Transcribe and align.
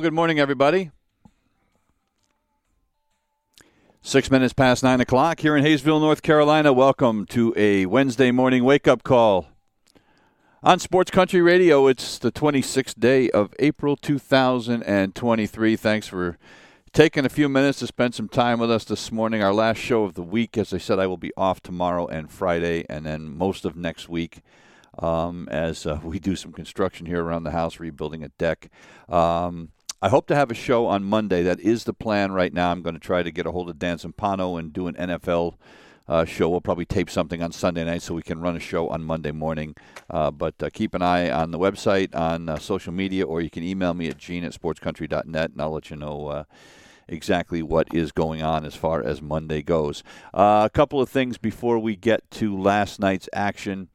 Good 0.00 0.12
morning, 0.12 0.40
everybody. 0.40 0.90
Six 4.02 4.28
minutes 4.28 4.52
past 4.52 4.82
nine 4.82 5.00
o'clock 5.00 5.38
here 5.38 5.56
in 5.56 5.64
Hayesville, 5.64 6.00
North 6.00 6.20
Carolina. 6.20 6.72
Welcome 6.72 7.26
to 7.26 7.54
a 7.56 7.86
Wednesday 7.86 8.32
morning 8.32 8.64
wake 8.64 8.88
up 8.88 9.04
call 9.04 9.46
on 10.64 10.80
Sports 10.80 11.12
Country 11.12 11.40
Radio. 11.40 11.86
It's 11.86 12.18
the 12.18 12.32
26th 12.32 12.98
day 12.98 13.30
of 13.30 13.54
April 13.60 13.96
2023. 13.96 15.76
Thanks 15.76 16.08
for 16.08 16.38
taking 16.92 17.24
a 17.24 17.30
few 17.30 17.48
minutes 17.48 17.78
to 17.78 17.86
spend 17.86 18.16
some 18.16 18.28
time 18.28 18.58
with 18.58 18.72
us 18.72 18.84
this 18.84 19.12
morning. 19.12 19.44
Our 19.44 19.54
last 19.54 19.78
show 19.78 20.02
of 20.02 20.14
the 20.14 20.22
week. 20.22 20.58
As 20.58 20.74
I 20.74 20.78
said, 20.78 20.98
I 20.98 21.06
will 21.06 21.16
be 21.16 21.32
off 21.36 21.62
tomorrow 21.62 22.08
and 22.08 22.30
Friday, 22.30 22.84
and 22.90 23.06
then 23.06 23.36
most 23.36 23.64
of 23.64 23.76
next 23.76 24.08
week 24.08 24.42
um, 24.98 25.48
as 25.50 25.86
uh, 25.86 26.00
we 26.04 26.18
do 26.18 26.36
some 26.36 26.52
construction 26.52 27.06
here 27.06 27.22
around 27.22 27.44
the 27.44 27.52
house, 27.52 27.78
rebuilding 27.78 28.24
a 28.24 28.28
deck. 28.30 28.70
Um, 29.08 29.70
I 30.04 30.10
hope 30.10 30.26
to 30.26 30.34
have 30.34 30.50
a 30.50 30.54
show 30.54 30.84
on 30.84 31.02
Monday. 31.02 31.42
That 31.42 31.60
is 31.60 31.84
the 31.84 31.94
plan 31.94 32.32
right 32.32 32.52
now. 32.52 32.70
I'm 32.70 32.82
going 32.82 32.92
to 32.92 33.00
try 33.00 33.22
to 33.22 33.30
get 33.30 33.46
a 33.46 33.52
hold 33.52 33.70
of 33.70 33.78
Dan 33.78 33.96
Zampano 33.96 34.58
and 34.58 34.70
do 34.70 34.86
an 34.86 34.92
NFL 34.96 35.54
uh, 36.06 36.26
show. 36.26 36.50
We'll 36.50 36.60
probably 36.60 36.84
tape 36.84 37.08
something 37.08 37.42
on 37.42 37.52
Sunday 37.52 37.84
night 37.84 38.02
so 38.02 38.12
we 38.12 38.20
can 38.20 38.38
run 38.38 38.54
a 38.54 38.60
show 38.60 38.90
on 38.90 39.02
Monday 39.02 39.32
morning. 39.32 39.74
Uh, 40.10 40.30
but 40.30 40.62
uh, 40.62 40.68
keep 40.70 40.92
an 40.92 41.00
eye 41.00 41.30
on 41.30 41.52
the 41.52 41.58
website, 41.58 42.14
on 42.14 42.50
uh, 42.50 42.58
social 42.58 42.92
media, 42.92 43.24
or 43.24 43.40
you 43.40 43.48
can 43.48 43.62
email 43.62 43.94
me 43.94 44.08
at 44.08 44.18
gene 44.18 44.44
at 44.44 44.52
sportscountry.net, 44.52 45.52
and 45.52 45.62
I'll 45.62 45.72
let 45.72 45.88
you 45.88 45.96
know 45.96 46.26
uh, 46.26 46.44
exactly 47.08 47.62
what 47.62 47.88
is 47.94 48.12
going 48.12 48.42
on 48.42 48.66
as 48.66 48.74
far 48.74 49.02
as 49.02 49.22
Monday 49.22 49.62
goes. 49.62 50.02
Uh, 50.34 50.64
a 50.66 50.70
couple 50.70 51.00
of 51.00 51.08
things 51.08 51.38
before 51.38 51.78
we 51.78 51.96
get 51.96 52.30
to 52.32 52.54
last 52.54 53.00
night's 53.00 53.30
action. 53.32 53.88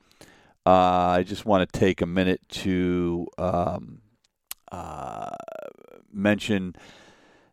Uh, 0.66 0.72
I 1.20 1.24
just 1.24 1.46
want 1.46 1.72
to 1.72 1.80
take 1.80 2.02
a 2.02 2.08
minute 2.08 2.42
to 2.50 3.28
um, 3.38 4.02
uh, 4.72 5.30
mention 6.14 6.76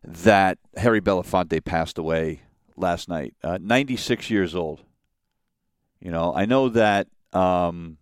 that 0.03 0.57
Harry 0.77 1.01
Belafonte 1.01 1.63
passed 1.63 1.97
away 1.97 2.41
last 2.75 3.09
night, 3.09 3.33
uh, 3.43 3.57
96 3.61 4.29
years 4.29 4.55
old. 4.55 4.81
You 5.99 6.11
know, 6.11 6.33
I 6.35 6.45
know 6.45 6.69
that 6.69 7.07
um, 7.33 7.97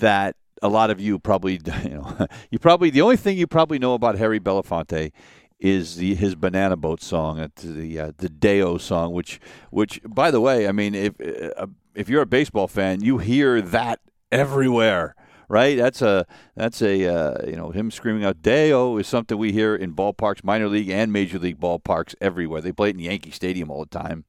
that 0.00 0.36
a 0.62 0.68
lot 0.68 0.90
of 0.90 1.00
you 1.00 1.18
probably, 1.18 1.60
you 1.84 1.90
know, 1.90 2.26
you 2.50 2.58
probably 2.58 2.90
the 2.90 3.02
only 3.02 3.16
thing 3.16 3.36
you 3.36 3.46
probably 3.46 3.78
know 3.78 3.94
about 3.94 4.16
Harry 4.16 4.40
Belafonte 4.40 5.12
is 5.58 5.96
the 5.96 6.14
his 6.14 6.34
banana 6.34 6.76
boat 6.76 7.02
song, 7.02 7.50
the 7.56 7.98
uh, 7.98 8.12
the 8.18 8.28
Day-O 8.28 8.78
song, 8.78 9.12
which 9.12 9.40
which 9.70 10.00
by 10.06 10.30
the 10.30 10.40
way, 10.40 10.68
I 10.68 10.72
mean 10.72 10.94
if 10.94 11.14
uh, 11.20 11.66
if 11.94 12.08
you're 12.08 12.22
a 12.22 12.26
baseball 12.26 12.68
fan, 12.68 13.02
you 13.02 13.18
hear 13.18 13.60
that 13.60 14.00
everywhere, 14.30 15.14
right? 15.48 15.76
That's 15.76 16.02
a 16.02 16.26
that's 16.54 16.82
a 16.82 17.06
uh, 17.06 17.46
you 17.46 17.56
know 17.56 17.70
him 17.70 17.90
screaming 17.90 18.24
out 18.24 18.42
"Day-O" 18.42 18.96
is 18.98 19.06
something 19.06 19.36
we 19.36 19.52
hear 19.52 19.74
in 19.74 19.94
ballparks, 19.94 20.44
minor 20.44 20.68
league 20.68 20.90
and 20.90 21.12
major 21.12 21.38
league 21.38 21.60
ballparks 21.60 22.14
everywhere. 22.20 22.60
They 22.60 22.72
play 22.72 22.90
it 22.90 22.96
in 22.96 23.00
Yankee 23.00 23.30
Stadium 23.30 23.70
all 23.70 23.84
the 23.84 23.98
time. 23.98 24.24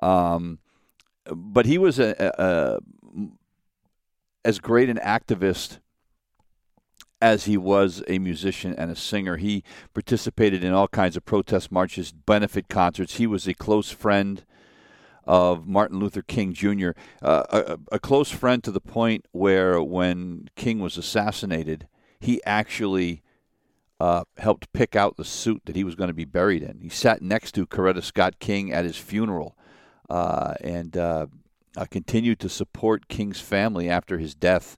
Um, 0.00 0.58
but 1.30 1.66
he 1.66 1.78
was 1.78 1.98
a, 1.98 2.14
a, 2.18 2.42
a 2.42 2.78
as 4.44 4.58
great 4.58 4.88
an 4.88 4.98
activist 4.98 5.80
as 7.20 7.46
he 7.46 7.56
was 7.56 8.02
a 8.08 8.18
musician 8.18 8.74
and 8.76 8.90
a 8.90 8.96
singer. 8.96 9.36
He 9.36 9.64
participated 9.94 10.62
in 10.62 10.72
all 10.72 10.88
kinds 10.88 11.16
of 11.16 11.24
protest 11.24 11.72
marches, 11.72 12.12
benefit 12.12 12.68
concerts. 12.68 13.16
He 13.16 13.26
was 13.26 13.48
a 13.48 13.54
close 13.54 13.90
friend 13.90 14.44
of 15.26 15.66
Martin 15.66 15.98
Luther 15.98 16.22
King 16.22 16.52
Jr., 16.52 16.90
uh, 17.20 17.42
a, 17.50 17.78
a, 17.92 17.98
close 17.98 18.30
friend 18.30 18.62
to 18.62 18.70
the 18.70 18.80
point 18.80 19.26
where 19.32 19.82
when 19.82 20.48
King 20.54 20.78
was 20.78 20.96
assassinated, 20.96 21.88
he 22.20 22.40
actually 22.44 23.22
uh, 23.98 24.24
helped 24.38 24.72
pick 24.72 24.94
out 24.94 25.16
the 25.16 25.24
suit 25.24 25.62
that 25.64 25.74
he 25.74 25.84
was 25.84 25.94
going 25.94 26.08
to 26.08 26.14
be 26.14 26.24
buried 26.24 26.62
in. 26.62 26.78
He 26.80 26.88
sat 26.88 27.22
next 27.22 27.52
to 27.52 27.66
Coretta 27.66 28.02
Scott 28.02 28.38
King 28.38 28.72
at 28.72 28.84
his 28.84 28.96
funeral 28.96 29.56
uh, 30.08 30.54
and 30.60 30.96
uh, 30.96 31.26
continued 31.90 32.38
to 32.40 32.48
support 32.48 33.08
King's 33.08 33.40
family 33.40 33.88
after 33.88 34.18
his 34.18 34.34
death. 34.34 34.76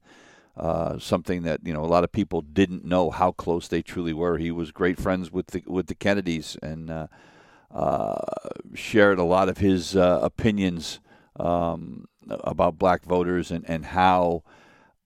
Uh, 0.56 0.98
something 0.98 1.42
that 1.44 1.60
you 1.64 1.72
know 1.72 1.84
a 1.84 1.86
lot 1.86 2.02
of 2.02 2.10
people 2.10 2.42
didn't 2.42 2.84
know 2.84 3.10
how 3.10 3.30
close 3.30 3.68
they 3.68 3.80
truly 3.80 4.12
were. 4.12 4.38
He 4.38 4.50
was 4.50 4.72
great 4.72 4.98
friends 4.98 5.30
with 5.30 5.48
the 5.48 5.62
with 5.68 5.86
the 5.86 5.94
Kennedys 5.94 6.56
and 6.60 6.90
uh, 6.90 6.94
uh, 6.94 7.06
shared 8.74 9.18
a 9.18 9.24
lot 9.24 9.48
of 9.48 9.58
his 9.58 9.96
uh, 9.96 10.20
opinions 10.22 11.00
um, 11.38 12.06
about 12.28 12.78
black 12.78 13.04
voters 13.04 13.50
and, 13.50 13.68
and 13.68 13.86
how 13.86 14.42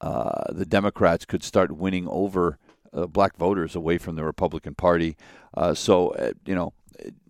uh, 0.01 0.53
the 0.53 0.67
Democrats 0.67 1.25
could 1.25 1.43
start 1.43 1.73
winning 1.73 2.09
over 2.09 2.59
uh, 2.93 3.07
black 3.07 3.37
voters 3.37 3.75
away 3.75 3.99
from 3.99 4.17
the 4.17 4.25
Republican 4.25 4.75
Party. 4.75 5.17
Uh, 5.55 5.75
so, 5.75 6.11
uh, 6.11 6.33
you 6.45 6.55
know, 6.55 6.73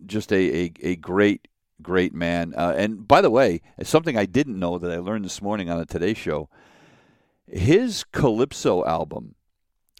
just 0.05 0.31
a, 0.31 0.65
a, 0.65 0.71
a 0.81 0.95
great, 0.95 1.47
great 1.81 2.13
man. 2.13 2.53
and 2.55 3.07
by 3.07 3.21
the 3.21 3.29
way, 3.29 3.61
something 3.83 4.17
I 4.17 4.25
didn't 4.25 4.59
know 4.59 4.77
that 4.77 4.91
I 4.91 4.97
learned 4.97 5.25
this 5.25 5.41
morning 5.41 5.69
on 5.69 5.77
the 5.77 5.85
Today 5.85 6.13
Show 6.13 6.49
his 7.47 8.03
Calypso 8.03 8.85
album 8.85 9.35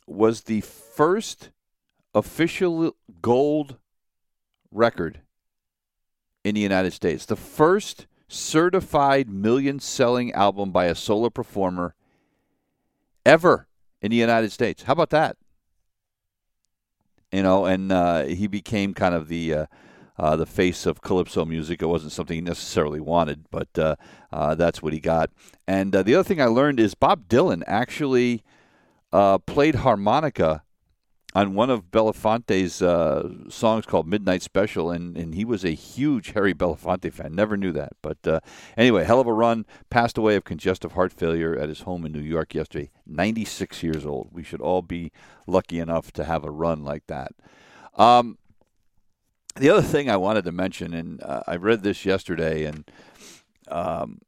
was 0.07 0.41
the 0.41 0.61
first 0.61 1.51
official 2.13 2.95
gold 3.21 3.77
record 4.71 5.21
in 6.43 6.55
the 6.55 6.61
United 6.61 6.93
States. 6.93 7.25
The 7.25 7.35
first 7.35 8.07
certified 8.27 9.29
million 9.29 9.79
selling 9.79 10.31
album 10.33 10.71
by 10.71 10.85
a 10.85 10.95
solo 10.95 11.29
performer 11.29 11.95
ever 13.25 13.67
in 14.01 14.11
the 14.11 14.17
United 14.17 14.51
States. 14.51 14.83
How 14.83 14.93
about 14.93 15.11
that? 15.11 15.37
You 17.31 17.43
know, 17.43 17.65
and 17.65 17.91
uh, 17.91 18.25
he 18.25 18.47
became 18.47 18.93
kind 18.93 19.15
of 19.15 19.27
the 19.27 19.53
uh, 19.53 19.65
uh, 20.19 20.35
the 20.35 20.45
face 20.45 20.85
of 20.85 21.01
calypso 21.01 21.45
music. 21.45 21.81
It 21.81 21.87
wasn't 21.87 22.11
something 22.11 22.35
he 22.35 22.41
necessarily 22.41 22.99
wanted, 22.99 23.45
but 23.49 23.69
uh, 23.77 23.95
uh, 24.31 24.53
that's 24.53 24.83
what 24.83 24.93
he 24.93 24.99
got. 24.99 25.31
And 25.67 25.95
uh, 25.95 26.03
the 26.03 26.13
other 26.13 26.23
thing 26.23 26.41
I 26.41 26.45
learned 26.45 26.79
is 26.79 26.93
Bob 26.93 27.27
Dylan 27.27 27.63
actually 27.65 28.43
played 29.45 29.75
harmonica 29.75 30.63
on 31.35 31.55
one 31.55 31.69
of 31.69 31.91
Belafonte's 31.91 32.81
uh, 32.81 33.29
songs 33.49 33.85
called 33.85 34.07
Midnight 34.07 34.41
Special, 34.41 34.91
and, 34.91 35.17
and 35.17 35.33
he 35.33 35.43
was 35.43 35.63
a 35.63 35.71
huge 35.71 36.31
Harry 36.31 36.53
Belafonte 36.53 37.11
fan. 37.11 37.33
Never 37.33 37.57
knew 37.57 37.71
that. 37.71 37.93
But 38.01 38.25
uh, 38.25 38.39
anyway, 38.77 39.03
hell 39.03 39.19
of 39.19 39.27
a 39.27 39.33
run. 39.33 39.65
Passed 39.89 40.17
away 40.17 40.35
of 40.35 40.43
congestive 40.43 40.91
heart 40.91 41.11
failure 41.11 41.57
at 41.57 41.69
his 41.69 41.81
home 41.81 42.05
in 42.05 42.11
New 42.11 42.19
York 42.19 42.53
yesterday. 42.53 42.91
96 43.07 43.81
years 43.81 44.05
old. 44.05 44.29
We 44.31 44.43
should 44.43 44.61
all 44.61 44.81
be 44.81 45.11
lucky 45.47 45.79
enough 45.79 46.11
to 46.13 46.23
have 46.23 46.43
a 46.43 46.51
run 46.51 46.83
like 46.83 47.07
that. 47.07 47.31
Um, 47.95 48.37
the 49.55 49.69
other 49.69 49.81
thing 49.81 50.09
I 50.09 50.17
wanted 50.17 50.45
to 50.45 50.51
mention, 50.51 50.93
and 50.93 51.21
uh, 51.23 51.43
I 51.47 51.55
read 51.55 51.83
this 51.83 52.05
yesterday, 52.05 52.65
and 52.65 52.89
um, 53.67 54.19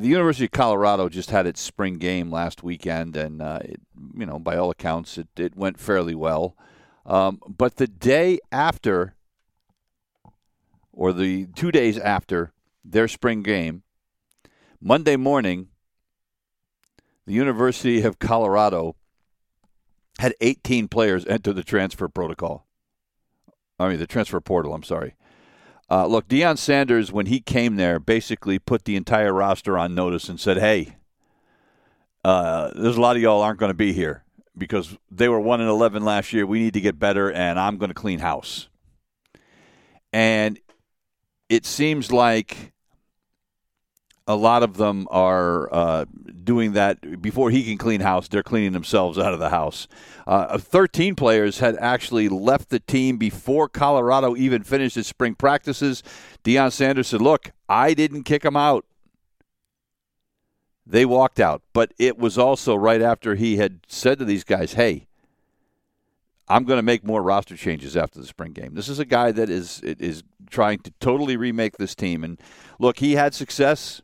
the 0.00 0.08
University 0.08 0.46
of 0.46 0.50
Colorado 0.50 1.08
just 1.08 1.30
had 1.30 1.46
its 1.46 1.60
spring 1.60 1.98
game 1.98 2.30
last 2.30 2.62
weekend, 2.62 3.16
and 3.16 3.42
uh, 3.42 3.58
it, 3.62 3.80
you 4.16 4.24
know, 4.24 4.38
by 4.38 4.56
all 4.56 4.70
accounts, 4.70 5.18
it, 5.18 5.28
it 5.36 5.54
went 5.56 5.78
fairly 5.78 6.14
well. 6.14 6.56
Um, 7.04 7.40
but 7.46 7.76
the 7.76 7.86
day 7.86 8.38
after, 8.50 9.14
or 10.92 11.12
the 11.12 11.46
two 11.54 11.70
days 11.70 11.98
after 11.98 12.52
their 12.84 13.08
spring 13.08 13.42
game, 13.42 13.82
Monday 14.80 15.16
morning, 15.16 15.68
the 17.26 17.34
University 17.34 18.02
of 18.02 18.18
Colorado 18.18 18.96
had 20.18 20.34
18 20.40 20.88
players 20.88 21.26
enter 21.26 21.52
the 21.52 21.62
transfer 21.62 22.08
protocol. 22.08 22.66
I 23.78 23.88
mean, 23.88 23.98
the 23.98 24.06
transfer 24.06 24.40
portal. 24.40 24.74
I'm 24.74 24.82
sorry. 24.82 25.14
Uh, 25.90 26.06
look, 26.06 26.28
Deion 26.28 26.56
Sanders, 26.56 27.10
when 27.10 27.26
he 27.26 27.40
came 27.40 27.76
there, 27.76 27.98
basically 27.98 28.58
put 28.58 28.84
the 28.84 28.94
entire 28.94 29.32
roster 29.32 29.76
on 29.76 29.94
notice 29.94 30.28
and 30.28 30.38
said, 30.38 30.58
"Hey, 30.58 30.96
uh, 32.24 32.70
there's 32.74 32.96
a 32.96 33.00
lot 33.00 33.16
of 33.16 33.22
y'all 33.22 33.42
aren't 33.42 33.58
going 33.58 33.70
to 33.70 33.74
be 33.74 33.92
here 33.92 34.24
because 34.56 34.96
they 35.10 35.28
were 35.28 35.40
1 35.40 35.60
and 35.60 35.70
11 35.70 36.04
last 36.04 36.32
year. 36.32 36.46
We 36.46 36.60
need 36.60 36.74
to 36.74 36.80
get 36.80 36.98
better, 36.98 37.32
and 37.32 37.58
I'm 37.58 37.78
going 37.78 37.88
to 37.88 37.94
clean 37.94 38.18
house. 38.18 38.68
And 40.12 40.58
it 41.48 41.64
seems 41.64 42.12
like 42.12 42.69
a 44.30 44.36
lot 44.36 44.62
of 44.62 44.76
them 44.76 45.08
are 45.10 45.72
uh, 45.74 46.04
doing 46.44 46.72
that 46.72 47.20
before 47.20 47.50
he 47.50 47.64
can 47.64 47.78
clean 47.78 48.00
house. 48.00 48.28
They're 48.28 48.44
cleaning 48.44 48.72
themselves 48.72 49.18
out 49.18 49.34
of 49.34 49.40
the 49.40 49.50
house. 49.50 49.88
Uh, 50.24 50.56
13 50.56 51.16
players 51.16 51.58
had 51.58 51.76
actually 51.78 52.28
left 52.28 52.70
the 52.70 52.78
team 52.78 53.16
before 53.16 53.68
Colorado 53.68 54.36
even 54.36 54.62
finished 54.62 54.96
its 54.96 55.08
spring 55.08 55.34
practices. 55.34 56.04
Deion 56.44 56.70
Sanders 56.70 57.08
said, 57.08 57.20
"Look, 57.20 57.50
I 57.68 57.92
didn't 57.92 58.22
kick 58.22 58.42
them 58.42 58.56
out. 58.56 58.86
They 60.86 61.04
walked 61.04 61.40
out." 61.40 61.62
But 61.72 61.92
it 61.98 62.16
was 62.16 62.38
also 62.38 62.76
right 62.76 63.02
after 63.02 63.34
he 63.34 63.56
had 63.56 63.80
said 63.88 64.18
to 64.20 64.24
these 64.24 64.44
guys, 64.44 64.74
"Hey." 64.74 65.06
I'm 66.48 66.64
going 66.64 66.78
to 66.78 66.82
make 66.82 67.04
more 67.04 67.22
roster 67.22 67.56
changes 67.56 67.96
after 67.96 68.18
the 68.18 68.26
spring 68.26 68.50
game. 68.50 68.74
This 68.74 68.88
is 68.88 68.98
a 68.98 69.04
guy 69.04 69.30
that 69.30 69.48
is 69.48 69.80
is 69.82 70.24
trying 70.50 70.80
to 70.80 70.90
totally 70.98 71.36
remake 71.36 71.76
this 71.76 71.94
team. 71.94 72.24
And 72.24 72.40
look, 72.80 72.98
he 72.98 73.12
had 73.12 73.34
success 73.34 74.02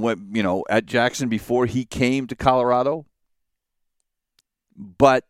when, 0.00 0.30
you 0.34 0.42
know, 0.42 0.64
at 0.68 0.86
Jackson 0.86 1.28
before 1.28 1.66
he 1.66 1.84
came 1.84 2.26
to 2.26 2.34
Colorado. 2.34 3.06
But 4.76 5.24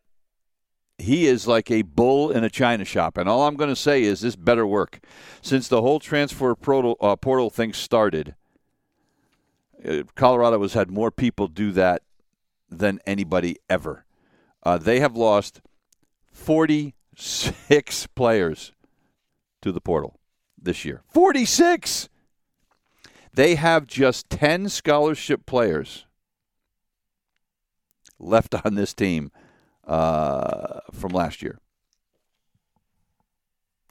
he 0.97 1.27
is 1.27 1.47
like 1.47 1.69
a 1.69 1.83
bull 1.83 2.31
in 2.31 2.43
a 2.43 2.49
china 2.49 2.83
shop. 2.83 3.17
And 3.17 3.29
all 3.29 3.47
I'm 3.47 3.55
going 3.55 3.69
to 3.69 3.75
say 3.75 4.03
is 4.03 4.21
this 4.21 4.35
better 4.35 4.65
work. 4.65 4.99
Since 5.41 5.67
the 5.67 5.81
whole 5.81 5.99
transfer 5.99 6.55
portal, 6.55 6.97
uh, 6.99 7.15
portal 7.15 7.49
thing 7.49 7.73
started, 7.73 8.35
uh, 9.87 10.03
Colorado 10.15 10.61
has 10.61 10.73
had 10.73 10.89
more 10.89 11.11
people 11.11 11.47
do 11.47 11.71
that 11.73 12.01
than 12.69 12.99
anybody 13.05 13.57
ever. 13.69 14.05
Uh, 14.63 14.77
they 14.77 14.99
have 14.99 15.15
lost 15.15 15.61
46 16.33 18.07
players 18.15 18.73
to 19.61 19.71
the 19.71 19.81
portal 19.81 20.19
this 20.61 20.83
year. 20.83 21.03
46! 21.07 22.09
They 23.37 23.53
have 23.53 23.85
just 23.85 24.31
10 24.31 24.67
scholarship 24.67 25.45
players 25.45 26.07
left 28.17 28.55
on 28.65 28.73
this 28.73 28.95
team 28.95 29.31
uh, 29.85 30.79
from 30.91 31.11
last 31.11 31.43
year. 31.43 31.59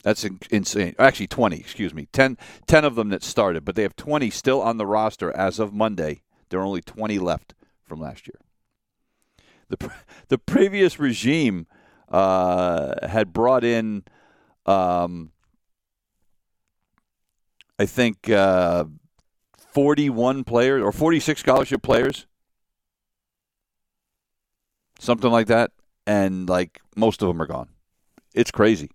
That's 0.03 0.25
insane. 0.51 0.95
Actually, 0.99 1.27
20, 1.27 1.61
excuse 1.61 1.93
me. 1.93 2.09
10, 2.11 2.37
10 2.67 2.83
of 2.83 2.95
them 2.95 3.07
that 3.07 3.23
started, 3.23 3.63
but 3.63 3.75
they 3.75 3.83
have 3.83 3.95
20 3.95 4.29
still 4.31 4.61
on 4.61 4.75
the 4.75 4.85
roster 4.85 5.31
as 5.31 5.59
of 5.59 5.73
Monday. 5.73 6.23
There 6.49 6.59
are 6.59 6.65
only 6.65 6.81
20 6.81 7.17
left 7.17 7.53
from 7.85 8.01
last 8.01 8.27
year. 8.27 8.41
The, 9.69 9.91
the 10.27 10.37
previous 10.37 10.99
regime 10.99 11.67
uh, 12.09 13.07
had 13.07 13.31
brought 13.31 13.63
in, 13.63 14.03
um, 14.65 15.31
I 17.79 17.85
think, 17.85 18.29
uh, 18.29 18.83
41 19.77 20.43
players 20.43 20.81
or 20.81 20.91
46 20.91 21.39
scholarship 21.39 21.83
players, 21.83 22.25
something 24.97 25.29
like 25.29 25.45
that, 25.45 25.69
and 26.07 26.49
like 26.49 26.81
most 26.95 27.21
of 27.21 27.27
them 27.27 27.39
are 27.39 27.45
gone. 27.45 27.69
It's 28.33 28.49
crazy. 28.49 28.89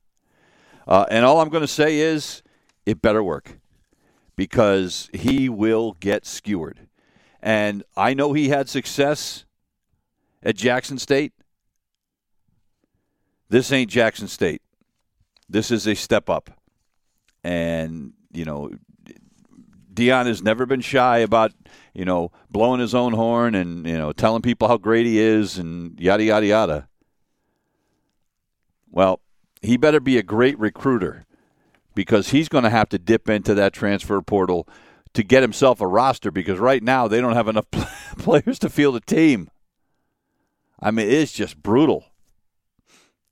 Uh, 0.88 1.06
and 1.08 1.24
all 1.24 1.40
I'm 1.40 1.50
going 1.50 1.60
to 1.60 1.68
say 1.68 1.98
is 1.98 2.42
it 2.84 3.00
better 3.00 3.22
work 3.22 3.60
because 4.34 5.08
he 5.12 5.48
will 5.48 5.92
get 6.00 6.26
skewered. 6.26 6.88
And 7.40 7.84
I 7.96 8.12
know 8.12 8.32
he 8.32 8.48
had 8.48 8.68
success 8.68 9.44
at 10.42 10.56
Jackson 10.56 10.98
State. 10.98 11.32
This 13.48 13.70
ain't 13.70 13.88
Jackson 13.88 14.26
State. 14.26 14.62
This 15.48 15.70
is 15.70 15.86
a 15.86 15.94
step 15.94 16.28
up. 16.28 16.50
And, 17.44 18.14
you 18.32 18.44
know, 18.44 18.72
Deion 19.92 20.26
has 20.26 20.42
never 20.42 20.66
been 20.66 20.80
shy 20.80 21.18
about 21.18 21.52
you 21.94 22.04
know 22.04 22.32
blowing 22.50 22.80
his 22.80 22.94
own 22.94 23.12
horn 23.12 23.54
and 23.54 23.86
you 23.86 23.96
know 23.96 24.12
telling 24.12 24.42
people 24.42 24.68
how 24.68 24.78
great 24.78 25.06
he 25.06 25.18
is 25.18 25.58
and 25.58 25.98
yada 26.00 26.24
yada 26.24 26.46
yada. 26.46 26.88
Well, 28.90 29.20
he 29.62 29.76
better 29.76 30.00
be 30.00 30.18
a 30.18 30.22
great 30.22 30.58
recruiter 30.58 31.24
because 31.94 32.30
he's 32.30 32.48
going 32.48 32.64
to 32.64 32.70
have 32.70 32.88
to 32.90 32.98
dip 32.98 33.28
into 33.28 33.54
that 33.54 33.72
transfer 33.72 34.20
portal 34.20 34.68
to 35.14 35.22
get 35.22 35.42
himself 35.42 35.80
a 35.80 35.86
roster 35.86 36.30
because 36.30 36.58
right 36.58 36.82
now 36.82 37.08
they 37.08 37.20
don't 37.20 37.34
have 37.34 37.48
enough 37.48 37.70
players 38.18 38.58
to 38.60 38.68
field 38.68 38.96
a 38.96 39.00
team. 39.00 39.48
I 40.80 40.90
mean, 40.90 41.08
it's 41.08 41.32
just 41.32 41.62
brutal. 41.62 42.04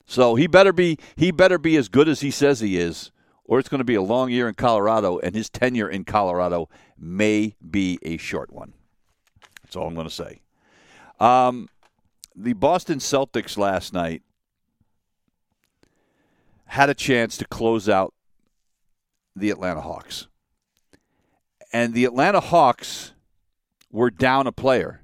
So 0.07 0.35
he 0.35 0.47
better 0.47 0.73
be 0.73 0.99
he 1.17 1.31
better 1.31 1.59
be 1.59 1.77
as 1.77 1.89
good 1.89 2.09
as 2.09 2.21
he 2.21 2.31
says 2.31 2.61
he 2.61 2.77
is 2.77 3.11
or 3.51 3.59
it's 3.59 3.69
going 3.69 3.81
to 3.81 3.85
be 3.85 3.97
a 3.97 4.03
long 4.03 4.31
year 4.31 4.49
in 4.49 4.55
Colorado, 4.55 5.19
and 5.19 5.35
his 5.35 5.51
tenure 5.51 5.89
in 5.89 6.05
Colorado 6.05 6.69
may 6.97 7.57
be 7.69 7.99
a 8.03 8.17
short 8.17 8.53
one. 8.53 8.75
That's 9.65 9.75
all 9.75 9.89
I'm 9.89 9.95
going 9.97 10.07
to 10.07 10.15
say. 10.15 10.39
Um, 11.19 11.69
the 12.37 12.53
Boston 12.53 13.01
Celtics 13.01 13.59
last 13.59 13.93
night 13.93 14.23
had 16.67 16.91
a 16.91 16.95
chance 16.95 17.37
to 17.39 17.45
close 17.45 17.89
out 17.89 18.15
the 19.35 19.51
Atlanta 19.51 19.81
Hawks. 19.81 20.29
And 21.73 21.93
the 21.93 22.05
Atlanta 22.05 22.39
Hawks 22.39 23.15
were 23.91 24.13
down 24.13 24.47
a 24.47 24.53
player. 24.53 25.03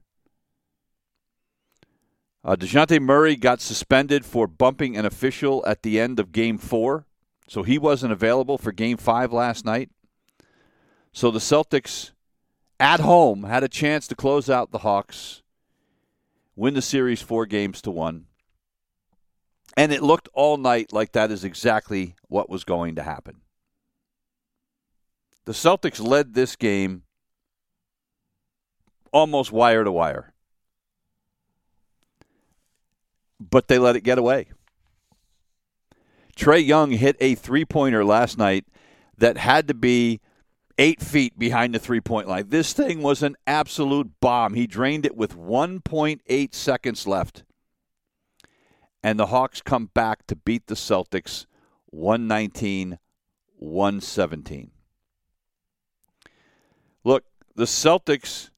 Uh, 2.45 2.55
Dejounte 2.55 3.01
Murray 3.03 3.35
got 3.35 3.61
suspended 3.61 4.25
for 4.25 4.47
bumping 4.47 4.97
an 4.97 5.05
official 5.05 5.65
at 5.67 5.83
the 5.83 5.99
end 5.99 6.21
of 6.21 6.31
game 6.31 6.59
four. 6.59 7.07
So 7.49 7.63
he 7.63 7.79
wasn't 7.79 8.13
available 8.13 8.59
for 8.59 8.73
game 8.73 8.97
five 8.97 9.33
last 9.33 9.65
night. 9.65 9.91
So 11.13 11.31
the 11.31 11.39
Celtics 11.39 12.11
at 12.79 13.01
home 13.01 13.45
had 13.45 13.63
a 13.63 13.69
chance 13.69 14.07
to 14.09 14.15
close 14.15 14.51
out 14.51 14.71
the 14.71 14.79
Hawks, 14.79 15.43
win 16.55 16.75
the 16.75 16.83
series 16.83 17.23
four 17.23 17.47
games 17.47 17.81
to 17.83 17.91
one. 17.91 18.27
And 19.77 19.93
it 19.93 20.03
looked 20.03 20.29
all 20.33 20.57
night 20.57 20.93
like 20.93 21.13
that 21.13 21.31
is 21.31 21.45
exactly 21.45 22.17
what 22.29 22.51
was 22.51 22.65
going 22.65 22.97
to 22.97 23.03
happen. 23.03 23.43
The 25.45 25.53
Celtics 25.53 26.05
led 26.05 26.35
this 26.35 26.57
game 26.57 27.03
almost 29.13 29.53
wire 29.53 29.85
to 29.85 29.93
wire. 29.93 30.33
But 33.39 33.69
they 33.69 33.79
let 33.79 33.97
it 33.97 34.01
get 34.01 34.19
away. 34.19 34.49
Trae 36.37 36.65
Young 36.65 36.91
hit 36.91 37.17
a 37.19 37.35
three 37.35 37.65
pointer 37.65 38.05
last 38.05 38.37
night 38.39 38.67
that 39.17 39.39
had 39.39 39.67
to 39.69 39.75
be 39.75 40.21
eight 40.79 41.01
feet 41.01 41.39
behind 41.39 41.75
the 41.75 41.79
three 41.79 42.01
point 42.01 42.29
line. 42.29 42.51
This 42.51 42.73
thing 42.73 43.03
was 43.03 43.23
an 43.23 43.37
absolute 43.47 44.21
bomb. 44.21 44.55
He 44.55 44.67
drained 44.67 45.07
it 45.07 45.17
with 45.17 45.37
1.8 45.37 46.55
seconds 46.55 47.07
left. 47.07 47.45
And 49.03 49.19
the 49.19 49.27
Hawks 49.27 49.63
come 49.63 49.91
back 49.95 50.27
to 50.27 50.37
beat 50.37 50.67
the 50.67 50.75
Celtics 50.75 51.47
119 51.87 52.99
117. 53.59 54.71
Look, 57.05 57.25
the 57.55 57.65
Celtics 57.65 58.51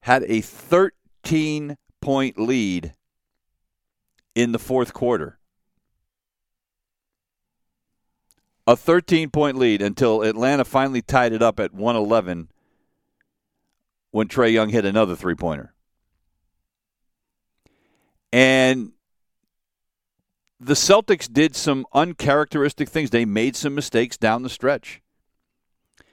had 0.00 0.24
a 0.26 0.40
13 0.40 1.76
point 2.00 2.38
lead 2.38 2.94
in 4.34 4.50
the 4.52 4.58
fourth 4.58 4.92
quarter. 4.92 5.38
A 8.66 8.76
13 8.76 9.30
point 9.30 9.56
lead 9.56 9.82
until 9.82 10.22
Atlanta 10.22 10.64
finally 10.64 11.02
tied 11.02 11.32
it 11.32 11.42
up 11.42 11.58
at 11.58 11.74
111 11.74 12.48
when 14.12 14.28
Trae 14.28 14.52
Young 14.52 14.68
hit 14.68 14.84
another 14.84 15.16
three 15.16 15.34
pointer. 15.34 15.74
And 18.32 18.92
the 20.60 20.74
Celtics 20.74 21.30
did 21.30 21.56
some 21.56 21.84
uncharacteristic 21.92 22.88
things. 22.88 23.10
They 23.10 23.24
made 23.24 23.56
some 23.56 23.74
mistakes 23.74 24.16
down 24.16 24.42
the 24.42 24.48
stretch. 24.48 25.02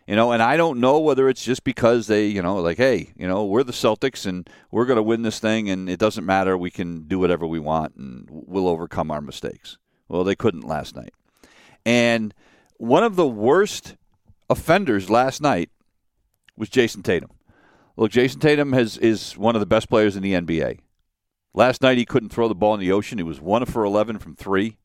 You 0.08 0.16
know, 0.16 0.32
and 0.32 0.42
I 0.42 0.58
don't 0.58 0.80
know 0.80 0.98
whether 1.00 1.30
it's 1.30 1.46
just 1.46 1.64
because 1.64 2.08
they, 2.08 2.26
you 2.26 2.42
know, 2.42 2.56
like, 2.56 2.78
hey, 2.78 3.14
you 3.16 3.28
know, 3.28 3.46
we're 3.46 3.64
the 3.64 3.72
Celtics 3.72 4.26
and 4.26 4.50
we're 4.72 4.86
going 4.86 4.98
to 4.98 5.04
win 5.04 5.22
this 5.22 5.38
thing 5.38 5.70
and 5.70 5.88
it 5.88 6.00
doesn't 6.00 6.26
matter. 6.26 6.58
We 6.58 6.72
can 6.72 7.04
do 7.04 7.20
whatever 7.20 7.46
we 7.46 7.60
want 7.60 7.96
and 7.96 8.28
we'll 8.28 8.68
overcome 8.68 9.12
our 9.12 9.22
mistakes. 9.22 9.78
Well, 10.08 10.24
they 10.24 10.36
couldn't 10.36 10.64
last 10.64 10.96
night. 10.96 11.14
And 11.86 12.34
one 12.78 13.04
of 13.04 13.16
the 13.16 13.28
worst 13.28 13.96
offenders 14.50 15.10
last 15.10 15.42
night 15.42 15.70
was 16.56 16.70
Jayson 16.70 17.04
Tatum. 17.04 17.30
Look, 17.98 18.12
Jayson 18.12 18.40
Tatum 18.40 18.74
has 18.74 18.98
is 18.98 19.38
one 19.38 19.56
of 19.56 19.60
the 19.60 19.66
best 19.66 19.90
players 19.90 20.16
in 20.16 20.24
the 20.24 20.34
NBA. 20.34 20.80
Last 21.54 21.82
night 21.82 21.98
he 21.98 22.06
couldn't 22.06 22.30
throw 22.30 22.48
the 22.48 22.56
ball 22.56 22.74
in 22.74 22.80
the 22.80 22.92
ocean. 22.92 23.18
He 23.18 23.24
was 23.24 23.42
one 23.42 23.66
for 23.66 23.84
eleven 23.84 24.20
from 24.20 24.36
three, 24.36 24.78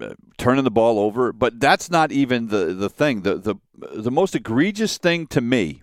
uh, 0.00 0.14
turning 0.38 0.64
the 0.64 0.70
ball 0.70 0.98
over. 0.98 1.32
But 1.32 1.60
that's 1.60 1.90
not 1.90 2.10
even 2.10 2.48
the 2.48 2.72
the 2.72 2.88
thing. 2.88 3.22
The 3.22 3.36
the 3.36 3.54
the 3.94 4.10
most 4.10 4.34
egregious 4.34 4.98
thing 4.98 5.26
to 5.28 5.40
me 5.40 5.82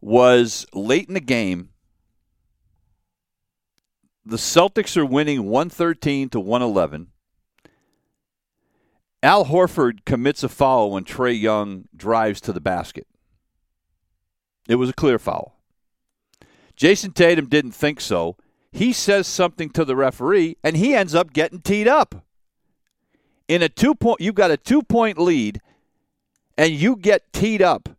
was 0.00 0.66
late 0.72 1.08
in 1.08 1.14
the 1.14 1.20
game. 1.20 1.70
The 4.28 4.38
Celtics 4.38 4.96
are 4.96 5.06
winning 5.06 5.44
113 5.44 6.30
to 6.30 6.40
111. 6.40 7.12
Al 9.22 9.44
Horford 9.44 10.04
commits 10.04 10.42
a 10.42 10.48
foul 10.48 10.90
when 10.90 11.04
Trae 11.04 11.40
Young 11.40 11.84
drives 11.94 12.40
to 12.40 12.52
the 12.52 12.60
basket. 12.60 13.06
It 14.68 14.74
was 14.74 14.90
a 14.90 14.94
clear 14.94 15.20
foul. 15.20 15.56
Jayson 16.76 17.14
Tatum 17.14 17.46
didn't 17.46 17.70
think 17.70 18.00
so. 18.00 18.36
He 18.72 18.92
says 18.92 19.28
something 19.28 19.70
to 19.70 19.84
the 19.84 19.94
referee, 19.94 20.56
and 20.64 20.76
he 20.76 20.92
ends 20.92 21.14
up 21.14 21.32
getting 21.32 21.60
teed 21.60 21.86
up. 21.86 22.26
In 23.46 23.62
a 23.62 23.68
two 23.68 23.94
point, 23.94 24.20
you've 24.20 24.34
got 24.34 24.50
a 24.50 24.56
two 24.56 24.82
point 24.82 25.18
lead, 25.18 25.60
and 26.58 26.72
you 26.72 26.96
get 26.96 27.32
teed 27.32 27.62
up 27.62 27.90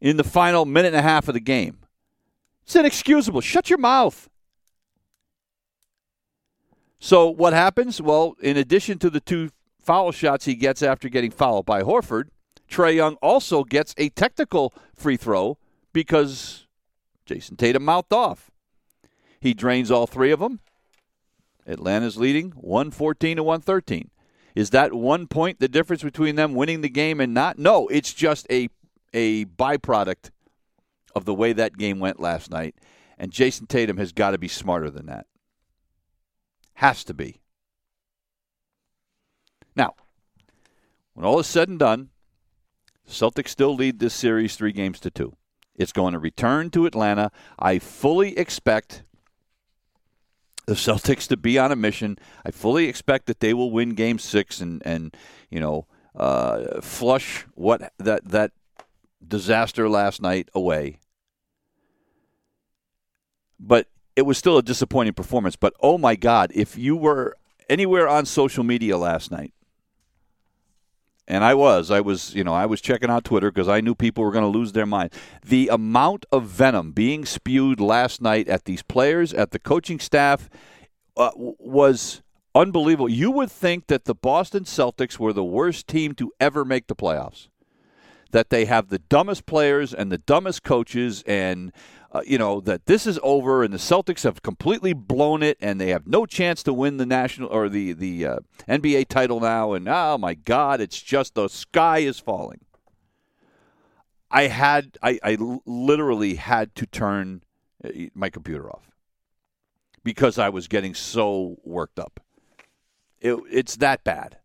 in 0.00 0.18
the 0.18 0.24
final 0.24 0.64
minute 0.64 0.94
and 0.94 0.96
a 0.96 1.02
half 1.02 1.26
of 1.26 1.34
the 1.34 1.40
game. 1.40 1.80
It's 2.62 2.76
inexcusable. 2.76 3.40
Shut 3.40 3.68
your 3.68 3.80
mouth. 3.80 4.28
So 7.04 7.28
what 7.28 7.52
happens? 7.52 8.00
Well, 8.00 8.36
in 8.40 8.56
addition 8.56 9.00
to 9.00 9.10
the 9.10 9.18
two 9.18 9.50
foul 9.82 10.12
shots 10.12 10.44
he 10.44 10.54
gets 10.54 10.84
after 10.84 11.08
getting 11.08 11.32
fouled 11.32 11.66
by 11.66 11.82
Horford, 11.82 12.28
Trae 12.70 12.94
Young 12.94 13.16
also 13.16 13.64
gets 13.64 13.92
a 13.98 14.08
technical 14.10 14.72
free 14.94 15.16
throw 15.16 15.58
because 15.92 16.68
Jayson 17.26 17.56
Tatum 17.56 17.84
mouthed 17.84 18.12
off. 18.12 18.52
He 19.40 19.52
drains 19.52 19.90
all 19.90 20.06
three 20.06 20.30
of 20.30 20.38
them. 20.38 20.60
Atlanta's 21.66 22.18
leading 22.18 22.52
114 22.52 23.38
to 23.38 23.42
113. 23.42 24.08
Is 24.54 24.70
that 24.70 24.94
one 24.94 25.26
point 25.26 25.58
the 25.58 25.66
difference 25.66 26.04
between 26.04 26.36
them 26.36 26.54
winning 26.54 26.82
the 26.82 26.88
game 26.88 27.20
and 27.20 27.34
not? 27.34 27.58
No, 27.58 27.88
it's 27.88 28.14
just 28.14 28.46
a 28.48 28.68
a 29.12 29.46
byproduct 29.46 30.30
of 31.16 31.24
the 31.24 31.34
way 31.34 31.52
that 31.52 31.76
game 31.76 31.98
went 31.98 32.20
last 32.20 32.48
night. 32.48 32.76
And 33.18 33.32
Jayson 33.32 33.66
Tatum 33.66 33.96
has 33.96 34.12
got 34.12 34.30
to 34.30 34.38
be 34.38 34.46
smarter 34.46 34.88
than 34.88 35.06
that. 35.06 35.26
Has 36.82 37.04
to 37.04 37.14
be. 37.14 37.40
Now, 39.76 39.94
when 41.14 41.24
all 41.24 41.38
is 41.38 41.46
said 41.46 41.68
and 41.68 41.78
done, 41.78 42.08
the 43.04 43.12
Celtics 43.12 43.50
still 43.50 43.76
lead 43.76 44.00
this 44.00 44.14
series 44.14 44.56
three 44.56 44.72
games 44.72 44.98
to 44.98 45.10
two. 45.12 45.36
It's 45.76 45.92
going 45.92 46.12
to 46.12 46.18
return 46.18 46.70
to 46.70 46.84
Atlanta. 46.84 47.30
I 47.56 47.78
fully 47.78 48.36
expect 48.36 49.04
the 50.66 50.72
Celtics 50.72 51.28
to 51.28 51.36
be 51.36 51.56
on 51.56 51.70
a 51.70 51.76
mission. 51.76 52.18
I 52.44 52.50
fully 52.50 52.88
expect 52.88 53.26
that 53.26 53.38
they 53.38 53.54
will 53.54 53.70
win 53.70 53.90
Game 53.90 54.18
Six 54.18 54.60
and 54.60 54.82
and 54.84 55.16
you 55.50 55.60
know 55.60 55.86
uh, 56.16 56.80
flush 56.80 57.46
what 57.54 57.92
that 57.98 58.28
that 58.28 58.50
disaster 59.24 59.88
last 59.88 60.20
night 60.20 60.48
away. 60.52 60.98
But 63.60 63.86
it 64.16 64.22
was 64.22 64.38
still 64.38 64.58
a 64.58 64.62
disappointing 64.62 65.14
performance. 65.14 65.56
But 65.56 65.74
oh 65.80 65.98
my 65.98 66.16
God, 66.16 66.50
if 66.54 66.76
you 66.76 66.96
were 66.96 67.36
anywhere 67.68 68.08
on 68.08 68.26
social 68.26 68.64
media 68.64 68.96
last 68.96 69.30
night, 69.30 69.52
and 71.28 71.44
I 71.44 71.54
was, 71.54 71.90
I 71.90 72.00
was, 72.00 72.34
you 72.34 72.42
know, 72.44 72.52
I 72.52 72.66
was 72.66 72.80
checking 72.80 73.08
out 73.08 73.24
Twitter 73.24 73.50
because 73.50 73.68
I 73.68 73.80
knew 73.80 73.94
people 73.94 74.24
were 74.24 74.32
going 74.32 74.50
to 74.50 74.58
lose 74.58 74.72
their 74.72 74.86
mind. 74.86 75.12
The 75.44 75.68
amount 75.68 76.26
of 76.32 76.44
venom 76.44 76.92
being 76.92 77.24
spewed 77.24 77.80
last 77.80 78.20
night 78.20 78.48
at 78.48 78.64
these 78.64 78.82
players, 78.82 79.32
at 79.32 79.52
the 79.52 79.58
coaching 79.58 80.00
staff, 80.00 80.50
uh, 81.16 81.30
was 81.36 82.22
unbelievable. 82.54 83.08
You 83.08 83.30
would 83.30 83.50
think 83.50 83.86
that 83.86 84.04
the 84.04 84.14
Boston 84.14 84.64
Celtics 84.64 85.18
were 85.18 85.32
the 85.32 85.44
worst 85.44 85.86
team 85.86 86.14
to 86.16 86.32
ever 86.40 86.64
make 86.64 86.88
the 86.88 86.96
playoffs. 86.96 87.48
That 88.32 88.50
they 88.50 88.64
have 88.64 88.88
the 88.88 88.98
dumbest 88.98 89.46
players 89.46 89.94
and 89.94 90.10
the 90.10 90.18
dumbest 90.18 90.62
coaches, 90.62 91.22
and 91.26 91.72
uh, 92.10 92.22
you 92.26 92.38
know 92.38 92.60
that 92.60 92.86
this 92.86 93.06
is 93.06 93.18
over, 93.22 93.62
and 93.62 93.72
the 93.72 93.78
Celtics 93.78 94.24
have 94.24 94.42
completely 94.42 94.92
blown 94.92 95.42
it, 95.42 95.56
and 95.60 95.80
they 95.80 95.88
have 95.88 96.06
no 96.06 96.26
chance 96.26 96.62
to 96.64 96.72
win 96.72 96.96
the 96.96 97.06
national 97.06 97.48
or 97.50 97.68
the 97.68 97.92
the 97.92 98.26
uh, 98.26 98.36
NBA 98.68 99.08
title 99.08 99.40
now. 99.40 99.72
And 99.72 99.88
oh 99.88 100.18
my 100.18 100.34
God, 100.34 100.80
it's 100.80 101.00
just 101.00 101.34
the 101.34 101.48
sky 101.48 101.98
is 101.98 102.18
falling. 102.18 102.60
I 104.30 104.44
had 104.44 104.96
I, 105.02 105.18
I 105.22 105.36
literally 105.66 106.36
had 106.36 106.74
to 106.76 106.86
turn 106.86 107.42
uh, 107.84 107.90
my 108.14 108.30
computer 108.30 108.70
off 108.70 108.90
because 110.02 110.38
I 110.38 110.48
was 110.48 110.68
getting 110.68 110.94
so 110.94 111.58
worked 111.64 111.98
up. 111.98 112.20
It, 113.20 113.38
it's 113.50 113.76
that 113.76 114.04
bad. 114.04 114.38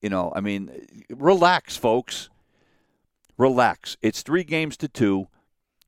You 0.00 0.08
know, 0.08 0.32
I 0.34 0.40
mean, 0.40 0.70
relax, 1.10 1.76
folks. 1.76 2.30
Relax. 3.40 3.96
It's 4.02 4.20
three 4.20 4.44
games 4.44 4.76
to 4.76 4.86
two. 4.86 5.28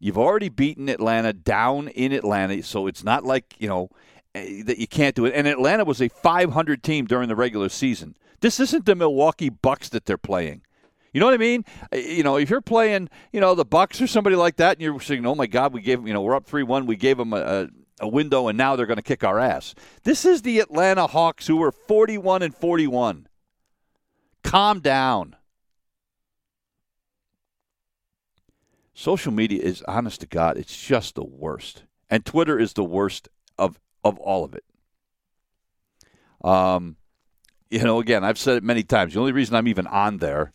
You've 0.00 0.16
already 0.16 0.48
beaten 0.48 0.88
Atlanta 0.88 1.34
down 1.34 1.88
in 1.88 2.10
Atlanta, 2.10 2.62
so 2.62 2.86
it's 2.86 3.04
not 3.04 3.24
like, 3.24 3.54
you 3.58 3.68
know, 3.68 3.90
eh, 4.34 4.62
that 4.64 4.78
you 4.78 4.86
can't 4.86 5.14
do 5.14 5.26
it. 5.26 5.34
And 5.36 5.46
Atlanta 5.46 5.84
was 5.84 6.00
a 6.00 6.08
500 6.08 6.82
team 6.82 7.04
during 7.04 7.28
the 7.28 7.36
regular 7.36 7.68
season. 7.68 8.16
This 8.40 8.58
isn't 8.58 8.86
the 8.86 8.94
Milwaukee 8.94 9.50
Bucks 9.50 9.90
that 9.90 10.06
they're 10.06 10.16
playing. 10.16 10.62
You 11.12 11.20
know 11.20 11.26
what 11.26 11.34
I 11.34 11.36
mean? 11.36 11.66
Eh, 11.92 11.98
you 11.98 12.22
know, 12.22 12.38
if 12.38 12.48
you're 12.48 12.62
playing, 12.62 13.10
you 13.34 13.40
know, 13.40 13.54
the 13.54 13.66
Bucks 13.66 14.00
or 14.00 14.06
somebody 14.06 14.34
like 14.34 14.56
that, 14.56 14.78
and 14.78 14.80
you're 14.80 14.98
saying, 14.98 15.26
"Oh 15.26 15.34
my 15.34 15.46
God, 15.46 15.74
we 15.74 15.82
gave, 15.82 16.06
you 16.06 16.14
know, 16.14 16.22
we're 16.22 16.34
up 16.34 16.46
three-one, 16.46 16.86
we 16.86 16.96
gave 16.96 17.18
them 17.18 17.34
a, 17.34 17.68
a 18.00 18.08
window, 18.08 18.48
and 18.48 18.56
now 18.56 18.76
they're 18.76 18.86
going 18.86 18.96
to 18.96 19.02
kick 19.02 19.24
our 19.24 19.38
ass." 19.38 19.74
This 20.04 20.24
is 20.24 20.40
the 20.40 20.58
Atlanta 20.58 21.06
Hawks 21.06 21.48
who 21.48 21.56
were 21.56 21.70
41 21.70 22.40
and 22.40 22.56
41. 22.56 23.28
Calm 24.42 24.80
down. 24.80 25.36
Social 28.94 29.32
media 29.32 29.62
is 29.62 29.82
honest 29.82 30.20
to 30.20 30.26
God, 30.26 30.56
it's 30.56 30.76
just 30.76 31.14
the 31.14 31.24
worst. 31.24 31.84
And 32.10 32.24
Twitter 32.24 32.58
is 32.58 32.74
the 32.74 32.84
worst 32.84 33.28
of 33.58 33.78
of 34.04 34.18
all 34.18 34.44
of 34.44 34.54
it. 34.54 34.64
Um, 36.44 36.96
you 37.70 37.82
know, 37.82 38.00
again, 38.00 38.24
I've 38.24 38.38
said 38.38 38.56
it 38.56 38.62
many 38.62 38.82
times. 38.82 39.14
The 39.14 39.20
only 39.20 39.32
reason 39.32 39.54
I'm 39.54 39.68
even 39.68 39.86
on 39.86 40.18
there 40.18 40.52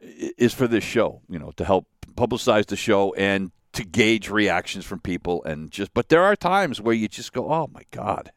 is 0.00 0.54
for 0.54 0.68
this 0.68 0.84
show, 0.84 1.20
you 1.28 1.38
know, 1.38 1.50
to 1.56 1.64
help 1.64 1.86
publicize 2.14 2.66
the 2.66 2.76
show 2.76 3.12
and 3.14 3.50
to 3.72 3.84
gauge 3.84 4.30
reactions 4.30 4.84
from 4.86 5.00
people 5.00 5.44
and 5.44 5.70
just 5.70 5.92
but 5.92 6.08
there 6.08 6.22
are 6.22 6.36
times 6.36 6.80
where 6.80 6.94
you 6.94 7.08
just 7.08 7.32
go, 7.32 7.52
"Oh 7.52 7.68
my 7.72 7.82
god." 7.90 8.32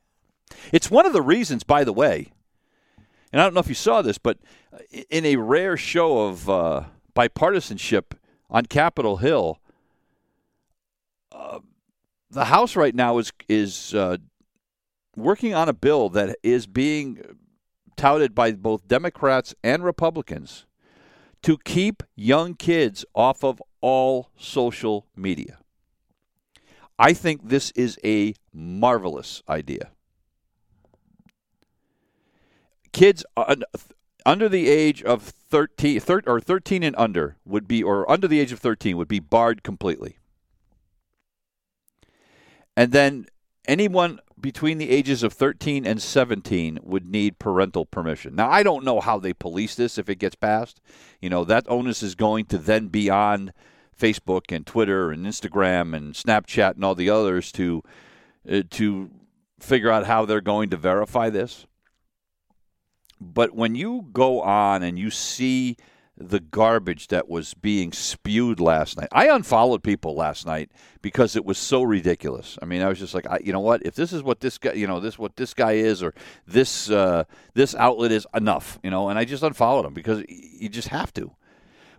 It's 0.74 0.90
one 0.90 1.06
of 1.06 1.14
the 1.14 1.22
reasons, 1.22 1.64
by 1.64 1.84
the 1.84 1.94
way, 1.94 2.32
and 3.32 3.40
I 3.40 3.46
don't 3.46 3.54
know 3.54 3.60
if 3.60 3.70
you 3.70 3.76
saw 3.76 4.02
this, 4.02 4.18
but 4.18 4.40
in 5.10 5.26
a 5.26 5.36
rare 5.36 5.78
show 5.78 6.28
of 6.28 6.50
uh, 6.50 6.84
bipartisanship 7.16 8.16
on 8.50 8.66
Capitol 8.66 9.18
Hill. 9.18 9.60
Uh, 11.32 11.60
the 12.30 12.46
House 12.46 12.76
right 12.76 12.96
now 12.96 13.18
is 13.18 13.32
is 13.48 13.94
uh, 13.94 14.18
working 15.16 15.54
on 15.54 15.70
a 15.70 15.74
bill 15.74 16.10
that 16.10 16.38
is 16.44 16.68
being 16.68 17.22
touted 17.96 18.34
by 18.34 18.52
both 18.54 18.88
Democrats 18.88 19.54
and 19.64 19.84
Republicans 19.84 20.66
to 21.42 21.58
keep 21.64 22.04
young 22.16 22.54
kids 22.54 23.06
off 23.14 23.44
of 23.44 23.62
all 23.82 24.30
social 24.38 25.06
media. 25.16 25.60
I 26.98 27.14
think 27.14 27.48
this 27.48 27.72
is 27.72 27.98
a 28.04 28.34
marvelous 28.54 29.42
idea. 29.48 29.92
Kids, 32.92 33.24
uh, 33.38 33.56
under 34.30 34.48
the 34.48 34.70
age 34.70 35.02
of 35.02 35.24
13 35.24 36.00
thir- 36.00 36.22
or 36.28 36.40
13 36.40 36.84
and 36.84 36.96
under 37.00 37.38
would 37.46 37.68
be 37.68 37.82
or 37.82 38.10
under 38.10 38.28
the 38.28 38.40
age 38.40 38.52
of 38.52 38.60
13 38.60 38.96
would 38.96 39.08
be 39.08 39.20
barred 39.20 39.64
completely. 39.64 40.20
And 42.78 42.92
then 42.92 43.26
anyone 43.68 44.20
between 44.40 44.78
the 44.78 44.92
ages 44.92 45.24
of 45.24 45.34
13 45.34 45.84
and 45.84 46.00
17 46.00 46.78
would 46.84 47.08
need 47.10 47.40
parental 47.40 47.88
permission. 47.88 48.36
Now 48.36 48.52
i 48.52 48.62
don't 48.62 48.86
know 48.86 49.00
how 49.00 49.18
they 49.18 49.34
police 49.34 49.74
this 49.74 49.98
if 49.98 50.08
it 50.10 50.20
gets 50.20 50.36
passed. 50.36 50.80
You 51.20 51.32
know 51.32 51.44
that 51.46 51.66
onus 51.68 52.04
is 52.04 52.14
going 52.14 52.46
to 52.46 52.60
then 52.60 52.88
be 52.90 53.10
on 53.10 53.52
facebook 54.00 54.56
and 54.56 54.66
twitter 54.66 55.12
and 55.12 55.26
instagram 55.26 55.94
and 55.98 56.14
snapchat 56.14 56.76
and 56.76 56.86
all 56.86 56.96
the 56.96 57.10
others 57.10 57.52
to 57.52 57.84
uh, 58.50 58.62
to 58.70 59.10
figure 59.60 59.92
out 59.92 60.06
how 60.06 60.24
they're 60.24 60.40
going 60.40 60.70
to 60.70 60.78
verify 60.78 61.30
this 61.32 61.66
but 63.20 63.56
when 63.56 63.76
you 63.76 64.08
go 64.14 64.42
on 64.42 64.84
and 64.84 64.98
you 64.98 65.10
see 65.10 65.78
the 66.20 66.40
garbage 66.40 67.08
that 67.08 67.30
was 67.30 67.54
being 67.54 67.94
spewed 67.94 68.60
last 68.60 68.98
night. 68.98 69.08
I 69.14 69.30
unfollowed 69.30 69.84
people 69.84 70.16
last 70.16 70.46
night 70.46 70.70
because 71.02 71.38
it 71.38 71.46
was 71.46 71.58
so 71.58 71.82
ridiculous. 71.82 72.58
I 72.62 72.66
mean, 72.66 72.82
I 72.82 72.90
was 72.90 73.00
just 73.00 73.14
like, 73.14 73.26
I, 73.26 73.40
you 73.42 73.54
know 73.54 73.62
what? 73.62 73.86
If 73.86 73.96
this 73.96 74.12
is 74.12 74.22
what 74.22 74.42
this 74.42 74.58
guy, 74.58 74.74
you 74.74 74.86
know, 74.86 75.00
this 75.00 75.18
what 75.18 75.38
this 75.38 75.54
guy 75.54 75.74
is, 75.74 76.04
or 76.04 76.14
this 76.46 76.90
uh, 76.90 77.24
this 77.54 77.74
outlet 77.74 78.12
is 78.12 78.28
enough, 78.36 78.80
you 78.84 78.90
know, 78.90 79.08
and 79.08 79.18
I 79.18 79.24
just 79.24 79.44
unfollowed 79.44 79.86
them 79.86 79.94
because 79.94 80.24
you 80.28 80.68
just 80.68 80.90
have 80.90 81.14
to. 81.14 81.32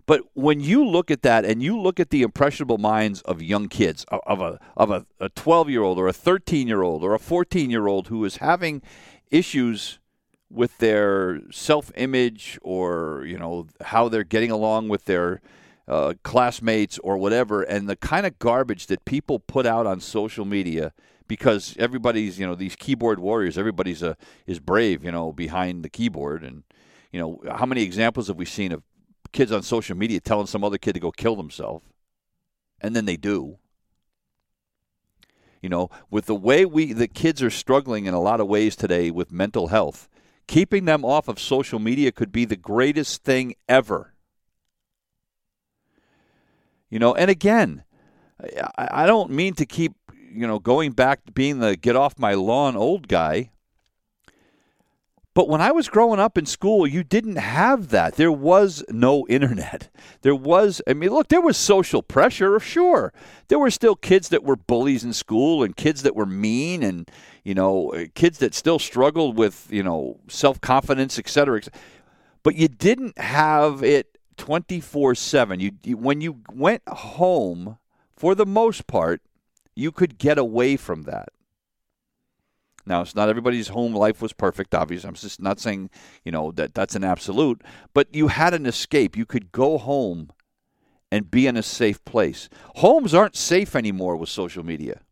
But 0.05 0.23
when 0.35 0.61
you 0.61 0.85
look 0.87 1.11
at 1.11 1.23
that 1.23 1.45
and 1.45 1.63
you 1.63 1.81
look 1.81 1.99
at 1.99 2.11
the 2.11 2.23
impressionable 2.23 2.79
minds 2.79 3.23
of 3.23 3.41
young 3.41 3.69
kids, 3.69 4.05
of 4.11 4.41
a 4.41 4.59
of 4.77 4.91
a, 4.91 5.29
12 5.31 5.71
year 5.71 5.83
old 5.83 5.99
or 5.99 6.09
a 6.09 6.13
13 6.13 6.69
year 6.69 6.83
old 6.83 7.03
or 7.03 7.15
a 7.15 7.19
14 7.19 7.71
year 7.71 7.87
old 7.87 8.09
who 8.09 8.25
is 8.25 8.37
having 8.37 8.83
issues 9.31 10.00
with 10.51 10.79
their 10.79 11.41
self 11.51 11.93
image 11.97 12.59
or 12.63 13.25
you 13.27 13.39
know 13.39 13.69
how 13.81 14.09
they're 14.09 14.25
getting 14.25 14.51
along 14.51 14.89
with 14.89 15.05
their 15.05 15.41
uh, 15.89 16.15
classmates 16.23 16.99
or 17.01 17.17
whatever, 17.17 17.63
and 17.63 17.89
the 17.89 17.97
kind 17.97 18.27
of 18.27 18.39
garbage 18.39 18.87
that 18.89 19.05
people 19.05 19.39
put 19.39 19.67
out 19.67 19.87
on 19.87 20.01
social 20.01 20.45
media 20.45 20.93
because 21.27 21.77
everybody's 21.79 22.39
you 22.41 22.47
know 22.47 22.55
these 22.55 22.77
keyboard 22.77 23.21
warriors, 23.21 23.57
everybody's 23.57 24.03
a 24.03 24.17
is 24.47 24.59
brave 24.59 25.05
you 25.05 25.13
know 25.13 25.33
behind 25.33 25.85
the 25.85 25.89
keyboard, 25.89 26.43
and 26.43 26.65
you 27.13 27.21
know 27.21 27.41
how 27.55 27.67
many 27.67 27.83
examples 27.83 28.27
have 28.27 28.37
we 28.37 28.45
seen 28.45 28.73
of 28.73 28.83
kids 29.33 29.53
on 29.53 29.63
social 29.63 29.97
media 29.97 30.21
telling 30.21 30.47
some 30.47 30.65
other 30.65 30.79
kid 30.79 30.95
to 30.95 31.01
go 31.01 31.13
kill 31.13 31.37
themselves, 31.37 31.87
and 32.81 32.97
then 32.97 33.05
they 33.05 33.17
do. 33.17 33.59
You 35.63 35.69
know, 35.69 35.91
with 36.11 36.27
the 36.27 36.35
way 36.35 36.65
we 36.65 36.93
the 36.93 37.09
kids 37.09 37.43
are 37.43 37.51
struggling 37.51 38.07
in 38.07 38.15
a 38.15 38.21
lot 38.21 38.41
of 38.41 38.49
ways 38.49 38.75
today 38.75 39.11
with 39.11 39.31
mental 39.31 39.69
health, 39.69 40.09
keeping 40.47 40.85
them 40.85 41.05
off 41.05 41.29
of 41.29 41.39
social 41.39 41.79
media 41.79 42.13
could 42.13 42.33
be 42.33 42.45
the 42.45 42.57
greatest 42.57 43.23
thing 43.23 43.55
ever. 43.69 44.15
You 46.89 46.99
know, 46.99 47.15
and 47.15 47.31
again, 47.31 47.85
I, 48.77 49.07
don't 49.07 49.31
mean 49.31 49.55
to 49.55 49.67
keep, 49.67 49.93
you 50.33 50.47
know, 50.47 50.59
going 50.59 50.93
back 50.93 51.25
to 51.25 51.33
being 51.33 51.61
the 51.61 51.77
get 51.77 51.95
off 51.95 52.19
my 52.19 52.35
lawn 52.35 52.77
old 52.77 53.07
guy. 53.07 53.53
But 55.33 55.49
when 55.49 55.61
I 55.61 55.71
was 55.71 55.89
growing 55.89 56.19
up 56.19 56.37
in 56.37 56.45
school, 56.45 56.89
you 56.89 57.05
didn't 57.05 57.37
have 57.37 57.91
that. 57.91 58.17
There 58.17 58.33
was 58.33 58.85
no 58.89 59.27
internet. 59.29 59.89
There 60.23 60.35
was, 60.35 60.83
I 60.87 60.95
mean, 60.95 61.11
look, 61.11 61.29
there 61.29 61.41
was 61.41 61.57
social 61.57 62.03
pressure, 62.03 62.59
sure. 62.59 63.13
There 63.49 63.59
were 63.59 63.71
still 63.71 63.95
kids 63.95 64.29
that 64.31 64.43
were 64.43 64.57
bullies 64.57 65.05
in 65.05 65.13
school 65.13 65.63
and 65.63 65.77
kids 65.77 66.03
that 66.03 66.17
were 66.17 66.27
mean 66.27 66.83
and, 66.83 67.09
you 67.45 67.55
know, 67.55 67.93
kids 68.15 68.39
that 68.39 68.55
still 68.55 68.79
struggled 68.79 69.37
with, 69.37 69.69
you 69.71 69.83
know, 69.83 70.19
self 70.29 70.61
confidence, 70.61 71.19
et 71.19 71.29
cetera. 71.29 71.63
But 72.43 72.57
you 72.57 72.69
didn't 72.69 73.19
have 73.19 73.85
it 73.85 74.19
24 74.37 75.15
7. 75.15 75.61
You, 75.61 75.73
you 75.85 75.97
When 75.97 76.21
you 76.21 76.41
went 76.53 76.83
home, 76.89 77.79
for 78.17 78.35
the 78.35 78.47
most 78.47 78.87
part, 78.87 79.23
you 79.75 79.93
could 79.93 80.19
get 80.19 80.39
away 80.39 80.77
from 80.77 81.03
that. 81.03 81.29
Now, 82.91 83.03
it's 83.03 83.15
not 83.15 83.29
everybody's 83.29 83.69
home 83.69 83.95
life 83.95 84.21
was 84.21 84.33
perfect, 84.33 84.75
obviously. 84.75 85.07
I'm 85.07 85.15
just 85.15 85.41
not 85.41 85.61
saying, 85.61 85.91
you 86.25 86.33
know, 86.33 86.51
that 86.51 86.75
that's 86.75 86.97
an 86.97 87.05
absolute, 87.05 87.63
but 87.95 88.13
you 88.13 88.27
had 88.27 88.53
an 88.53 88.67
escape. 88.67 89.17
You 89.17 89.25
could 89.25 89.53
go 89.53 89.79
home 89.79 90.33
and 91.13 91.31
be 91.31 91.47
in 91.47 91.57
a 91.57 91.63
safe 91.63 92.05
place. 92.05 92.49
Homes 92.77 93.15
aren't 93.15 93.37
safe 93.37 93.77
anymore 93.77 94.17
with 94.17 94.29
social 94.29 94.65
media. 94.65 95.03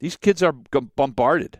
These 0.00 0.18
kids 0.18 0.42
are 0.42 0.52
bombarded. 0.52 1.58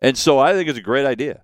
And 0.00 0.16
so 0.16 0.38
I 0.38 0.54
think 0.54 0.70
it's 0.70 0.78
a 0.78 0.82
great 0.82 1.04
idea. 1.04 1.42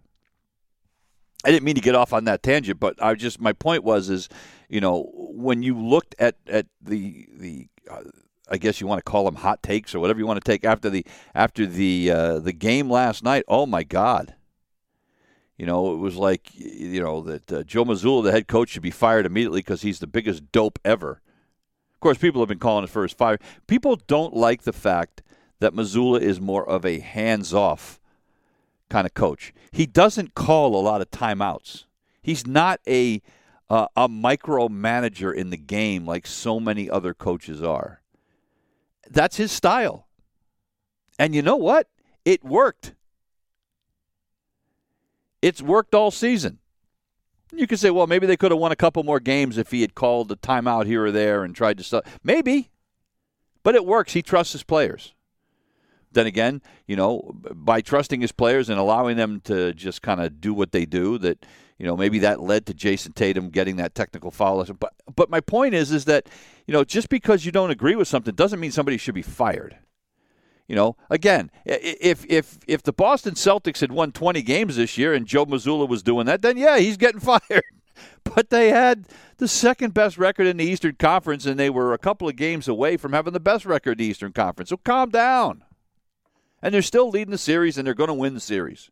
I 1.45 1.51
didn't 1.51 1.65
mean 1.65 1.75
to 1.75 1.83
get 1.83 1.95
off 1.95 2.15
on 2.15 2.25
that 2.25 2.43
tangent, 2.43 2.81
but 2.81 3.01
I 3.03 3.13
just 3.17 3.39
my 3.39 3.53
point 3.53 3.85
was 3.85 4.09
is, 4.09 4.31
you 4.71 4.81
know, 4.81 5.11
when 5.13 5.63
you 5.63 5.79
looked 5.79 6.15
at 6.19 6.37
at 6.47 6.67
the 6.81 7.29
the 7.37 7.69
uh, 7.91 8.01
I 8.49 8.59
guess 8.59 8.81
you 8.81 8.87
want 8.87 9.05
to 9.05 9.11
call 9.11 9.25
them 9.25 9.37
hot 9.37 9.63
takes 9.63 9.95
or 9.95 10.01
whatever 10.01 10.19
you 10.19 10.27
want 10.27 10.43
to 10.43 10.51
take 10.51 10.65
after 10.65 10.89
the 10.89 11.05
after 11.35 11.67
the 11.67 12.11
uh, 12.11 12.39
the 12.39 12.53
game 12.53 12.91
last 12.91 13.23
night. 13.23 13.45
Oh 13.49 13.67
my 13.67 13.83
God! 13.83 14.35
You 15.57 15.67
know, 15.67 15.93
it 15.93 15.99
was 15.99 16.17
like 16.17 16.51
you 16.55 17.03
know 17.03 17.21
that 17.23 17.53
uh, 17.53 17.63
Joe 17.65 17.85
Mazzulla, 17.85 18.25
the 18.25 18.33
head 18.33 18.49
coach, 18.49 18.71
should 18.71 18.83
be 18.83 18.91
fired 18.91 19.27
immediately 19.27 19.61
because 19.61 19.83
he's 19.83 19.99
the 19.99 20.07
biggest 20.07 20.53
dope 20.53 20.79
ever. 20.85 21.21
Of 21.95 22.01
course, 22.01 22.19
people 22.19 22.41
have 22.43 22.49
been 22.49 22.59
calling 22.59 22.85
it 22.85 22.91
for 22.91 23.03
his 23.03 23.13
fire. 23.13 23.39
People 23.67 23.97
don't 24.07 24.35
like 24.35 24.63
the 24.63 24.73
fact 24.73 25.23
that 25.61 25.73
Mazzulla 25.73 26.21
is 26.21 26.41
more 26.41 26.69
of 26.69 26.85
a 26.85 26.99
hands-off 27.01 27.99
kind 28.91 29.07
of 29.07 29.15
coach. 29.15 29.55
He 29.73 29.87
doesn't 29.87 30.35
call 30.35 30.77
a 30.77 30.83
lot 30.83 31.01
of 31.01 31.11
timeouts. 31.11 31.85
He's 32.23 32.47
not 32.47 32.81
a 32.87 33.23
uh, 33.69 33.87
a 33.97 34.09
micromanager 34.09 35.35
in 35.35 35.51
the 35.51 35.57
game 35.57 36.07
like 36.07 36.27
so 36.27 36.61
many 36.61 36.89
other 36.89 37.15
coaches 37.15 37.63
are. 37.63 38.01
That's 39.11 39.37
his 39.37 39.53
style. 39.53 40.07
And 41.19 41.35
you 41.35 41.43
know 41.43 41.57
what? 41.57 41.89
It 42.25 42.45
worked. 42.45 42.95
It's 45.43 45.63
worked 45.63 45.95
all 45.95 46.11
season. 46.11 46.59
You 47.53 47.67
could 47.67 47.79
say, 47.79 47.91
well, 47.91 48.07
maybe 48.07 48.27
they 48.27 48.37
could 48.37 48.51
have 48.51 48.61
won 48.61 48.73
a 48.73 48.77
couple 48.77 49.03
more 49.03 49.21
games 49.21 49.57
if 49.57 49.71
he 49.71 49.81
had 49.81 49.95
called 49.95 50.31
a 50.33 50.37
timeout 50.37 50.87
here 50.87 51.05
or 51.05 51.13
there 51.13 51.45
and 51.45 51.55
tried 51.55 51.79
to 51.79 51.85
stop. 51.85 52.07
Maybe. 52.23 52.71
But 53.63 53.75
it 53.75 53.87
works. 53.87 54.13
He 54.13 54.23
trusts 54.23 54.53
his 54.53 54.65
players. 54.65 55.15
Then 56.13 56.27
again, 56.27 56.63
you 56.87 56.97
know, 56.97 57.35
by 57.55 57.81
trusting 57.81 58.21
his 58.21 58.33
players 58.33 58.69
and 58.69 58.79
allowing 58.79 59.17
them 59.17 59.41
to 59.43 59.73
just 59.75 60.03
kind 60.03 60.21
of 60.21 60.41
do 60.41 60.55
what 60.55 60.73
they 60.73 60.87
do, 60.87 61.19
that 61.19 61.45
you 61.79 61.87
know 61.87 61.97
maybe 61.97 62.19
that 62.21 62.41
led 62.41 62.67
to 62.67 62.75
Jayson 62.75 63.15
Tatum 63.15 63.51
getting 63.51 63.77
that 63.77 63.95
technical 63.95 64.31
foul. 64.31 64.65
But 64.65 64.95
but 65.15 65.31
my 65.31 65.41
point 65.41 65.75
is 65.75 65.93
is 65.93 66.05
that 66.07 66.29
you 66.67 66.73
know 66.73 66.85
just 66.85 67.09
because 67.09 67.45
you 67.45 67.53
don't 67.53 67.71
agree 67.71 67.97
with 67.97 68.09
something 68.09 68.35
doesn't 68.35 68.61
mean 68.61 68.73
somebody 68.73 68.97
should 68.97 69.15
be 69.15 69.23
fired. 69.23 69.79
You 70.67 70.75
know, 70.75 70.97
again, 71.11 71.51
if 71.65 72.25
if 72.29 72.59
if 72.67 72.83
the 72.83 72.93
Boston 72.93 73.35
Celtics 73.35 73.81
had 73.81 73.93
won 73.93 74.11
20 74.11 74.43
games 74.43 74.77
this 74.77 74.99
year 74.99 75.15
and 75.15 75.27
Joe 75.27 75.47
Mazzulla 75.47 75.89
was 75.89 76.03
doing 76.03 76.27
that, 76.27 76.43
then 76.43 76.57
yeah, 76.57 76.79
he's 76.79 76.97
getting 76.97 77.21
fired. 77.41 77.65
But 78.25 78.51
they 78.51 78.71
had 78.71 79.07
the 79.39 79.49
second 79.49 79.95
best 79.95 80.19
record 80.19 80.47
in 80.47 80.57
the 80.57 80.65
Eastern 80.65 80.97
Conference, 80.97 81.47
and 81.47 81.59
they 81.59 81.71
were 81.71 81.95
a 81.95 81.99
couple 81.99 82.29
of 82.29 82.37
games 82.37 82.69
away 82.69 82.97
from 82.97 83.13
having 83.13 83.33
the 83.33 83.41
best 83.41 83.65
record 83.65 83.93
in 83.93 83.99
the 83.99 84.11
Eastern 84.11 84.33
Conference. 84.33 84.71
So 84.71 84.77
calm 84.77 85.11
down 85.11 85.63
and 86.63 86.75
they're 86.75 86.83
still 86.83 87.11
leading 87.11 87.31
the 87.31 87.39
series, 87.39 87.79
and 87.79 87.87
they're 87.87 87.95
going 87.95 88.09
to 88.09 88.15
win 88.15 88.35
the 88.35 88.41
series. 88.41 88.91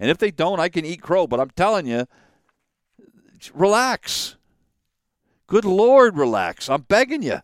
And 0.00 0.10
if 0.10 0.18
they 0.18 0.30
don't, 0.30 0.60
I 0.60 0.68
can 0.68 0.84
eat 0.84 1.02
crow. 1.02 1.26
But 1.26 1.40
I'm 1.40 1.50
telling 1.50 1.86
you, 1.86 2.06
relax. 3.54 4.36
Good 5.46 5.64
Lord, 5.64 6.16
relax. 6.16 6.68
I'm 6.68 6.82
begging 6.82 7.22
you. 7.22 7.40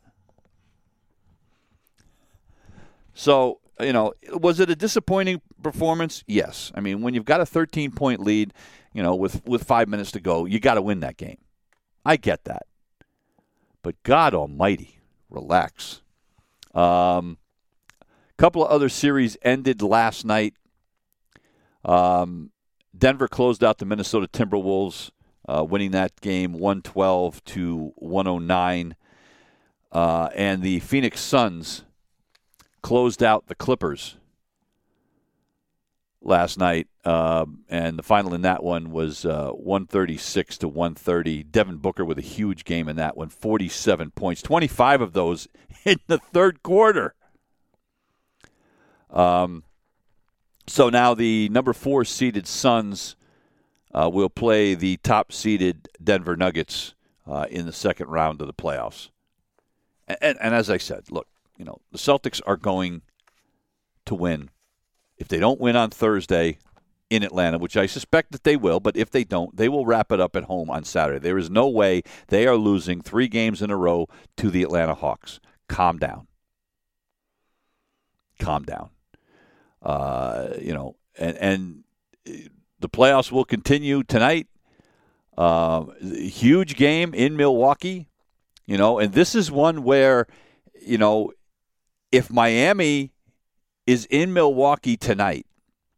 So, 3.14 3.60
you 3.80 3.92
know, 3.92 4.12
was 4.32 4.60
it 4.60 4.70
a 4.70 4.76
disappointing 4.76 5.40
performance? 5.62 6.22
Yes. 6.26 6.70
I 6.74 6.80
mean, 6.80 7.00
when 7.00 7.14
you've 7.14 7.24
got 7.24 7.40
a 7.40 7.46
13 7.46 7.92
point 7.92 8.20
lead, 8.20 8.52
you 8.92 9.02
know, 9.02 9.14
with, 9.14 9.44
with 9.46 9.64
five 9.64 9.88
minutes 9.88 10.12
to 10.12 10.20
go, 10.20 10.44
you 10.44 10.60
got 10.60 10.74
to 10.74 10.82
win 10.82 11.00
that 11.00 11.16
game. 11.16 11.38
I 12.04 12.16
get 12.16 12.44
that. 12.44 12.66
But 13.82 14.02
God 14.02 14.34
Almighty, 14.34 14.98
relax. 15.30 16.02
Um, 16.74 17.38
couple 18.36 18.64
of 18.64 18.70
other 18.70 18.88
series 18.88 19.36
ended 19.42 19.82
last 19.82 20.24
night. 20.24 20.54
Um, 21.84 22.50
Denver 22.96 23.28
closed 23.28 23.62
out 23.64 23.78
the 23.78 23.84
Minnesota 23.84 24.28
Timberwolves, 24.28 25.10
uh, 25.48 25.64
winning 25.68 25.90
that 25.92 26.20
game 26.20 26.52
112 26.52 27.44
to 27.44 27.92
109. 27.96 28.96
Uh, 29.92 30.28
and 30.34 30.62
the 30.62 30.80
Phoenix 30.80 31.20
Suns 31.20 31.84
closed 32.82 33.22
out 33.22 33.46
the 33.46 33.54
Clippers 33.54 34.16
last 36.24 36.58
night, 36.58 36.88
uh, 37.04 37.44
and 37.68 37.98
the 37.98 38.02
final 38.02 38.34
in 38.34 38.42
that 38.42 38.62
one 38.64 38.90
was 38.90 39.24
uh, 39.24 39.50
136 39.50 40.58
to 40.58 40.68
130. 40.68 41.42
Devin 41.44 41.76
Booker 41.76 42.04
with 42.04 42.18
a 42.18 42.22
huge 42.22 42.64
game 42.64 42.88
in 42.88 42.96
that 42.96 43.16
one, 43.16 43.28
47 43.28 44.10
points, 44.12 44.42
25 44.42 45.00
of 45.00 45.12
those 45.12 45.48
in 45.84 45.98
the 46.06 46.18
third 46.18 46.62
quarter. 46.62 47.14
Um, 49.10 49.64
so 50.66 50.88
now 50.88 51.14
the 51.14 51.48
number 51.50 51.72
four 51.72 52.04
seeded 52.04 52.46
Suns 52.46 53.16
uh, 53.92 54.10
will 54.12 54.30
play 54.30 54.74
the 54.74 54.96
top 54.98 55.32
seeded 55.32 55.88
Denver 56.02 56.36
Nuggets 56.36 56.94
uh, 57.26 57.46
in 57.50 57.66
the 57.66 57.72
second 57.72 58.08
round 58.08 58.40
of 58.40 58.46
the 58.46 58.54
playoffs. 58.54 59.10
And, 60.08 60.18
and, 60.20 60.38
and 60.40 60.54
as 60.54 60.68
I 60.68 60.78
said, 60.78 61.10
look, 61.10 61.28
you 61.56 61.64
know, 61.64 61.78
the 61.92 61.98
Celtics 61.98 62.40
are 62.46 62.56
going 62.56 63.02
to 64.06 64.14
win. 64.14 64.50
If 65.16 65.28
they 65.28 65.38
don't 65.38 65.60
win 65.60 65.76
on 65.76 65.90
Thursday 65.90 66.58
in 67.08 67.22
Atlanta, 67.22 67.58
which 67.58 67.76
I 67.76 67.86
suspect 67.86 68.32
that 68.32 68.44
they 68.44 68.56
will, 68.56 68.80
but 68.80 68.96
if 68.96 69.10
they 69.10 69.24
don't, 69.24 69.56
they 69.56 69.68
will 69.68 69.86
wrap 69.86 70.10
it 70.10 70.20
up 70.20 70.34
at 70.34 70.44
home 70.44 70.68
on 70.70 70.84
Saturday. 70.84 71.20
There 71.20 71.38
is 71.38 71.50
no 71.50 71.68
way 71.68 72.02
they 72.28 72.46
are 72.46 72.56
losing 72.56 73.00
three 73.00 73.28
games 73.28 73.62
in 73.62 73.70
a 73.70 73.76
row 73.76 74.08
to 74.38 74.50
the 74.50 74.62
Atlanta 74.62 74.94
Hawks. 74.94 75.38
Calm 75.68 75.98
down. 75.98 76.26
Calm 78.40 78.64
down. 78.64 78.90
Uh, 79.84 80.48
you 80.58 80.72
know, 80.72 80.96
and 81.18 81.36
and 81.36 81.84
the 82.24 82.88
playoffs 82.88 83.30
will 83.30 83.44
continue 83.44 84.02
tonight. 84.02 84.46
Uh, 85.36 85.86
huge 86.00 86.76
game 86.76 87.12
in 87.12 87.36
Milwaukee, 87.36 88.08
you 88.66 88.78
know, 88.78 88.98
and 88.98 89.12
this 89.12 89.34
is 89.34 89.50
one 89.50 89.82
where, 89.82 90.26
you 90.80 90.96
know, 90.96 91.32
if 92.12 92.30
Miami 92.30 93.12
is 93.86 94.06
in 94.10 94.32
Milwaukee 94.32 94.96
tonight, 94.96 95.44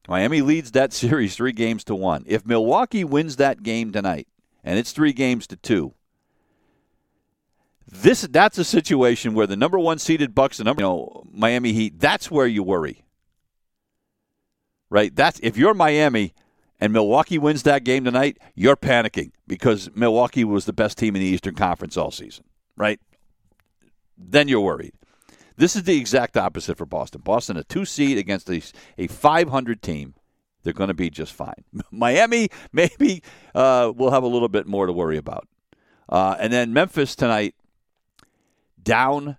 Miami 0.09 0.41
leads 0.43 0.73
that 0.73 0.93
series 0.93 1.37
three 1.37 1.53
games 1.53 1.85
to 1.85 1.95
one. 1.95 2.25
If 2.27 2.45
Milwaukee 2.45 3.05
wins 3.05 3.37
that 3.37 3.63
game 3.63 3.93
tonight, 3.93 4.27
and 4.65 4.79
it's 4.79 4.93
three 4.93 5.13
games 5.13 5.47
to 5.49 5.57
two, 5.57 5.95
this 7.89 8.23
that's 8.23 8.59
a 8.59 8.65
situation 8.65 9.35
where 9.35 9.47
the 9.47 9.57
number 9.57 9.79
one 9.79 9.99
seeded 10.01 10.35
Bucks, 10.35 10.57
the 10.57 10.65
number 10.65 10.83
you 10.83 10.89
know 10.89 11.25
Miami 11.31 11.73
Heat, 11.73 12.01
that's 12.01 12.33
where 12.33 12.49
you 12.49 12.65
worry 12.65 13.06
right? 14.91 15.15
That's 15.15 15.41
if 15.41 15.57
you're 15.57 15.75
Miami, 15.75 16.35
and 16.81 16.93
Milwaukee 16.93 17.39
wins 17.39 17.63
that 17.63 17.85
game 17.85 18.05
tonight, 18.05 18.39
you're 18.55 18.77
panicking 18.77 19.33
because 19.47 19.89
Milwaukee 19.95 20.45
was 20.45 20.67
the 20.67 20.73
best 20.73 20.99
team 20.99 21.17
in 21.17 21.23
the 21.23 21.29
Eastern 21.29 21.55
Conference 21.55 21.97
all 21.97 22.11
season, 22.11 22.45
right? 22.77 23.01
Then 24.19 24.49
you're 24.49 24.61
worried. 24.61 24.93
This 25.57 25.75
is 25.75 25.85
the 25.85 25.97
exact 25.97 26.37
opposite 26.37 26.77
for 26.77 26.85
Boston. 26.85 27.23
Boston, 27.25 27.57
a 27.57 27.65
two 27.65 27.87
seed 27.87 28.19
against 28.19 28.51
a, 28.51 28.63
a 28.99 29.07
500 29.07 29.81
team. 29.81 30.15
They're 30.63 30.75
going 30.75 30.89
to 30.89 30.95
be 30.95 31.09
just 31.09 31.33
fine. 31.33 31.65
Miami, 31.91 32.49
maybe 32.73 33.23
uh, 33.55 33.93
we'll 33.95 34.11
have 34.11 34.23
a 34.23 34.29
little 34.29 34.49
bit 34.49 34.67
more 34.67 34.87
to 34.87 34.93
worry 34.93 35.17
about. 35.17 35.49
Uh, 36.09 36.37
and 36.39 36.53
then 36.53 36.73
Memphis 36.73 37.17
tonight, 37.17 37.55
down 38.83 39.39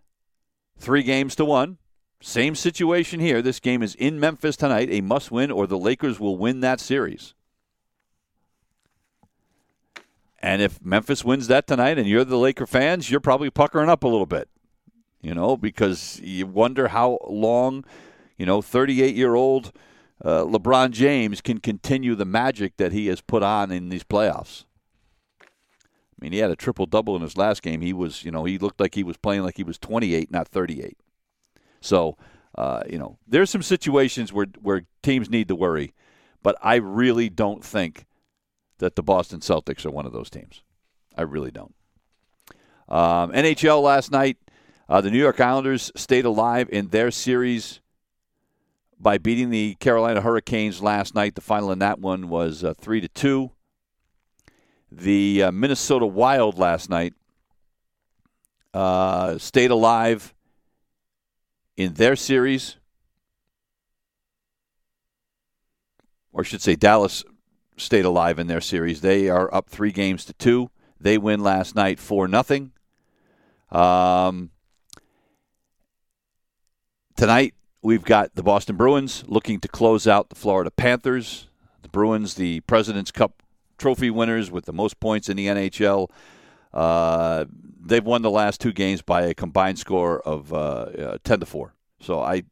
three 0.77 1.03
games 1.03 1.35
to 1.35 1.45
one. 1.45 1.77
Same 2.19 2.55
situation 2.55 3.19
here. 3.19 3.41
This 3.41 3.59
game 3.59 3.83
is 3.83 3.95
in 3.95 4.19
Memphis 4.19 4.57
tonight, 4.57 4.89
a 4.91 5.01
must 5.01 5.31
win, 5.31 5.51
or 5.51 5.67
the 5.67 5.77
Lakers 5.77 6.19
will 6.19 6.37
win 6.37 6.61
that 6.61 6.79
series. 6.79 7.33
And 10.39 10.61
if 10.61 10.83
Memphis 10.83 11.23
wins 11.23 11.47
that 11.47 11.67
tonight 11.67 11.97
and 11.97 12.07
you're 12.07 12.23
the 12.23 12.37
Laker 12.37 12.65
fans, 12.65 13.09
you're 13.09 13.19
probably 13.19 13.49
puckering 13.49 13.89
up 13.89 14.03
a 14.03 14.07
little 14.07 14.25
bit, 14.25 14.49
you 15.21 15.33
know, 15.33 15.57
because 15.57 16.19
you 16.21 16.45
wonder 16.45 16.89
how 16.89 17.19
long, 17.27 17.85
you 18.37 18.45
know, 18.45 18.61
38 18.61 19.15
year 19.15 19.35
old 19.35 19.71
uh, 20.23 20.43
LeBron 20.43 20.91
James 20.91 21.41
can 21.41 21.59
continue 21.59 22.15
the 22.15 22.25
magic 22.25 22.77
that 22.77 22.91
he 22.91 23.07
has 23.07 23.21
put 23.21 23.43
on 23.43 23.71
in 23.71 23.89
these 23.89 24.03
playoffs. 24.03 24.65
I 25.41 25.45
mean, 26.19 26.31
he 26.31 26.39
had 26.39 26.49
a 26.49 26.55
triple 26.55 26.87
double 26.87 27.15
in 27.15 27.21
his 27.21 27.37
last 27.37 27.61
game. 27.61 27.81
He 27.81 27.93
was, 27.93 28.23
you 28.23 28.31
know, 28.31 28.45
he 28.45 28.57
looked 28.57 28.79
like 28.79 28.95
he 28.95 29.03
was 29.03 29.17
playing 29.17 29.43
like 29.43 29.57
he 29.57 29.63
was 29.63 29.77
28, 29.77 30.31
not 30.31 30.47
38. 30.47 30.97
So, 31.87 32.17
uh, 32.55 32.83
you 32.89 32.99
know, 32.99 33.17
there's 33.27 33.49
some 33.49 33.61
situations 33.61 34.33
where 34.33 34.47
where 34.61 34.83
teams 35.01 35.29
need 35.29 35.47
to 35.47 35.55
worry, 35.55 35.93
but 36.43 36.57
I 36.61 36.75
really 36.75 37.29
don't 37.29 37.63
think 37.63 38.05
that 38.79 38.95
the 38.95 39.03
Boston 39.03 39.39
Celtics 39.39 39.85
are 39.85 39.91
one 39.91 40.05
of 40.05 40.11
those 40.11 40.29
teams. 40.29 40.63
I 41.15 41.21
really 41.23 41.51
don't. 41.51 41.73
Um, 42.89 43.31
NHL 43.31 43.81
last 43.81 44.11
night, 44.11 44.37
uh, 44.87 45.01
the 45.01 45.09
New 45.09 45.17
York 45.17 45.39
Islanders 45.39 45.91
stayed 45.95 46.25
alive 46.25 46.69
in 46.71 46.89
their 46.89 47.09
series 47.09 47.79
by 48.99 49.17
beating 49.17 49.49
the 49.49 49.75
Carolina 49.75 50.21
Hurricanes 50.21 50.81
last 50.81 51.15
night. 51.15 51.35
The 51.35 51.41
final 51.41 51.71
in 51.71 51.79
that 51.79 51.99
one 51.99 52.29
was 52.29 52.63
uh, 52.63 52.73
three 52.77 53.01
to 53.01 53.07
two. 53.07 53.51
The 54.91 55.43
uh, 55.43 55.51
Minnesota 55.51 56.05
Wild 56.05 56.57
last 56.57 56.89
night 56.89 57.13
uh, 58.73 59.37
stayed 59.37 59.71
alive 59.71 60.33
in 61.77 61.93
their 61.93 62.15
series, 62.15 62.75
or 66.33 66.41
I 66.41 66.43
should 66.43 66.61
say, 66.61 66.75
Dallas 66.75 67.23
stayed 67.77 68.05
alive 68.05 68.39
in 68.39 68.47
their 68.47 68.61
series. 68.61 69.01
They 69.01 69.29
are 69.29 69.53
up 69.53 69.69
three 69.69 69.91
games 69.91 70.25
to 70.25 70.33
two. 70.33 70.71
They 70.99 71.17
win 71.17 71.41
last 71.41 71.75
night 71.75 71.99
four 71.99 72.27
nothing. 72.27 72.71
Um, 73.71 74.49
tonight 77.15 77.53
we've 77.83 78.03
got 78.03 78.33
the 78.35 78.43
Boston 78.43 78.75
Bruins 78.75 79.23
looking 79.27 79.59
to 79.59 79.67
close 79.67 80.07
out 80.07 80.29
the 80.29 80.35
Florida 80.35 80.71
Panthers. 80.71 81.47
The 81.83 81.89
Bruins, 81.89 82.33
the 82.33 82.61
President's 82.61 83.11
Cup 83.11 83.43
trophy 83.77 84.09
winners 84.09 84.49
with 84.49 84.65
the 84.65 84.73
most 84.73 84.99
points 84.99 85.29
in 85.29 85.37
the 85.37 85.45
NHL. 85.45 86.09
Uh, 86.77 87.45
they've 87.83 88.05
won 88.05 88.21
the 88.21 88.29
last 88.29 88.61
two 88.61 88.71
games 88.71 89.01
by 89.01 89.23
a 89.23 89.33
combined 89.33 89.79
score 89.79 90.19
of 90.21 90.53
uh, 90.53 90.57
uh, 90.57 91.17
ten 91.23 91.39
to 91.39 91.45
four. 91.45 91.73
So 91.99 92.21
I 92.21 92.43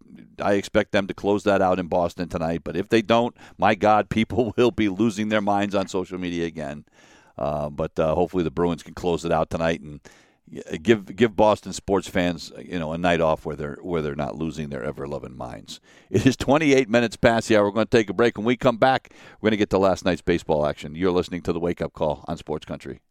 I 0.41 0.53
expect 0.53 0.91
them 0.91 1.05
to 1.05 1.13
close 1.13 1.43
that 1.43 1.61
out 1.61 1.77
in 1.77 1.88
Boston 1.88 2.27
tonight. 2.27 2.61
But 2.63 2.75
if 2.75 2.89
they 2.89 3.03
don't, 3.03 3.38
my 3.59 3.75
God, 3.75 4.09
people 4.09 4.53
will 4.57 4.71
be 4.71 4.89
losing 4.89 5.29
their 5.29 5.41
minds 5.41 5.75
on 5.75 5.88
social 5.88 6.17
media 6.17 6.45
again. 6.47 6.85
Uh, 7.38 7.69
but 7.69 7.99
uh, 7.99 8.15
hopefully 8.15 8.43
the 8.43 8.51
Bruins 8.51 8.81
can 8.81 8.95
close 8.95 9.25
it 9.25 9.31
out 9.31 9.51
tonight 9.51 9.81
and 9.81 9.99
give 10.81 11.15
give 11.15 11.35
Boston 11.35 11.73
sports 11.73 12.07
fans 12.07 12.51
you 12.59 12.79
know 12.79 12.93
a 12.93 12.97
night 12.97 13.21
off 13.21 13.45
where 13.45 13.55
they're 13.55 13.77
where 13.81 14.01
they're 14.01 14.15
not 14.15 14.38
losing 14.38 14.69
their 14.69 14.83
ever 14.83 15.07
loving 15.07 15.38
minds. 15.38 15.79
It 16.09 16.25
is 16.25 16.35
28 16.35 16.89
minutes 16.89 17.15
past 17.15 17.47
the 17.47 17.57
hour. 17.57 17.65
We're 17.65 17.71
going 17.71 17.88
to 17.88 17.97
take 17.97 18.09
a 18.09 18.13
break. 18.13 18.38
When 18.38 18.45
we 18.45 18.57
come 18.57 18.77
back, 18.77 19.13
we're 19.39 19.49
going 19.49 19.57
to 19.57 19.57
get 19.57 19.69
to 19.69 19.77
last 19.77 20.03
night's 20.03 20.23
baseball 20.23 20.65
action. 20.65 20.95
You're 20.95 21.11
listening 21.11 21.41
to 21.43 21.53
the 21.53 21.59
Wake 21.59 21.81
Up 21.81 21.93
Call 21.93 22.25
on 22.27 22.38
Sports 22.38 22.65
Country. 22.65 23.01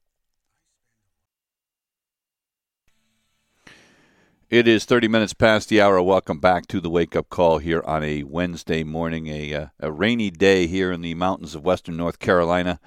It 4.51 4.69
is 4.69 4.85
30 4.85 5.09
minutes 5.09 5.33
past 5.33 5.71
the 5.71 5.81
hour. 5.81 6.03
Welcome 6.03 6.39
back 6.39 6.67
to 6.67 6.79
the 6.79 6.91
Wake 6.91 7.17
Up 7.17 7.31
Call 7.31 7.59
here 7.59 7.83
on 7.87 8.05
a 8.05 8.25
Wednesday 8.25 8.85
morning, 8.85 9.27
a, 9.29 9.55
uh, 9.55 9.67
a 9.81 9.91
rainy 9.91 10.31
day 10.31 10.67
here 10.67 10.93
in 10.93 11.01
the 11.01 11.15
mountains 11.15 11.55
of 11.55 11.65
western 11.65 11.97
North 11.97 12.19
Carolina. 12.19 12.79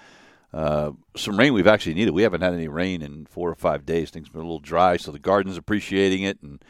Uh, 0.54 0.92
some 1.16 1.36
rain 1.36 1.54
we've 1.54 1.66
actually 1.66 1.96
needed. 1.96 2.12
We 2.12 2.22
haven't 2.22 2.42
had 2.42 2.54
any 2.54 2.68
rain 2.68 3.02
in 3.02 3.26
four 3.26 3.50
or 3.50 3.56
five 3.56 3.88
days. 3.88 4.12
Things 4.12 4.28
have 4.28 4.34
been 4.34 4.44
a 4.44 4.46
little 4.46 4.60
dry, 4.60 4.98
so 4.98 5.12
the 5.12 5.18
garden's 5.18 5.58
appreciating 5.58 6.22
it. 6.22 6.40
And 6.44 6.64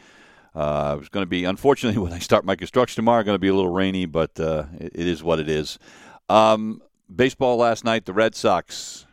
uh, 0.54 0.96
it's 0.98 1.10
going 1.10 1.22
to 1.22 1.28
be, 1.28 1.44
unfortunately, 1.44 1.98
when 2.02 2.14
I 2.14 2.18
start 2.18 2.46
my 2.46 2.56
construction 2.56 2.96
tomorrow, 2.96 3.22
going 3.22 3.34
to 3.34 3.38
be 3.38 3.48
a 3.48 3.54
little 3.54 3.72
rainy, 3.72 4.06
but 4.06 4.40
uh, 4.40 4.64
it, 4.80 4.92
it 4.94 5.06
is 5.06 5.22
what 5.22 5.38
it 5.38 5.50
is. 5.50 5.78
Um, 6.30 6.80
baseball 7.14 7.58
last 7.58 7.84
night, 7.84 8.06
the 8.06 8.14
Red 8.14 8.34
Sox 8.34 9.06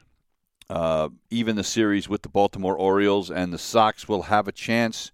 uh, 0.69 1.09
even 1.29 1.55
the 1.57 1.63
series 1.63 2.09
with 2.09 2.21
the 2.21 2.29
Baltimore 2.29 2.75
Orioles, 2.75 3.29
and 3.29 3.53
the 3.53 3.57
Sox 3.57 4.07
will 4.07 4.23
have 4.23 4.47
a 4.47 4.51
chance 4.51 5.11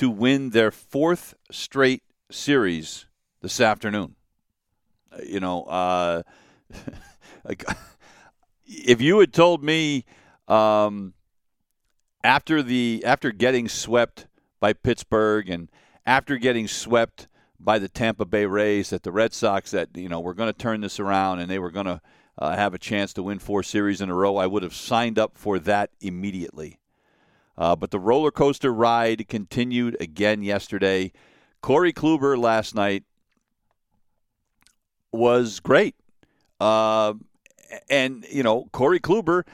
to 0.00 0.08
win 0.08 0.48
their 0.48 0.70
fourth 0.70 1.34
straight 1.50 2.02
series 2.30 3.04
this 3.42 3.60
afternoon. 3.60 4.16
You 5.26 5.40
know, 5.40 5.64
uh, 5.64 6.22
if 8.64 9.02
you 9.02 9.20
had 9.20 9.34
told 9.34 9.62
me 9.62 10.06
um, 10.48 11.12
after 12.24 12.62
the 12.62 13.02
after 13.04 13.30
getting 13.30 13.68
swept 13.68 14.26
by 14.58 14.72
Pittsburgh 14.72 15.50
and 15.50 15.70
after 16.06 16.38
getting 16.38 16.66
swept 16.66 17.28
by 17.58 17.78
the 17.78 17.90
Tampa 17.90 18.24
Bay 18.24 18.46
Rays 18.46 18.88
that 18.88 19.02
the 19.02 19.12
Red 19.12 19.34
Sox 19.34 19.70
that 19.72 19.94
you 19.94 20.08
know 20.08 20.20
we're 20.20 20.32
going 20.32 20.50
to 20.50 20.58
turn 20.58 20.80
this 20.80 20.98
around 20.98 21.40
and 21.40 21.50
they 21.50 21.58
were 21.58 21.70
going 21.70 21.84
to 21.84 22.00
uh, 22.38 22.56
have 22.56 22.72
a 22.72 22.78
chance 22.78 23.12
to 23.12 23.22
win 23.22 23.38
four 23.38 23.62
series 23.62 24.00
in 24.00 24.08
a 24.08 24.14
row, 24.14 24.38
I 24.38 24.46
would 24.46 24.62
have 24.62 24.74
signed 24.74 25.18
up 25.18 25.36
for 25.36 25.58
that 25.58 25.90
immediately. 26.00 26.79
Uh, 27.60 27.76
but 27.76 27.90
the 27.90 28.00
roller 28.00 28.30
coaster 28.30 28.72
ride 28.72 29.28
continued 29.28 29.94
again 30.00 30.42
yesterday. 30.42 31.12
Corey 31.60 31.92
Kluber 31.92 32.38
last 32.38 32.74
night 32.74 33.04
was 35.12 35.60
great. 35.60 35.94
Uh, 36.58 37.12
and, 37.90 38.24
you 38.32 38.42
know, 38.42 38.66
Corey 38.72 38.98
Kluber 38.98 39.46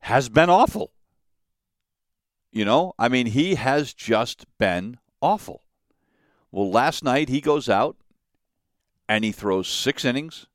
has 0.00 0.30
been 0.30 0.48
awful. 0.48 0.92
You 2.50 2.64
know, 2.64 2.94
I 2.98 3.10
mean, 3.10 3.26
he 3.26 3.56
has 3.56 3.92
just 3.92 4.46
been 4.58 4.98
awful. 5.20 5.60
Well, 6.50 6.70
last 6.70 7.04
night 7.04 7.28
he 7.28 7.42
goes 7.42 7.68
out 7.68 7.98
and 9.10 9.24
he 9.24 9.32
throws 9.32 9.68
six 9.68 10.06
innings, 10.06 10.46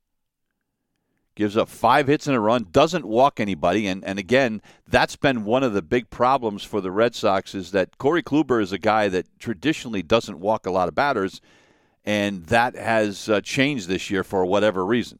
gives 1.35 1.55
up 1.55 1.69
five 1.69 2.07
hits 2.07 2.27
in 2.27 2.33
a 2.33 2.39
run, 2.39 2.67
doesn't 2.71 3.05
walk 3.05 3.39
anybody, 3.39 3.87
and, 3.87 4.03
and 4.03 4.19
again, 4.19 4.61
that's 4.87 5.15
been 5.15 5.45
one 5.45 5.63
of 5.63 5.73
the 5.73 5.81
big 5.81 6.09
problems 6.09 6.63
for 6.63 6.81
the 6.81 6.91
Red 6.91 7.15
Sox 7.15 7.55
is 7.55 7.71
that 7.71 7.97
Corey 7.97 8.21
Kluber 8.21 8.61
is 8.61 8.71
a 8.71 8.77
guy 8.77 9.07
that 9.07 9.27
traditionally 9.39 10.03
doesn't 10.03 10.39
walk 10.39 10.65
a 10.65 10.71
lot 10.71 10.87
of 10.87 10.95
batters, 10.95 11.41
and 12.03 12.45
that 12.47 12.75
has 12.75 13.29
uh, 13.29 13.41
changed 13.41 13.87
this 13.87 14.09
year 14.09 14.23
for 14.23 14.45
whatever 14.45 14.85
reason. 14.85 15.19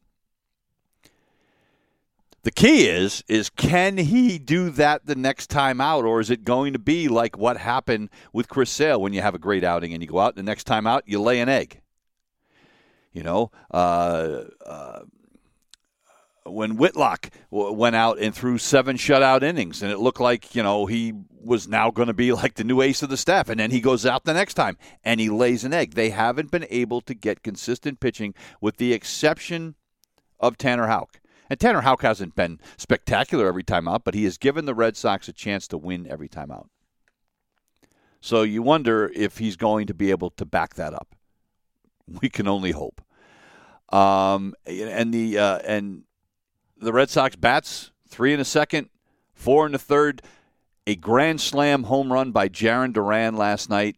The 2.42 2.50
key 2.50 2.88
is 2.88 3.22
is 3.28 3.50
can 3.50 3.96
he 3.96 4.36
do 4.36 4.70
that 4.70 5.06
the 5.06 5.14
next 5.14 5.46
time 5.48 5.80
out, 5.80 6.04
or 6.04 6.20
is 6.20 6.28
it 6.28 6.42
going 6.42 6.72
to 6.72 6.78
be 6.78 7.06
like 7.06 7.38
what 7.38 7.56
happened 7.56 8.10
with 8.32 8.48
Chris 8.48 8.70
Sale 8.70 9.00
when 9.00 9.12
you 9.12 9.22
have 9.22 9.36
a 9.36 9.38
great 9.38 9.62
outing 9.62 9.92
and 9.92 10.02
you 10.02 10.08
go 10.08 10.18
out 10.18 10.34
the 10.34 10.42
next 10.42 10.64
time 10.64 10.86
out 10.86 11.04
you 11.06 11.20
lay 11.20 11.40
an 11.40 11.48
egg? 11.48 11.80
You 13.12 13.22
know, 13.22 13.52
uh, 13.70 14.44
uh, 14.66 15.02
when 16.52 16.76
Whitlock 16.76 17.30
went 17.50 17.96
out 17.96 18.18
and 18.18 18.34
threw 18.34 18.58
seven 18.58 18.96
shutout 18.96 19.42
innings, 19.42 19.82
and 19.82 19.90
it 19.90 19.98
looked 19.98 20.20
like 20.20 20.54
you 20.54 20.62
know 20.62 20.86
he 20.86 21.12
was 21.44 21.66
now 21.68 21.90
going 21.90 22.08
to 22.08 22.14
be 22.14 22.32
like 22.32 22.54
the 22.54 22.64
new 22.64 22.82
ace 22.82 23.02
of 23.02 23.10
the 23.10 23.16
staff, 23.16 23.48
and 23.48 23.58
then 23.58 23.70
he 23.70 23.80
goes 23.80 24.06
out 24.06 24.24
the 24.24 24.34
next 24.34 24.54
time 24.54 24.76
and 25.04 25.20
he 25.20 25.28
lays 25.28 25.64
an 25.64 25.72
egg. 25.72 25.94
They 25.94 26.10
haven't 26.10 26.50
been 26.50 26.66
able 26.70 27.00
to 27.02 27.14
get 27.14 27.42
consistent 27.42 28.00
pitching, 28.00 28.34
with 28.60 28.76
the 28.76 28.92
exception 28.92 29.74
of 30.40 30.58
Tanner 30.58 30.86
Houck. 30.86 31.20
And 31.50 31.60
Tanner 31.60 31.82
Houck 31.82 32.02
hasn't 32.02 32.34
been 32.34 32.60
spectacular 32.76 33.46
every 33.46 33.62
time 33.62 33.86
out, 33.86 34.04
but 34.04 34.14
he 34.14 34.24
has 34.24 34.38
given 34.38 34.64
the 34.64 34.74
Red 34.74 34.96
Sox 34.96 35.28
a 35.28 35.32
chance 35.32 35.68
to 35.68 35.78
win 35.78 36.06
every 36.08 36.28
time 36.28 36.50
out. 36.50 36.68
So 38.20 38.42
you 38.42 38.62
wonder 38.62 39.10
if 39.14 39.38
he's 39.38 39.56
going 39.56 39.86
to 39.88 39.94
be 39.94 40.10
able 40.10 40.30
to 40.30 40.44
back 40.44 40.74
that 40.74 40.94
up. 40.94 41.14
We 42.06 42.28
can 42.28 42.48
only 42.48 42.70
hope. 42.70 43.02
Um, 43.92 44.54
and 44.66 45.12
the 45.12 45.38
uh, 45.38 45.58
and 45.58 46.04
the 46.82 46.92
Red 46.92 47.10
Sox 47.10 47.36
bats 47.36 47.90
three 48.08 48.32
in 48.34 48.40
a 48.40 48.44
second, 48.44 48.88
four 49.32 49.66
in 49.66 49.72
the 49.72 49.78
third. 49.78 50.22
A 50.86 50.96
grand 50.96 51.40
slam 51.40 51.84
home 51.84 52.12
run 52.12 52.32
by 52.32 52.48
Jarren 52.48 52.92
Duran 52.92 53.36
last 53.36 53.70
night 53.70 53.96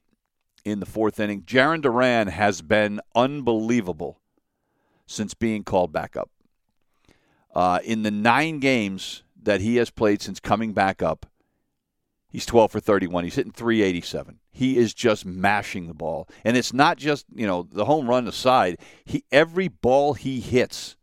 in 0.65 0.81
the 0.81 0.87
fourth 0.87 1.19
inning. 1.19 1.43
Jarren 1.43 1.81
Duran 1.81 2.29
has 2.29 2.61
been 2.61 3.01
unbelievable 3.15 4.21
since 5.07 5.33
being 5.33 5.65
called 5.65 5.93
back 5.93 6.15
up. 6.15 6.31
Uh, 7.55 7.79
in 7.85 8.03
the 8.03 8.11
nine 8.11 8.59
games 8.59 9.23
that 9.43 9.63
he 9.63 9.77
has 9.77 9.89
played 9.91 10.21
since 10.21 10.41
coming 10.41 10.73
back 10.75 11.03
up, 11.03 11.25
he's 12.29 12.45
12 12.45 12.73
for 12.73 12.81
31. 12.81 13.25
He's 13.25 13.37
hitting 13.37 13.53
387. 13.53 14.41
He 14.51 14.77
is 14.77 14.93
just 14.93 15.25
mashing 15.25 15.87
the 15.87 15.95
ball, 15.95 16.29
and 16.45 16.57
it's 16.57 16.73
not 16.73 16.99
just 16.99 17.25
you 17.35 17.47
know 17.47 17.67
the 17.71 17.87
home 17.87 18.09
run 18.09 18.29
aside. 18.29 18.79
He 19.05 19.25
every 19.33 19.69
ball 19.69 20.15
he 20.15 20.41
hits 20.41 20.97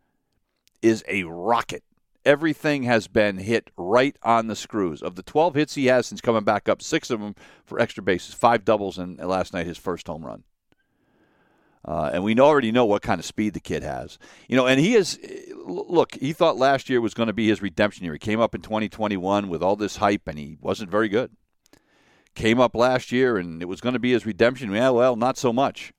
is 0.82 1.04
a 1.08 1.24
rocket. 1.24 1.84
Everything 2.24 2.84
has 2.84 3.08
been 3.08 3.38
hit 3.38 3.72
right 3.78 4.15
on 4.22 4.48
the 4.48 4.56
screws. 4.56 5.02
Of 5.02 5.15
the 5.15 5.24
12 5.24 5.56
hits 5.56 5.76
he 5.76 5.88
has 5.88 6.06
since 6.06 6.22
coming 6.22 6.44
back 6.44 6.70
up, 6.70 6.82
six 6.82 7.10
of 7.10 7.20
them 7.20 7.36
for 7.65 7.80
extra 7.80 8.04
bases, 8.04 8.36
five 8.36 8.63
doubles, 8.63 8.98
and 8.98 9.17
last 9.17 9.54
night 9.54 9.65
his 9.65 9.78
first 9.78 10.08
home 10.08 10.26
run. 10.26 10.44
Uh, 11.84 12.12
and 12.13 12.24
we 12.24 12.39
already 12.39 12.72
know 12.72 12.86
what 12.86 13.02
kind 13.02 13.20
of 13.20 13.26
speed 13.26 13.54
the 13.54 13.60
kid 13.60 13.82
has. 13.82 14.20
You 14.48 14.56
know, 14.56 14.67
and 14.67 14.80
he 14.80 14.94
is. 14.94 15.17
Look, 15.65 16.13
he 16.15 16.32
thought 16.32 16.58
last 16.58 16.89
year 16.89 17.02
was 17.02 17.15
going 17.15 17.28
to 17.28 17.34
be 17.34 17.48
his 17.48 17.62
redemption 17.62 18.04
year. 18.04 18.13
He 18.13 18.20
came 18.20 18.39
up 18.39 18.54
in 18.54 18.62
2021 18.62 19.50
with 19.50 19.63
all 19.63 19.76
this 19.76 19.98
hype, 19.98 20.28
and 20.28 20.38
he 20.38 20.58
wasn't 20.62 20.91
very 20.91 21.10
good. 21.10 21.32
Came 22.36 22.60
up 22.60 22.76
last 22.76 23.12
year, 23.12 23.38
and 23.38 23.62
it 23.62 23.65
was 23.65 23.82
going 23.82 23.94
to 23.94 24.00
be 24.00 24.12
his 24.12 24.26
redemption. 24.26 24.72
Yeah, 24.72 24.89
well, 24.89 25.15
not 25.15 25.38
so 25.38 25.52
much. 25.52 25.91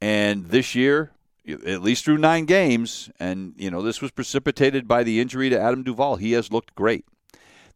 And 0.00 0.46
this 0.46 0.74
year, 0.74 1.12
at 1.48 1.82
least 1.82 2.04
through 2.04 2.18
nine 2.18 2.44
games, 2.44 3.10
and 3.18 3.54
you 3.56 3.70
know 3.70 3.82
this 3.82 4.02
was 4.02 4.10
precipitated 4.10 4.86
by 4.86 5.02
the 5.02 5.20
injury 5.20 5.48
to 5.50 5.58
Adam 5.58 5.82
Duvall. 5.82 6.16
He 6.16 6.32
has 6.32 6.52
looked 6.52 6.74
great. 6.74 7.04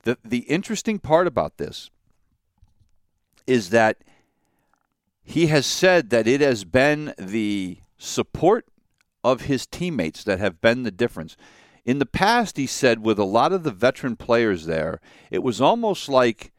the 0.04 0.18
The 0.24 0.40
interesting 0.40 0.98
part 0.98 1.26
about 1.26 1.56
this 1.56 1.90
is 3.46 3.70
that 3.70 3.98
he 5.24 5.46
has 5.46 5.66
said 5.66 6.10
that 6.10 6.26
it 6.26 6.40
has 6.40 6.64
been 6.64 7.14
the 7.18 7.78
support 7.98 8.66
of 9.24 9.42
his 9.42 9.66
teammates 9.66 10.24
that 10.24 10.38
have 10.38 10.60
been 10.60 10.82
the 10.82 10.90
difference. 10.90 11.36
In 11.84 11.98
the 11.98 12.06
past, 12.06 12.56
he 12.56 12.66
said, 12.66 13.04
with 13.04 13.18
a 13.18 13.24
lot 13.24 13.52
of 13.52 13.62
the 13.62 13.70
veteran 13.70 14.16
players 14.16 14.66
there, 14.66 15.00
it 15.30 15.42
was 15.42 15.60
almost 15.60 16.08
like 16.08 16.52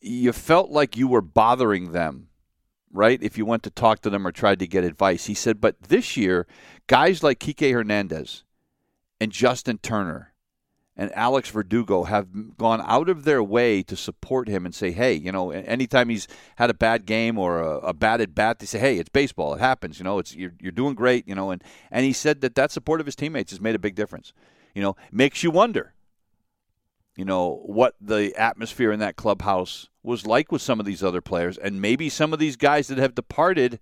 you 0.00 0.32
felt 0.32 0.70
like 0.70 0.96
you 0.96 1.08
were 1.08 1.20
bothering 1.20 1.92
them 1.92 2.28
right? 2.94 3.20
If 3.22 3.36
you 3.36 3.44
went 3.44 3.64
to 3.64 3.70
talk 3.70 4.00
to 4.00 4.10
them 4.10 4.26
or 4.26 4.32
tried 4.32 4.60
to 4.60 4.66
get 4.66 4.84
advice. 4.84 5.26
He 5.26 5.34
said, 5.34 5.60
but 5.60 5.82
this 5.82 6.16
year, 6.16 6.46
guys 6.86 7.22
like 7.22 7.40
Kike 7.40 7.72
Hernandez 7.72 8.44
and 9.20 9.32
Justin 9.32 9.78
Turner 9.78 10.32
and 10.96 11.12
Alex 11.12 11.50
Verdugo 11.50 12.04
have 12.04 12.56
gone 12.56 12.80
out 12.86 13.08
of 13.08 13.24
their 13.24 13.42
way 13.42 13.82
to 13.82 13.96
support 13.96 14.48
him 14.48 14.64
and 14.64 14.72
say, 14.72 14.92
hey, 14.92 15.12
you 15.12 15.32
know, 15.32 15.50
anytime 15.50 16.08
he's 16.08 16.28
had 16.56 16.70
a 16.70 16.74
bad 16.74 17.04
game 17.04 17.36
or 17.36 17.60
a, 17.60 17.78
a 17.78 17.92
bad 17.92 18.20
at 18.20 18.32
bat, 18.32 18.60
they 18.60 18.66
say, 18.66 18.78
hey, 18.78 18.98
it's 18.98 19.08
baseball. 19.08 19.54
It 19.54 19.60
happens. 19.60 19.98
You 19.98 20.04
know, 20.04 20.20
it's 20.20 20.36
you're, 20.36 20.54
you're 20.60 20.70
doing 20.70 20.94
great. 20.94 21.26
You 21.26 21.34
know, 21.34 21.50
and 21.50 21.62
and 21.90 22.04
he 22.04 22.12
said 22.12 22.42
that 22.42 22.54
that 22.54 22.70
support 22.70 23.00
of 23.00 23.06
his 23.06 23.16
teammates 23.16 23.50
has 23.50 23.60
made 23.60 23.74
a 23.74 23.80
big 23.80 23.96
difference. 23.96 24.32
You 24.72 24.82
know, 24.82 24.96
makes 25.10 25.42
you 25.42 25.50
wonder. 25.50 25.94
You 27.16 27.24
know 27.24 27.62
what 27.66 27.94
the 28.00 28.34
atmosphere 28.36 28.92
in 28.92 29.00
that 29.00 29.16
clubhouse 29.16 29.88
was 30.04 30.26
like 30.26 30.52
with 30.52 30.62
some 30.62 30.78
of 30.78 30.86
these 30.86 31.02
other 31.02 31.22
players, 31.22 31.56
and 31.56 31.80
maybe 31.80 32.08
some 32.08 32.32
of 32.32 32.38
these 32.38 32.56
guys 32.56 32.88
that 32.88 32.98
have 32.98 33.14
departed 33.14 33.80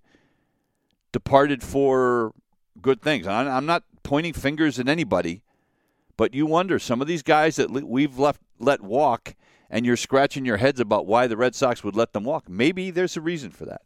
departed 1.11 1.61
for 1.61 2.33
good 2.81 3.01
things. 3.01 3.27
I'm 3.27 3.67
not 3.67 3.83
pointing 4.01 4.33
fingers 4.33 4.79
at 4.79 4.87
anybody, 4.87 5.43
but 6.17 6.33
you 6.33 6.47
wonder 6.47 6.79
some 6.79 7.01
of 7.01 7.07
these 7.07 7.21
guys 7.21 7.57
that 7.57 7.69
we've 7.69 8.17
left 8.17 8.41
let 8.57 8.81
walk, 8.81 9.35
and 9.69 9.85
you're 9.85 9.97
scratching 9.97 10.45
your 10.45 10.57
heads 10.57 10.79
about 10.79 11.05
why 11.05 11.27
the 11.27 11.37
Red 11.37 11.53
Sox 11.53 11.83
would 11.83 11.95
let 11.95 12.13
them 12.13 12.23
walk. 12.23 12.49
Maybe 12.49 12.89
there's 12.89 13.17
a 13.17 13.21
reason 13.21 13.51
for 13.51 13.65
that. 13.65 13.81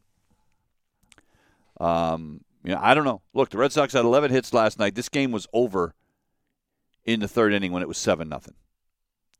Um, 1.84 2.42
you 2.64 2.72
know, 2.72 2.80
I 2.82 2.94
don't 2.94 3.04
know. 3.04 3.22
Look, 3.34 3.50
the 3.50 3.58
Red 3.58 3.72
Sox 3.72 3.94
had 3.94 4.06
11 4.06 4.32
hits 4.32 4.54
last 4.54 4.80
night. 4.80 4.96
This 4.96 5.10
game 5.10 5.32
was 5.32 5.48
over 5.54 5.96
in 7.04 7.20
the 7.20 7.28
third 7.28 7.52
inning 7.52 7.72
when 7.72 7.82
it 7.82 7.88
was 7.88 7.98
seven 7.98 8.30
nothing 8.30 8.56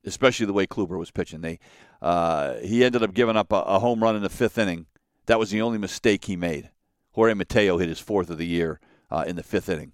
especially 0.08 0.46
the 0.46 0.54
way 0.54 0.66
Kluber 0.66 0.98
was 0.98 1.12
pitching. 1.12 1.42
They 1.42 1.60
uh, 2.02 2.56
he 2.56 2.84
ended 2.84 3.04
up 3.04 3.14
giving 3.14 3.38
up 3.38 3.52
a, 3.52 3.58
a, 3.58 3.80
home 3.80 4.04
run 4.04 4.16
in 4.16 4.22
the 4.22 4.30
fifth 4.30 4.58
inning. 4.58 4.86
That 5.26 5.40
was 5.40 5.50
the 5.50 5.62
only 5.62 5.78
mistake 5.78 6.26
he 6.26 6.36
made. 6.36 6.70
Jorge 7.12 7.34
Mateo 7.34 7.78
hit 7.78 7.90
his 7.90 8.00
fourth 8.00 8.30
of 8.30 8.38
the 8.38 8.46
year 8.46 8.80
uh, 9.10 9.24
in 9.28 9.36
the 9.36 9.44
fifth 9.44 9.70
inning. 9.70 9.94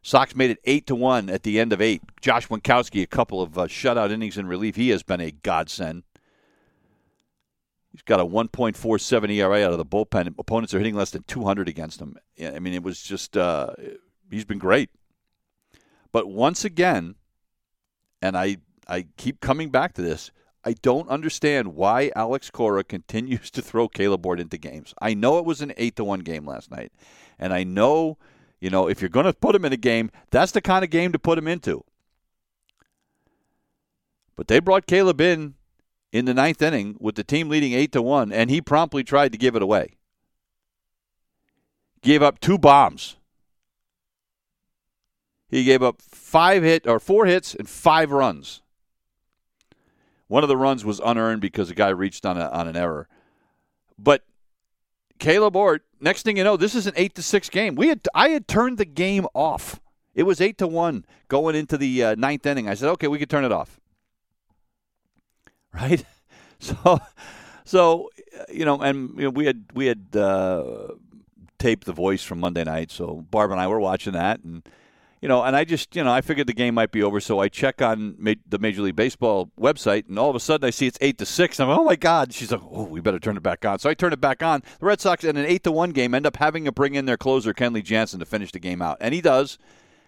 Sox 0.00 0.34
made 0.34 0.50
it 0.50 0.60
eight 0.64 0.86
to 0.86 0.94
one 0.94 1.28
at 1.28 1.42
the 1.42 1.58
end 1.58 1.72
of 1.72 1.80
eight. 1.80 2.02
Josh 2.20 2.46
Winkowski, 2.48 3.02
a 3.02 3.06
couple 3.06 3.42
of 3.42 3.58
uh, 3.58 3.66
shutout 3.66 4.10
innings 4.10 4.38
in 4.38 4.46
relief. 4.46 4.76
He 4.76 4.90
has 4.90 5.02
been 5.02 5.20
a 5.20 5.32
godsend. 5.32 6.04
He's 7.92 8.02
got 8.02 8.20
a 8.20 8.24
1.47 8.24 9.32
ERA 9.32 9.64
out 9.64 9.72
of 9.72 9.78
the 9.78 9.84
bullpen. 9.84 10.38
Opponents 10.38 10.72
are 10.72 10.78
hitting 10.78 10.94
less 10.94 11.10
than 11.10 11.24
200 11.24 11.68
against 11.68 12.00
him. 12.00 12.16
I 12.40 12.60
mean, 12.60 12.74
it 12.74 12.82
was 12.82 13.02
just 13.02 13.36
uh, 13.36 13.74
he's 14.30 14.44
been 14.44 14.58
great. 14.58 14.90
But 16.12 16.28
once 16.28 16.64
again, 16.64 17.16
and 18.22 18.36
I 18.36 18.58
I 18.86 19.06
keep 19.16 19.40
coming 19.40 19.70
back 19.70 19.94
to 19.94 20.02
this. 20.02 20.30
I 20.64 20.72
don't 20.74 21.08
understand 21.08 21.74
why 21.74 22.10
Alex 22.16 22.50
Cora 22.50 22.84
continues 22.84 23.50
to 23.52 23.62
throw 23.62 23.88
Kaleb 23.88 24.26
Ort 24.26 24.40
into 24.40 24.58
games. 24.58 24.94
I 25.00 25.14
know 25.14 25.38
it 25.38 25.44
was 25.44 25.60
an 25.60 25.72
eight 25.76 25.96
to 25.96 26.04
one 26.04 26.20
game 26.20 26.46
last 26.46 26.70
night, 26.70 26.92
and 27.38 27.52
I 27.52 27.64
know, 27.64 28.18
you 28.60 28.68
know, 28.68 28.88
if 28.88 29.00
you're 29.00 29.08
going 29.08 29.26
to 29.26 29.32
put 29.32 29.54
him 29.54 29.64
in 29.64 29.72
a 29.72 29.78
game, 29.78 30.10
that's 30.30 30.52
the 30.52 30.60
kind 30.60 30.84
of 30.84 30.90
game 30.90 31.12
to 31.12 31.18
put 31.18 31.38
him 31.38 31.48
into. 31.48 31.84
But 34.36 34.48
they 34.48 34.60
brought 34.60 34.86
Kaleb 34.86 35.20
in 35.20 35.54
in 36.12 36.24
the 36.24 36.34
ninth 36.34 36.62
inning 36.62 36.96
with 37.00 37.16
the 37.16 37.24
team 37.24 37.48
leading 37.48 37.72
eight 37.72 37.92
to 37.92 38.02
one, 38.02 38.32
and 38.32 38.50
he 38.50 38.60
promptly 38.60 39.04
tried 39.04 39.32
to 39.32 39.38
give 39.38 39.56
it 39.56 39.62
away. 39.62 39.96
Gave 42.02 42.22
up 42.22 42.40
two 42.40 42.58
bombs. 42.58 43.16
He 45.48 45.64
gave 45.64 45.82
up 45.82 46.00
five 46.02 46.62
hit 46.62 46.86
or 46.86 47.00
four 47.00 47.26
hits 47.26 47.54
and 47.54 47.68
five 47.68 48.10
runs. 48.12 48.62
One 50.28 50.42
of 50.42 50.48
the 50.48 50.56
runs 50.56 50.84
was 50.84 51.00
unearned 51.00 51.40
because 51.40 51.70
a 51.70 51.74
guy 51.74 51.88
reached 51.88 52.24
on 52.24 52.38
a, 52.38 52.48
on 52.50 52.68
an 52.68 52.76
error. 52.76 53.08
But 53.98 54.22
Kaleb 55.18 55.56
Ort, 55.56 55.82
next 56.00 56.22
thing 56.22 56.36
you 56.36 56.44
know, 56.44 56.56
this 56.56 56.74
is 56.74 56.86
an 56.86 56.92
eight 56.96 57.14
to 57.16 57.22
six 57.22 57.48
game. 57.48 57.74
We 57.74 57.88
had 57.88 58.06
I 58.14 58.28
had 58.28 58.46
turned 58.46 58.78
the 58.78 58.84
game 58.84 59.26
off. 59.34 59.80
It 60.14 60.22
was 60.24 60.40
eight 60.40 60.58
to 60.58 60.66
one 60.66 61.04
going 61.28 61.56
into 61.56 61.76
the 61.76 62.04
uh, 62.04 62.14
ninth 62.16 62.44
inning. 62.46 62.68
I 62.68 62.74
said, 62.74 62.90
okay, 62.90 63.08
we 63.08 63.18
could 63.18 63.30
turn 63.30 63.44
it 63.44 63.52
off. 63.52 63.80
Right. 65.74 66.04
So, 66.60 66.98
so 67.64 68.10
you 68.52 68.64
know, 68.64 68.80
and 68.80 69.16
you 69.16 69.22
know, 69.22 69.30
we 69.30 69.46
had 69.46 69.66
we 69.74 69.86
had 69.86 70.08
uh, 70.12 70.88
taped 71.60 71.84
the 71.84 71.92
voice 71.92 72.24
from 72.24 72.40
Monday 72.40 72.64
night. 72.64 72.90
So 72.90 73.24
Barb 73.30 73.52
and 73.52 73.60
I 73.60 73.68
were 73.68 73.78
watching 73.78 74.14
that, 74.14 74.42
and 74.42 74.68
you 75.20 75.28
know, 75.28 75.42
and 75.42 75.56
I 75.56 75.64
just, 75.64 75.94
you 75.96 76.04
know, 76.04 76.12
I 76.12 76.20
figured 76.20 76.46
the 76.46 76.52
game 76.52 76.74
might 76.74 76.92
be 76.92 77.02
over, 77.02 77.20
so 77.20 77.38
I 77.38 77.48
check 77.48 77.82
on 77.82 78.14
ma- 78.18 78.34
the 78.46 78.58
Major 78.58 78.82
League 78.82 78.96
Baseball 78.96 79.50
website, 79.58 80.08
and 80.08 80.18
all 80.18 80.30
of 80.30 80.36
a 80.36 80.40
sudden 80.40 80.66
I 80.66 80.70
see 80.70 80.86
it's 80.86 80.98
eight 81.00 81.18
to 81.18 81.26
six. 81.26 81.58
I'm 81.58 81.68
like, 81.68 81.78
oh 81.78 81.84
my 81.84 81.96
god! 81.96 82.32
She's 82.32 82.52
like, 82.52 82.60
oh, 82.62 82.84
we 82.84 83.00
better 83.00 83.18
turn 83.18 83.36
it 83.36 83.42
back 83.42 83.64
on. 83.64 83.78
So 83.78 83.90
I 83.90 83.94
turn 83.94 84.12
it 84.12 84.20
back 84.20 84.42
on. 84.42 84.62
The 84.80 84.86
Red 84.86 85.00
Sox 85.00 85.24
in 85.24 85.36
an 85.36 85.46
eight 85.46 85.64
to 85.64 85.72
one 85.72 85.90
game 85.90 86.14
end 86.14 86.26
up 86.26 86.36
having 86.36 86.64
to 86.64 86.72
bring 86.72 86.94
in 86.94 87.06
their 87.06 87.16
closer 87.16 87.52
Kenley 87.54 87.82
Jansen 87.82 88.20
to 88.20 88.26
finish 88.26 88.52
the 88.52 88.60
game 88.60 88.82
out, 88.82 88.98
and 89.00 89.14
he 89.14 89.20
does. 89.20 89.58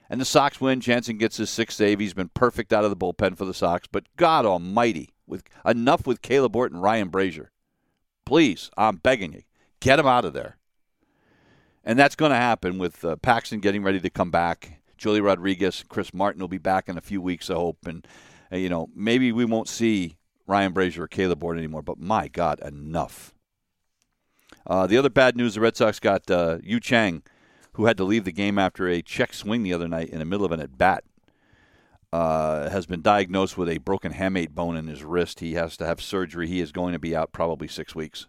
And 0.09 0.21
the 0.21 0.25
Sox 0.25 0.61
win. 0.61 0.81
Jansen 0.81 1.19
gets 1.19 1.37
his 1.37 1.51
sixth 1.51 1.77
save. 1.77 2.01
He's 2.01 2.15
been 2.15 2.31
perfect 2.31 2.73
out 2.73 2.83
of 2.83 2.91
the 2.91 2.97
bullpen 2.97 3.37
for 3.37 3.45
the 3.45 3.55
Sox. 3.55 3.87
But 3.87 4.07
God 4.17 4.45
Almighty, 4.45 5.11
with 5.25 5.45
enough 5.65 6.05
with 6.05 6.21
Caleb 6.21 6.57
Orton, 6.57 6.81
Ryan 6.81 7.11
Brasier, 7.11 7.47
Please, 8.31 8.71
I'm 8.77 8.99
begging 8.99 9.33
you, 9.33 9.43
get 9.81 9.99
him 9.99 10.07
out 10.07 10.25
of 10.25 10.35
there. 10.35 10.57
And 11.83 11.99
that's 11.99 12.15
going 12.15 12.31
to 12.31 12.37
happen 12.37 12.79
with 12.79 13.05
uh, 13.05 13.17
Paxton 13.17 13.59
getting 13.59 13.83
ready 13.83 13.99
to 13.99 14.09
come 14.09 14.31
back 14.31 14.80
Joely 15.01 15.23
Rodriguez, 15.23 15.85
Chris 15.89 16.13
Martin 16.13 16.41
will 16.41 16.49
be 16.49 16.59
back 16.59 16.89
in 16.89 16.99
a 16.99 17.03
few 17.03 17.23
weeks, 17.23 17.51
I 17.51 17.55
hope. 17.55 17.87
And, 17.87 18.07
uh, 18.53 18.57
you 18.57 18.69
know, 18.69 18.89
maybe 18.95 19.33
we 19.33 19.45
won't 19.45 19.69
see 19.69 20.17
Ryan 20.47 20.75
Brasier 20.75 20.99
or 20.99 21.09
Kaleb 21.09 21.43
Ort 21.43 21.57
anymore, 21.57 21.83
but 21.83 21.99
my 21.99 22.29
God, 22.29 22.61
enough. 22.61 23.35
Uh, 24.67 24.87
the 24.87 24.99
other 24.99 25.09
bad 25.09 25.37
news 25.37 25.55
the 25.55 25.61
Red 25.61 25.77
Sox 25.77 25.99
got 25.99 26.31
uh, 26.31 26.59
Yu 26.63 26.81
Chang, 26.81 27.23
who 27.73 27.87
had 27.87 27.97
to 27.97 28.05
leave 28.05 28.25
the 28.25 28.33
game 28.33 28.59
after 28.59 28.89
a 28.89 29.01
check 29.01 29.33
swing 29.33 29.63
the 29.63 29.73
other 29.73 29.89
night 29.89 30.11
in 30.11 30.19
the 30.19 30.25
middle 30.25 30.45
of 30.45 30.53
an 30.53 30.61
at 30.61 30.77
bat. 30.77 31.05
Uh, 32.13 32.69
has 32.71 32.87
been 32.87 33.03
diagnosed 33.03 33.57
with 33.57 33.69
a 33.69 33.79
broken 33.79 34.13
hamate 34.13 34.51
bone 34.51 34.77
in 34.77 34.89
his 34.89 35.05
wrist. 35.05 35.39
He 35.39 35.55
has 35.55 35.77
to 35.77 35.87
have 35.87 36.03
surgery. 36.03 36.49
He 36.49 36.61
is 36.61 36.73
going 36.73 36.93
to 36.93 36.99
be 36.99 37.15
out 37.15 37.31
probably 37.31 37.69
six 37.69 37.95
weeks. 37.95 38.27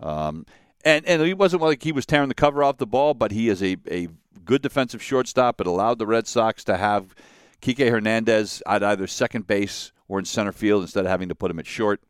Um, 0.00 0.44
and 0.84 1.06
and 1.06 1.22
he 1.22 1.32
wasn't 1.32 1.62
like 1.62 1.84
he 1.84 1.92
was 1.92 2.04
tearing 2.04 2.28
the 2.28 2.34
cover 2.34 2.64
off 2.64 2.78
the 2.78 2.86
ball, 2.86 3.14
but 3.14 3.30
he 3.30 3.48
is 3.48 3.62
a, 3.62 3.76
a 3.88 4.08
good 4.44 4.62
defensive 4.62 5.02
shortstop. 5.02 5.60
It 5.60 5.66
allowed 5.66 5.98
the 5.98 6.06
Red 6.06 6.26
Sox 6.26 6.64
to 6.64 6.76
have 6.76 7.14
Kike 7.60 7.90
Hernandez 7.90 8.62
at 8.66 8.82
either 8.82 9.06
second 9.06 9.46
base 9.46 9.92
or 10.08 10.18
in 10.18 10.24
center 10.24 10.52
field 10.52 10.82
instead 10.82 11.04
of 11.04 11.10
having 11.10 11.28
to 11.28 11.34
put 11.34 11.50
him 11.50 11.58
at 11.58 11.66
short. 11.66 12.00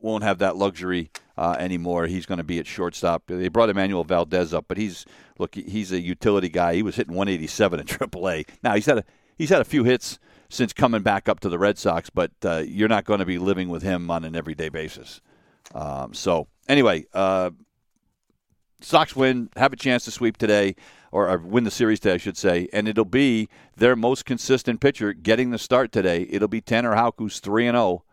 Won't 0.00 0.24
have 0.24 0.38
that 0.38 0.56
luxury 0.56 1.10
uh, 1.38 1.56
anymore. 1.58 2.06
He's 2.06 2.26
going 2.26 2.38
to 2.38 2.44
be 2.44 2.58
at 2.58 2.66
shortstop. 2.66 3.24
They 3.26 3.48
brought 3.48 3.68
Enmanuel 3.68 4.06
Valdez 4.06 4.52
up, 4.52 4.66
but 4.68 4.76
he's 4.76 5.06
look 5.38 5.54
he's 5.54 5.92
a 5.92 6.00
utility 6.00 6.48
guy. 6.48 6.74
He 6.74 6.82
was 6.82 6.96
hitting 6.96 7.14
187 7.14 7.80
in 7.80 7.86
AAA. 7.86 8.48
Now 8.62 8.74
he's 8.74 8.86
had 8.86 8.98
a 8.98 9.04
he's 9.36 9.50
had 9.50 9.60
a 9.60 9.64
few 9.64 9.84
hits 9.84 10.18
since 10.48 10.72
coming 10.72 11.02
back 11.02 11.28
up 11.28 11.40
to 11.40 11.48
the 11.48 11.58
Red 11.58 11.78
Sox, 11.78 12.10
but 12.10 12.32
uh, 12.44 12.62
you're 12.66 12.88
not 12.88 13.04
going 13.04 13.20
to 13.20 13.26
be 13.26 13.38
living 13.38 13.68
with 13.68 13.82
him 13.82 14.10
on 14.10 14.24
an 14.24 14.36
everyday 14.36 14.68
basis. 14.68 15.20
Um, 15.74 16.14
so 16.14 16.46
anyway, 16.68 17.06
uh, 17.12 17.50
Sox 18.80 19.16
win, 19.16 19.48
have 19.56 19.72
a 19.72 19.76
chance 19.76 20.04
to 20.04 20.10
sweep 20.10 20.36
today, 20.36 20.76
or, 21.10 21.28
or 21.28 21.38
win 21.38 21.64
the 21.64 21.70
series 21.70 22.00
today, 22.00 22.14
I 22.14 22.18
should 22.18 22.36
say, 22.36 22.68
and 22.72 22.86
it'll 22.86 23.04
be 23.04 23.48
their 23.76 23.96
most 23.96 24.24
consistent 24.24 24.80
pitcher 24.80 25.12
getting 25.12 25.50
the 25.50 25.58
start 25.58 25.92
today. 25.92 26.26
It'll 26.30 26.48
be 26.48 26.60
Tanner 26.60 26.94
Houck, 26.94 27.14
who's 27.18 27.40
3 27.40 27.68
and 27.68 27.76
0 27.76 28.04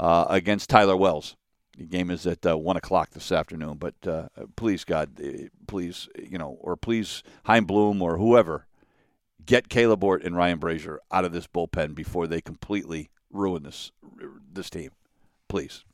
uh, 0.00 0.26
against 0.28 0.70
Tyler 0.70 0.96
Wells. 0.96 1.36
The 1.78 1.84
game 1.84 2.10
is 2.10 2.26
at 2.26 2.44
uh, 2.44 2.58
1 2.58 2.76
o'clock 2.76 3.10
this 3.10 3.32
afternoon, 3.32 3.78
but 3.78 3.94
uh, 4.06 4.28
please, 4.56 4.84
God, 4.84 5.20
uh, 5.24 5.48
please, 5.66 6.08
you 6.18 6.36
know, 6.36 6.58
or 6.60 6.76
please, 6.76 7.22
Chaim 7.44 7.64
Bloom 7.64 8.02
or 8.02 8.18
whoever, 8.18 8.66
get 9.46 9.68
Kaleb 9.68 10.02
Ort 10.02 10.22
and 10.22 10.36
Ryan 10.36 10.58
Brasier 10.58 10.98
out 11.10 11.24
of 11.24 11.32
this 11.32 11.46
bullpen 11.46 11.94
before 11.94 12.26
they 12.26 12.40
completely 12.40 13.10
ruin 13.30 13.62
this 13.62 13.92
this 14.52 14.68
team. 14.68 14.90
Please. 15.48 15.84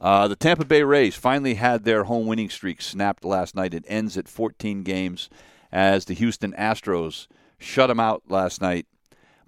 Uh, 0.00 0.28
the 0.28 0.36
Tampa 0.36 0.64
Bay 0.64 0.82
Rays 0.82 1.14
finally 1.14 1.54
had 1.54 1.84
their 1.84 2.04
home 2.04 2.26
winning 2.26 2.50
streak 2.50 2.82
snapped 2.82 3.24
last 3.24 3.54
night. 3.54 3.74
It 3.74 3.84
ends 3.88 4.16
at 4.16 4.28
14 4.28 4.82
games 4.82 5.30
as 5.72 6.04
the 6.04 6.14
Houston 6.14 6.52
Astros 6.52 7.26
shut 7.58 7.88
them 7.88 8.00
out 8.00 8.22
last 8.28 8.60
night 8.60 8.86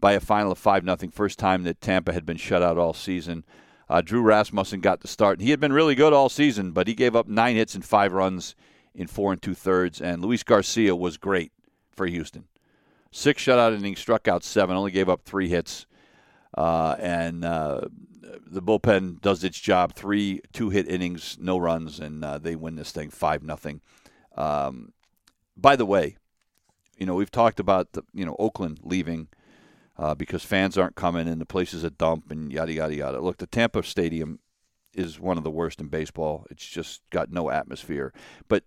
by 0.01 0.13
a 0.13 0.21
final 0.21 0.53
of 0.53 0.59
5 0.59 0.85
0. 0.85 0.97
First 1.13 1.39
time 1.39 1.65
that 1.65 1.81
Tampa 1.81 2.13
had 2.13 2.25
been 2.25 2.37
shut 2.37 2.63
out 2.63 2.79
all 2.79 2.95
season. 2.95 3.45
Uh, 3.89 4.01
Drew 4.01 4.23
Rasmussen 4.23 4.81
got 4.81 5.01
the 5.01 5.09
start. 5.09 5.41
He 5.41 5.51
had 5.51 5.61
been 5.61 5.73
really 5.73 5.95
good 5.95 6.13
all 6.13 6.29
season, 6.29 6.73
but 6.73 6.87
he 6.87 6.95
gave 6.95 7.17
up 7.17 7.27
nine 7.27 7.57
hits 7.57 7.75
and 7.75 7.85
five 7.85 8.13
runs 8.13 8.55
in 8.95 9.07
four 9.07 9.33
and 9.33 9.41
two 9.41 9.55
thirds. 9.55 10.01
And 10.01 10.23
Luis 10.23 10.43
Garcia 10.43 10.95
was 10.95 11.17
great 11.17 11.53
for 11.91 12.07
Houston. 12.07 12.45
Six 13.11 13.43
shutout 13.43 13.75
innings, 13.75 13.99
struck 13.99 14.29
out 14.29 14.45
seven, 14.45 14.77
only 14.77 14.91
gave 14.91 15.09
up 15.09 15.23
three 15.25 15.49
hits. 15.49 15.87
Uh, 16.57 16.97
and 16.99 17.45
uh, 17.45 17.83
the 18.47 18.62
bullpen 18.62 19.21
does 19.21 19.45
its 19.45 19.59
job. 19.59 19.95
Three 19.95 20.41
two 20.53 20.71
hit 20.71 20.88
innings, 20.88 21.37
no 21.41 21.59
runs, 21.59 22.01
and 22.01 22.25
uh, 22.25 22.38
they 22.38 22.57
win 22.57 22.77
this 22.77 22.93
thing 22.93 23.11
five 23.11 23.43
nothing. 23.43 23.81
Um, 24.37 24.93
by 25.57 25.77
the 25.77 25.87
way, 25.87 26.17
you 26.97 27.07
know 27.07 27.14
we've 27.14 27.31
talked 27.31 27.61
about 27.61 27.93
the, 27.93 28.03
you 28.12 28.25
know 28.25 28.37
Oakland 28.38 28.81
leaving 28.83 29.29
uh, 29.97 30.14
because 30.14 30.45
fans 30.45 30.79
aren't 30.79 30.97
coming 30.97 31.29
and 31.29 31.41
the 31.41 31.47
place 31.47 31.75
is 31.75 31.85
a 31.85 31.91
dump 31.91 32.31
and 32.31 32.53
yada 32.53 32.73
yada 32.73 32.95
yada. 32.95 33.21
Look, 33.21 33.38
the 33.38 33.47
Tampa 33.47 33.83
Stadium 33.83 34.38
is 34.95 35.21
one 35.21 35.38
of 35.38 35.45
the 35.45 35.51
worst 35.51 35.81
in 35.81 35.88
baseball. 35.88 36.47
It's 36.51 36.67
just 36.67 37.03
got 37.11 37.31
no 37.31 37.51
atmosphere, 37.51 38.12
but 38.49 38.64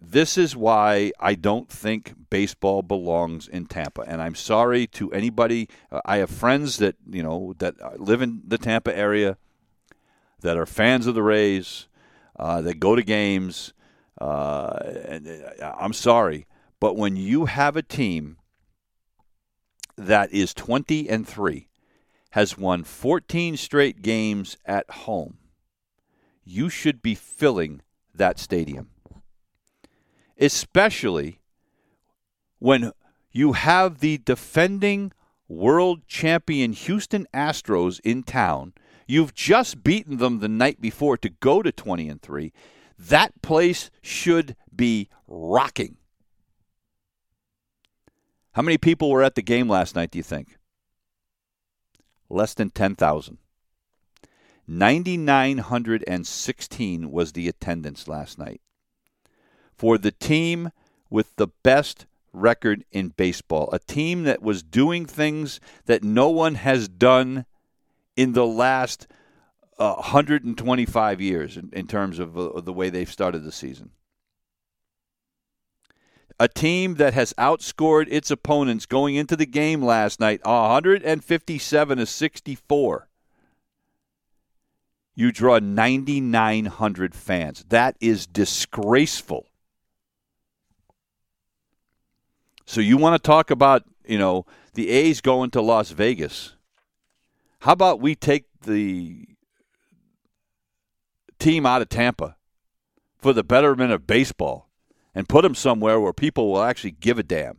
this 0.00 0.36
is 0.36 0.54
why 0.54 1.12
I 1.18 1.34
don't 1.34 1.68
think 1.68 2.14
baseball 2.30 2.82
belongs 2.82 3.48
in 3.48 3.66
Tampa. 3.66 4.02
And 4.02 4.20
I'm 4.20 4.34
sorry 4.34 4.86
to 4.88 5.10
anybody. 5.12 5.68
Uh, 5.90 6.00
I 6.04 6.18
have 6.18 6.30
friends 6.30 6.78
that 6.78 6.96
you 7.08 7.22
know 7.22 7.54
that 7.58 8.00
live 8.00 8.22
in 8.22 8.42
the 8.46 8.58
Tampa 8.58 8.96
area 8.96 9.36
that 10.40 10.56
are 10.56 10.66
fans 10.66 11.06
of 11.06 11.14
the 11.14 11.22
Rays, 11.22 11.88
uh, 12.38 12.60
that 12.62 12.78
go 12.78 12.94
to 12.94 13.02
games. 13.02 13.72
Uh, 14.20 14.78
and 15.06 15.28
uh, 15.60 15.74
I'm 15.78 15.92
sorry, 15.92 16.46
but 16.80 16.96
when 16.96 17.16
you 17.16 17.46
have 17.46 17.76
a 17.76 17.82
team 17.82 18.38
that 19.96 20.32
is 20.32 20.54
20 20.54 21.08
and 21.08 21.26
three, 21.26 21.68
has 22.30 22.58
won 22.58 22.84
14 22.84 23.56
straight 23.56 24.02
games 24.02 24.56
at 24.64 24.88
home, 24.90 25.38
you 26.44 26.68
should 26.68 27.02
be 27.02 27.14
filling 27.14 27.82
that 28.14 28.38
stadium 28.38 28.88
especially 30.38 31.40
when 32.58 32.92
you 33.30 33.52
have 33.52 33.98
the 33.98 34.18
defending 34.18 35.12
world 35.48 36.06
champion 36.06 36.72
Houston 36.72 37.26
Astros 37.32 38.00
in 38.04 38.22
town. 38.22 38.74
You've 39.06 39.34
just 39.34 39.82
beaten 39.84 40.16
them 40.16 40.40
the 40.40 40.48
night 40.48 40.80
before 40.80 41.16
to 41.18 41.28
go 41.28 41.62
to 41.62 41.70
20 41.70 42.08
and 42.08 42.20
3. 42.20 42.52
That 42.98 43.40
place 43.42 43.90
should 44.02 44.56
be 44.74 45.08
rocking. 45.28 45.98
How 48.52 48.62
many 48.62 48.78
people 48.78 49.10
were 49.10 49.22
at 49.22 49.34
the 49.34 49.42
game 49.42 49.68
last 49.68 49.94
night, 49.94 50.10
do 50.10 50.18
you 50.18 50.22
think? 50.22 50.56
Less 52.28 52.54
than 52.54 52.70
10,000. 52.70 53.38
9,916 54.66 57.10
was 57.12 57.32
the 57.32 57.46
attendance 57.46 58.08
last 58.08 58.38
night 58.38 58.60
for 59.76 59.98
the 59.98 60.10
team 60.12 60.70
with 61.10 61.36
the 61.36 61.48
best 61.62 62.06
record 62.32 62.84
in 62.92 63.08
baseball, 63.08 63.68
a 63.72 63.78
team 63.78 64.24
that 64.24 64.42
was 64.42 64.62
doing 64.62 65.06
things 65.06 65.60
that 65.86 66.02
no 66.02 66.28
one 66.28 66.56
has 66.56 66.88
done 66.88 67.46
in 68.16 68.32
the 68.32 68.46
last 68.46 69.06
uh, 69.78 69.94
125 69.94 71.20
years 71.20 71.56
in, 71.56 71.70
in 71.72 71.86
terms 71.86 72.18
of 72.18 72.36
uh, 72.36 72.60
the 72.60 72.72
way 72.72 72.90
they've 72.90 73.10
started 73.10 73.44
the 73.44 73.52
season. 73.52 73.90
A 76.38 76.48
team 76.48 76.96
that 76.96 77.14
has 77.14 77.32
outscored 77.34 78.06
its 78.10 78.30
opponents 78.30 78.84
going 78.84 79.14
into 79.14 79.36
the 79.36 79.46
game 79.46 79.82
last 79.82 80.20
night 80.20 80.44
157 80.44 81.98
to 81.98 82.06
64 82.06 83.08
you 85.16 85.32
draw 85.32 85.58
9,900 85.58 87.14
fans. 87.14 87.64
That 87.70 87.96
is 88.00 88.26
disgraceful. 88.26 89.46
So 92.66 92.80
you 92.80 92.96
want 92.96 93.14
to 93.14 93.24
talk 93.24 93.50
about, 93.50 93.84
you 94.06 94.18
know, 94.18 94.44
the 94.74 94.90
A's 94.90 95.20
going 95.20 95.50
to 95.52 95.62
Las 95.62 95.92
Vegas. 95.92 96.56
How 97.60 97.72
about 97.72 98.00
we 98.00 98.14
take 98.14 98.44
the 98.62 99.24
team 101.38 101.64
out 101.64 101.80
of 101.80 101.88
Tampa 101.88 102.36
for 103.18 103.32
the 103.32 103.44
betterment 103.44 103.92
of 103.92 104.06
baseball 104.06 104.68
and 105.14 105.28
put 105.28 105.42
them 105.42 105.54
somewhere 105.54 106.00
where 106.00 106.12
people 106.12 106.52
will 106.52 106.62
actually 106.62 106.90
give 106.90 107.18
a 107.18 107.22
damn? 107.22 107.58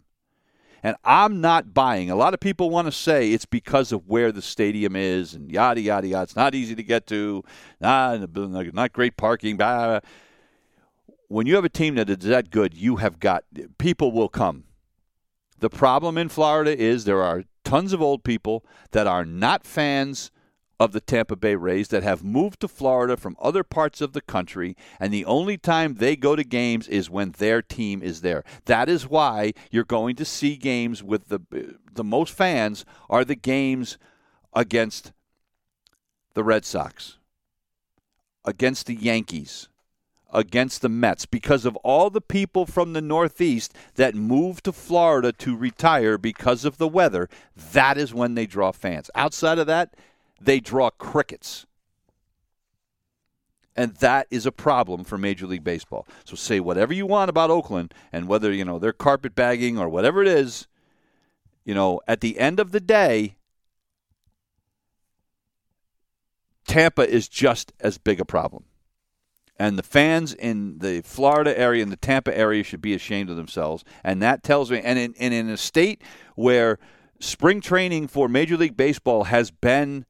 And 0.83 0.95
I'm 1.03 1.41
not 1.41 1.73
buying. 1.73 2.11
A 2.11 2.15
lot 2.15 2.33
of 2.33 2.39
people 2.39 2.69
want 2.69 2.87
to 2.87 2.91
say 2.91 3.31
it's 3.31 3.45
because 3.45 3.91
of 3.91 4.07
where 4.07 4.31
the 4.31 4.41
stadium 4.41 4.95
is 4.95 5.33
and 5.33 5.49
yada 5.51 5.81
yada 5.81 6.07
yada. 6.07 6.23
It's 6.23 6.35
not 6.35 6.53
easy 6.53 6.75
to 6.75 6.83
get 6.83 7.07
to, 7.07 7.43
not, 7.79 8.93
great 8.93 9.17
parking. 9.17 9.57
Blah. 9.57 10.01
When 11.29 11.47
you 11.47 11.55
have 11.55 11.65
a 11.65 11.69
team 11.69 11.95
that 11.95 12.09
is 12.09 12.17
that 12.19 12.51
good, 12.51 12.75
you 12.75 12.97
have 12.97 13.19
got 13.19 13.43
people 13.77 14.11
will 14.11 14.29
come. 14.29 14.65
The 15.59 15.69
problem 15.69 16.17
in 16.17 16.29
Florida 16.29 16.77
is 16.77 17.05
there 17.05 17.23
are 17.23 17.43
tons 17.63 17.93
of 17.93 18.01
old 18.01 18.23
people 18.23 18.65
that 18.91 19.07
are 19.07 19.25
not 19.25 19.65
fans 19.65 20.31
of 20.79 20.91
the 20.91 21.01
Tampa 21.01 21.35
Bay 21.35 21.55
Rays 21.55 21.87
that 21.87 22.03
have 22.03 22.23
moved 22.23 22.59
to 22.59 22.67
Florida 22.67 23.17
from 23.17 23.35
other 23.41 23.63
parts 23.63 23.99
of 23.99 24.13
the 24.13 24.21
country, 24.21 24.75
and 24.99 25.11
the 25.11 25.25
only 25.25 25.57
time 25.57 25.95
they 25.95 26.15
go 26.15 26.35
to 26.35 26.43
games 26.43 26.87
is 26.87 27.09
when 27.09 27.31
their 27.31 27.61
team 27.61 28.03
is 28.03 28.21
there. 28.21 28.43
That 28.65 28.87
is 28.87 29.07
why 29.07 29.53
you're 29.71 29.83
going 29.83 30.15
to 30.17 30.25
see 30.25 30.55
games 30.55 31.03
with 31.03 31.29
the 31.29 31.41
the 31.91 32.03
most 32.03 32.31
fans 32.33 32.85
are 33.09 33.25
the 33.25 33.35
games 33.35 33.97
against 34.53 35.13
the 36.35 36.43
Red 36.43 36.63
Sox, 36.63 37.17
against 38.45 38.85
the 38.85 38.95
Yankees, 38.95 39.69
against 40.33 40.81
the 40.81 40.89
Mets 40.89 41.25
because 41.25 41.65
of 41.65 41.75
all 41.77 42.09
the 42.09 42.21
people 42.21 42.65
from 42.65 42.93
the 42.93 43.01
Northeast 43.01 43.73
that 43.95 44.15
moved 44.15 44.65
to 44.65 44.71
Florida 44.71 45.31
to 45.33 45.55
retire 45.55 46.17
because 46.17 46.65
of 46.65 46.77
the 46.77 46.87
weather. 46.87 47.29
That 47.55 47.97
is 47.97 48.13
when 48.13 48.35
they 48.35 48.45
draw 48.45 48.71
fans. 48.71 49.09
Outside 49.15 49.59
of 49.59 49.67
that, 49.67 49.95
they 50.39 50.59
draw 50.59 50.89
crickets. 50.89 51.65
And 53.75 53.95
that 53.97 54.27
is 54.31 54.45
a 54.45 54.51
problem 54.51 55.03
for 55.03 55.19
Major 55.19 55.45
League 55.45 55.63
Baseball. 55.63 56.07
So 56.25 56.35
say 56.35 56.59
whatever 56.59 56.93
you 56.93 57.05
want 57.05 57.29
about 57.29 57.51
Oakland 57.51 57.93
and 58.11 58.27
whether, 58.27 58.51
you 58.51 58.65
know, 58.65 58.79
they're 58.79 58.91
carpetbagging 58.91 59.79
or 59.79 59.87
whatever 59.87 60.21
it 60.21 60.27
is, 60.27 60.67
you 61.63 61.75
know, 61.75 62.01
at 62.07 62.21
the 62.21 62.39
end 62.39 62.59
of 62.59 62.71
the 62.71 62.79
day, 62.79 63.35
Tampa 66.65 67.07
is 67.07 67.29
just 67.29 67.71
as 67.79 67.97
big 67.97 68.19
a 68.19 68.25
problem. 68.25 68.65
And 69.59 69.77
the 69.77 69.83
fans 69.83 70.33
in 70.33 70.79
the 70.79 71.01
Florida 71.01 71.57
area 71.57 71.81
and 71.81 71.91
the 71.91 71.97
Tampa 71.97 72.37
area 72.37 72.63
should 72.63 72.81
be 72.81 72.93
ashamed 72.93 73.29
of 73.29 73.37
themselves. 73.37 73.83
And 74.03 74.21
that 74.21 74.43
tells 74.43 74.69
me, 74.69 74.81
and 74.81 74.99
in, 74.99 75.15
and 75.19 75.33
in 75.33 75.49
a 75.49 75.57
state 75.57 76.01
where 76.35 76.77
spring 77.19 77.61
training 77.61 78.07
for 78.07 78.29
Major 78.29 78.55
League 78.55 78.77
Baseball 78.77 79.25
has 79.25 79.49
been 79.49 80.05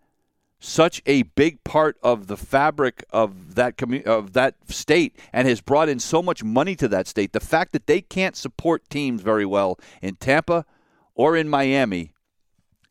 such 0.60 1.02
a 1.06 1.24
big 1.24 1.64
part 1.64 1.98
of 2.02 2.28
the 2.28 2.38
fabric 2.38 3.04
of 3.12 3.56
that 3.56 3.78
commu- 3.78 4.04
of 4.06 4.34
that 4.34 4.56
state 4.68 5.18
and 5.32 5.48
has 5.48 5.62
brought 5.62 5.88
in 5.88 6.00
so 6.00 6.22
much 6.22 6.44
money 6.44 6.76
to 6.76 6.88
that 6.88 7.08
state. 7.08 7.32
The 7.34 7.40
fact 7.40 7.74
that 7.74 7.88
they 7.88 8.02
can't 8.02 8.36
support 8.36 8.90
teams 8.90 9.22
very 9.22 9.46
well 9.46 9.80
in 10.02 10.16
Tampa 10.16 10.66
or 11.14 11.38
in 11.38 11.48
Miami 11.48 12.14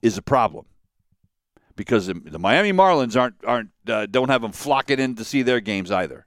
is 0.01 0.17
a 0.17 0.23
problem 0.23 0.67
because 1.75 2.07
the 2.07 2.39
Miami 2.39 2.73
Marlins 2.73 3.19
aren't 3.19 3.45
aren't 3.45 3.71
uh, 3.89 4.07
don't 4.07 4.29
have 4.29 4.43
them 4.43 4.53
flocking 4.53 5.01
in 5.01 5.17
to 5.17 5.25
see 5.25 5.43
their 5.43 5.61
games 5.61 5.91
either. 5.91 6.27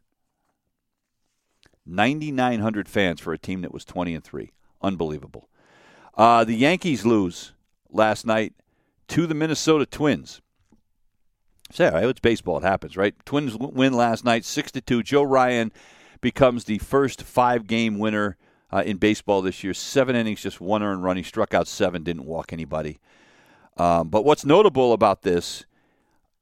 9,900 1.89 2.87
fans 2.87 3.19
for 3.19 3.33
a 3.33 3.37
team 3.37 3.61
that 3.61 3.73
was 3.73 3.85
20 3.85 4.15
and 4.15 4.23
3. 4.23 4.51
Unbelievable. 4.81 5.49
Uh, 6.15 6.43
the 6.43 6.55
Yankees 6.55 7.05
lose 7.05 7.53
last 7.89 8.25
night 8.25 8.53
to 9.07 9.25
the 9.25 9.33
Minnesota 9.33 9.85
Twins. 9.85 10.41
Say, 11.71 11.89
right, 11.89 12.03
it's 12.05 12.19
baseball. 12.19 12.57
It 12.57 12.63
happens, 12.63 12.97
right? 12.97 13.13
Twins 13.25 13.55
win 13.55 13.93
last 13.93 14.25
night, 14.25 14.43
6 14.43 14.71
to 14.71 14.81
2. 14.81 15.03
Joe 15.03 15.23
Ryan 15.23 15.71
becomes 16.21 16.65
the 16.65 16.79
first 16.79 17.21
five 17.21 17.67
game 17.67 17.99
winner 17.99 18.37
uh, 18.71 18.83
in 18.85 18.97
baseball 18.97 19.41
this 19.41 19.63
year. 19.63 19.73
Seven 19.73 20.15
innings, 20.15 20.41
just 20.41 20.61
one 20.61 20.83
earned 20.83 21.03
run. 21.03 21.17
He 21.17 21.23
struck 21.23 21.53
out 21.53 21.67
seven, 21.67 22.03
didn't 22.03 22.25
walk 22.25 22.53
anybody. 22.53 22.99
Um, 23.77 24.09
but 24.09 24.25
what's 24.25 24.45
notable 24.45 24.93
about 24.93 25.21
this, 25.21 25.65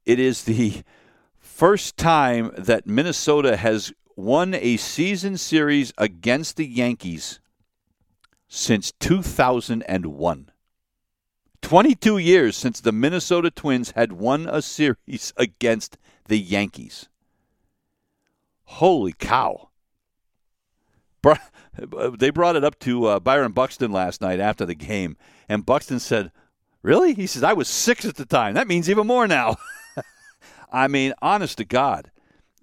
it 0.05 0.19
is 0.19 0.43
the 0.43 0.81
first 1.39 1.97
time 1.97 2.51
that 2.57 2.87
Minnesota 2.87 3.57
has 3.57 3.93
won 4.17 4.55
a 4.55 4.75
season 4.77 5.37
series 5.37 5.93
against 5.97 6.57
the 6.57 6.65
Yankees 6.65 7.39
since 8.47 8.91
2001. 8.99 10.51
22 11.61 12.17
years 12.17 12.57
since 12.57 12.81
the 12.81 12.91
Minnesota 12.91 13.51
Twins 13.51 13.91
had 13.91 14.13
won 14.13 14.47
a 14.49 14.61
series 14.61 15.33
against 15.37 15.97
the 16.27 16.37
Yankees. 16.37 17.07
Holy 18.65 19.13
cow. 19.13 19.69
They 22.17 22.31
brought 22.31 22.55
it 22.55 22.63
up 22.63 22.79
to 22.79 23.05
uh, 23.05 23.19
Byron 23.19 23.51
Buxton 23.51 23.91
last 23.91 24.19
night 24.19 24.39
after 24.39 24.65
the 24.65 24.73
game, 24.73 25.15
and 25.47 25.63
Buxton 25.63 25.99
said, 25.99 26.31
Really? 26.81 27.13
He 27.13 27.27
says, 27.27 27.43
I 27.43 27.53
was 27.53 27.67
six 27.67 28.03
at 28.03 28.15
the 28.15 28.25
time. 28.25 28.55
That 28.55 28.67
means 28.67 28.89
even 28.89 29.05
more 29.05 29.27
now. 29.27 29.57
I 30.71 30.87
mean, 30.87 31.13
honest 31.21 31.59
to 31.59 31.65
God, 31.65 32.09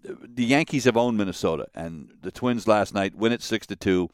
the 0.05 0.44
Yankees 0.44 0.84
have 0.84 0.96
owned 0.96 1.16
Minnesota, 1.16 1.66
and 1.74 2.11
the 2.22 2.30
Twins 2.30 2.68
last 2.68 2.94
night 2.94 3.14
win 3.14 3.32
it 3.32 3.42
six 3.42 3.66
to 3.68 3.76
two. 3.76 4.11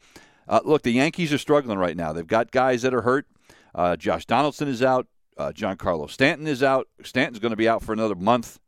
Uh, 0.47 0.61
look, 0.63 0.81
the 0.83 0.91
Yankees 0.91 1.31
are 1.33 1.37
struggling 1.37 1.77
right 1.77 1.95
now. 1.95 2.13
They've 2.13 2.25
got 2.25 2.51
guys 2.51 2.81
that 2.81 2.93
are 2.93 3.01
hurt. 3.01 3.27
Uh, 3.73 3.95
Josh 3.95 4.25
Donaldson 4.25 4.67
is 4.67 4.81
out. 4.81 5.07
Uh, 5.37 5.51
Giancarlo 5.51 6.09
Stanton 6.09 6.47
is 6.47 6.61
out. 6.61 6.87
Stanton's 7.03 7.39
going 7.39 7.51
to 7.51 7.57
be 7.57 7.69
out 7.69 7.81
for 7.83 7.93
another 7.93 8.15
month. 8.15 8.59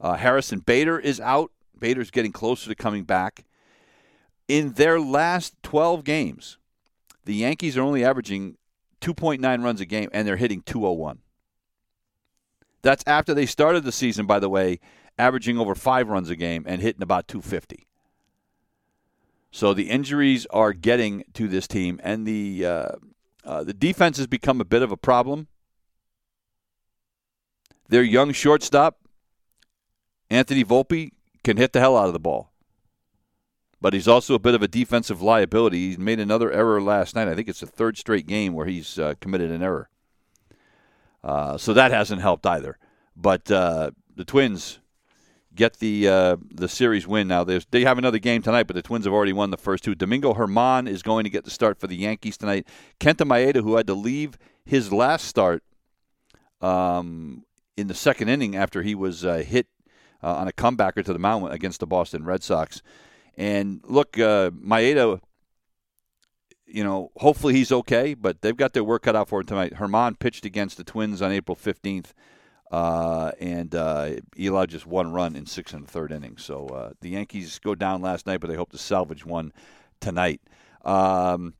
Uh, 0.00 0.14
Harrison 0.14 0.60
Bader 0.60 0.98
is 0.98 1.20
out. 1.20 1.50
Bader's 1.78 2.10
getting 2.10 2.32
closer 2.32 2.68
to 2.68 2.74
coming 2.74 3.04
back. 3.04 3.44
In 4.48 4.72
their 4.72 5.00
last 5.00 5.54
12 5.62 6.04
games, 6.04 6.58
the 7.24 7.34
Yankees 7.34 7.76
are 7.76 7.82
only 7.82 8.04
averaging 8.04 8.56
2.9 9.00 9.64
runs 9.64 9.80
a 9.80 9.86
game, 9.86 10.08
and 10.12 10.26
they're 10.26 10.36
hitting 10.36 10.62
201. 10.62 11.20
That's 12.82 13.04
after 13.06 13.32
they 13.32 13.46
started 13.46 13.84
the 13.84 13.92
season, 13.92 14.26
by 14.26 14.40
the 14.40 14.48
way, 14.48 14.80
averaging 15.22 15.56
over 15.58 15.74
five 15.76 16.08
runs 16.08 16.28
a 16.30 16.36
game 16.36 16.64
and 16.66 16.82
hitting 16.82 17.02
about 17.02 17.28
250. 17.28 17.86
So 19.52 19.72
the 19.72 19.88
injuries 19.88 20.46
are 20.46 20.72
getting 20.72 21.24
to 21.34 21.46
this 21.46 21.68
team, 21.68 22.00
and 22.02 22.26
the 22.26 22.66
uh, 22.66 22.88
uh, 23.44 23.62
the 23.62 23.74
defense 23.74 24.16
has 24.16 24.26
become 24.26 24.60
a 24.60 24.64
bit 24.64 24.82
of 24.82 24.90
a 24.90 24.96
problem. 24.96 25.46
Their 27.88 28.02
young 28.02 28.32
shortstop, 28.32 28.98
Anthony 30.30 30.64
Volpe, 30.64 31.10
can 31.44 31.56
hit 31.56 31.72
the 31.72 31.80
hell 31.80 31.96
out 31.96 32.06
of 32.06 32.14
the 32.14 32.18
ball. 32.18 32.50
But 33.80 33.92
he's 33.92 34.08
also 34.08 34.34
a 34.34 34.38
bit 34.38 34.54
of 34.54 34.62
a 34.62 34.68
defensive 34.68 35.20
liability. 35.20 35.90
He 35.90 35.96
made 35.96 36.20
another 36.20 36.50
error 36.50 36.80
last 36.80 37.14
night. 37.14 37.28
I 37.28 37.34
think 37.34 37.48
it's 37.48 37.60
the 37.60 37.66
third 37.66 37.98
straight 37.98 38.26
game 38.26 38.54
where 38.54 38.66
he's 38.66 38.98
uh, 38.98 39.14
committed 39.20 39.50
an 39.50 39.62
error. 39.62 39.90
Uh, 41.22 41.58
so 41.58 41.74
that 41.74 41.90
hasn't 41.90 42.22
helped 42.22 42.46
either. 42.46 42.78
But 43.14 43.50
uh, 43.50 43.90
the 44.16 44.24
Twins 44.24 44.78
get 45.54 45.78
the 45.78 46.08
uh, 46.08 46.36
the 46.50 46.68
series 46.68 47.06
win. 47.06 47.28
Now 47.28 47.44
There's, 47.44 47.66
they 47.70 47.82
have 47.84 47.98
another 47.98 48.18
game 48.18 48.42
tonight, 48.42 48.64
but 48.64 48.76
the 48.76 48.82
Twins 48.82 49.04
have 49.04 49.14
already 49.14 49.32
won 49.32 49.50
the 49.50 49.56
first 49.56 49.84
two. 49.84 49.94
Domingo 49.94 50.34
Germán 50.34 50.88
is 50.88 51.02
going 51.02 51.24
to 51.24 51.30
get 51.30 51.44
the 51.44 51.50
start 51.50 51.78
for 51.78 51.86
the 51.86 51.96
Yankees 51.96 52.36
tonight. 52.36 52.66
Kenta 53.00 53.26
Maeda, 53.26 53.62
who 53.62 53.76
had 53.76 53.86
to 53.86 53.94
leave 53.94 54.38
his 54.64 54.92
last 54.92 55.26
start 55.26 55.62
um, 56.60 57.44
in 57.76 57.88
the 57.88 57.94
second 57.94 58.28
inning 58.28 58.56
after 58.56 58.82
he 58.82 58.94
was 58.94 59.24
uh, 59.24 59.36
hit 59.46 59.66
uh, 60.22 60.34
on 60.36 60.48
a 60.48 60.52
comebacker 60.52 61.04
to 61.04 61.12
the 61.12 61.18
mound 61.18 61.52
against 61.52 61.80
the 61.80 61.86
Boston 61.86 62.24
Red 62.24 62.42
Sox. 62.42 62.82
And 63.36 63.80
look, 63.84 64.18
uh, 64.18 64.50
Maeda, 64.50 65.20
you 66.66 66.84
know, 66.84 67.10
hopefully 67.16 67.54
he's 67.54 67.72
okay, 67.72 68.14
but 68.14 68.40
they've 68.42 68.56
got 68.56 68.72
their 68.72 68.84
work 68.84 69.02
cut 69.02 69.16
out 69.16 69.28
for 69.28 69.40
him 69.40 69.46
tonight. 69.46 69.74
Germán 69.74 70.18
pitched 70.18 70.44
against 70.44 70.76
the 70.76 70.84
Twins 70.84 71.20
on 71.20 71.32
April 71.32 71.56
15th. 71.56 72.12
Uh, 72.72 73.32
and 73.38 73.74
uh, 73.74 74.12
allowed 74.40 74.70
just 74.70 74.86
one 74.86 75.12
run 75.12 75.36
in 75.36 75.44
six 75.44 75.74
and 75.74 75.84
a 75.84 75.86
third 75.86 76.10
innings. 76.10 76.42
So 76.42 76.68
uh, 76.68 76.92
the 77.02 77.10
Yankees 77.10 77.58
go 77.58 77.74
down 77.74 78.00
last 78.00 78.26
night, 78.26 78.40
but 78.40 78.48
they 78.48 78.56
hope 78.56 78.72
to 78.72 78.78
salvage 78.78 79.26
one 79.26 79.52
tonight. 80.00 80.40
Um, 80.82 81.52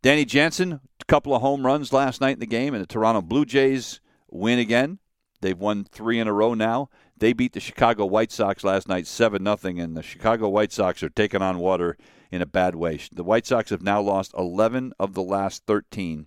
Danny 0.00 0.24
Jansen, 0.24 0.72
a 0.72 1.04
couple 1.06 1.34
of 1.34 1.42
home 1.42 1.66
runs 1.66 1.92
last 1.92 2.22
night 2.22 2.32
in 2.32 2.40
the 2.40 2.46
game, 2.46 2.72
and 2.72 2.82
the 2.82 2.86
Toronto 2.86 3.20
Blue 3.20 3.44
Jays 3.44 4.00
win 4.30 4.58
again. 4.58 5.00
They've 5.42 5.58
won 5.58 5.84
three 5.84 6.18
in 6.18 6.28
a 6.28 6.32
row 6.32 6.54
now. 6.54 6.88
They 7.18 7.34
beat 7.34 7.52
the 7.52 7.60
Chicago 7.60 8.06
White 8.06 8.32
Sox 8.32 8.64
last 8.64 8.88
night 8.88 9.06
seven 9.06 9.42
nothing, 9.42 9.78
and 9.78 9.94
the 9.94 10.02
Chicago 10.02 10.48
White 10.48 10.72
Sox 10.72 11.02
are 11.02 11.10
taking 11.10 11.42
on 11.42 11.58
water 11.58 11.98
in 12.30 12.40
a 12.40 12.46
bad 12.46 12.74
way. 12.74 12.98
The 13.12 13.24
White 13.24 13.46
Sox 13.46 13.68
have 13.68 13.82
now 13.82 14.00
lost 14.00 14.32
11 14.38 14.94
of 14.98 15.12
the 15.12 15.22
last 15.22 15.66
13 15.66 16.26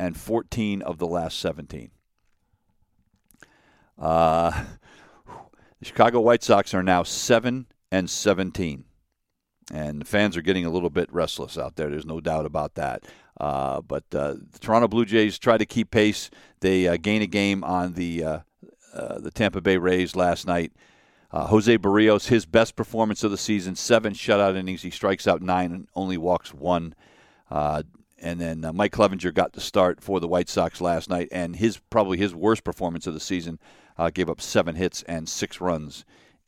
and 0.00 0.16
14 0.16 0.82
of 0.82 0.98
the 0.98 1.06
last 1.06 1.38
17. 1.38 1.92
Uh, 4.02 4.64
the 5.78 5.86
Chicago 5.86 6.20
White 6.20 6.42
Sox 6.42 6.74
are 6.74 6.82
now 6.82 7.04
seven 7.04 7.66
and 7.90 8.10
seventeen, 8.10 8.84
and 9.72 10.00
the 10.00 10.04
fans 10.04 10.36
are 10.36 10.42
getting 10.42 10.66
a 10.66 10.70
little 10.70 10.90
bit 10.90 11.10
restless 11.12 11.56
out 11.56 11.76
there. 11.76 11.88
There's 11.88 12.04
no 12.04 12.20
doubt 12.20 12.44
about 12.44 12.74
that. 12.74 13.04
Uh, 13.40 13.80
but 13.80 14.04
uh, 14.14 14.34
the 14.50 14.58
Toronto 14.60 14.88
Blue 14.88 15.04
Jays 15.04 15.38
try 15.38 15.56
to 15.56 15.64
keep 15.64 15.90
pace. 15.90 16.30
They 16.60 16.86
uh, 16.86 16.96
gain 16.96 17.22
a 17.22 17.26
game 17.26 17.64
on 17.64 17.94
the 17.94 18.24
uh, 18.24 18.38
uh, 18.92 19.18
the 19.20 19.30
Tampa 19.30 19.60
Bay 19.60 19.78
Rays 19.78 20.16
last 20.16 20.46
night. 20.46 20.72
Jose 21.34 21.78
Berrios, 21.78 22.28
his 22.28 22.44
best 22.44 22.76
performance 22.76 23.24
of 23.24 23.30
the 23.30 23.38
season, 23.38 23.74
seven 23.74 24.12
shutout 24.12 24.54
innings. 24.54 24.82
He 24.82 24.90
strikes 24.90 25.26
out 25.26 25.40
nine 25.40 25.72
and 25.72 25.88
only 25.94 26.18
walks 26.18 26.52
one. 26.52 26.94
And 28.22 28.40
then 28.40 28.64
uh, 28.64 28.72
Mike 28.72 28.92
Clevinger 28.92 29.34
got 29.34 29.52
the 29.52 29.60
start 29.60 30.00
for 30.00 30.20
the 30.20 30.28
White 30.28 30.48
Sox 30.48 30.80
last 30.80 31.10
night, 31.10 31.28
and 31.32 31.56
his 31.56 31.78
probably 31.90 32.18
his 32.18 32.34
worst 32.34 32.62
performance 32.62 33.08
of 33.08 33.14
the 33.14 33.20
season. 33.20 33.58
Uh, 33.98 34.10
gave 34.10 34.28
up 34.28 34.40
seven 34.40 34.74
hits 34.74 35.02
and 35.04 35.28
six 35.28 35.60
runs 35.60 36.04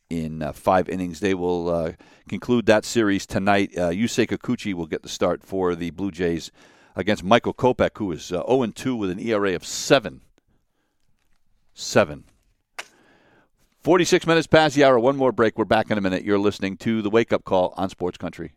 in 0.09 0.41
uh, 0.41 0.51
five 0.51 0.89
innings. 0.89 1.19
They 1.19 1.33
will 1.33 1.69
uh, 1.69 1.91
conclude 2.27 2.65
that 2.65 2.85
series 2.85 3.25
tonight. 3.25 3.71
Uh, 3.77 3.89
Yusei 3.89 4.27
Kikuchi 4.27 4.73
will 4.73 4.87
get 4.87 5.03
the 5.03 5.09
start 5.09 5.43
for 5.43 5.75
the 5.75 5.91
Blue 5.91 6.11
Jays 6.11 6.51
against 6.95 7.23
Michael 7.23 7.53
Kopech, 7.53 7.97
who 7.97 8.11
is 8.11 8.23
0 8.23 8.43
uh, 8.43 8.67
2 8.73 8.95
with 8.95 9.09
an 9.09 9.19
ERA 9.19 9.55
of 9.55 9.65
7. 9.65 10.21
7. 11.73 12.23
46 13.81 14.25
minutes 14.25 14.47
past 14.47 14.75
the 14.75 14.83
hour. 14.83 14.97
One 14.97 15.17
more 15.17 15.31
break. 15.31 15.57
We're 15.57 15.65
back 15.65 15.91
in 15.91 15.97
a 15.97 16.01
minute. 16.01 16.23
You're 16.23 16.39
listening 16.39 16.77
to 16.77 17.01
the 17.01 17.09
Wake 17.09 17.31
Up 17.31 17.43
Call 17.43 17.73
on 17.77 17.89
Sports 17.89 18.17
Country. 18.17 18.53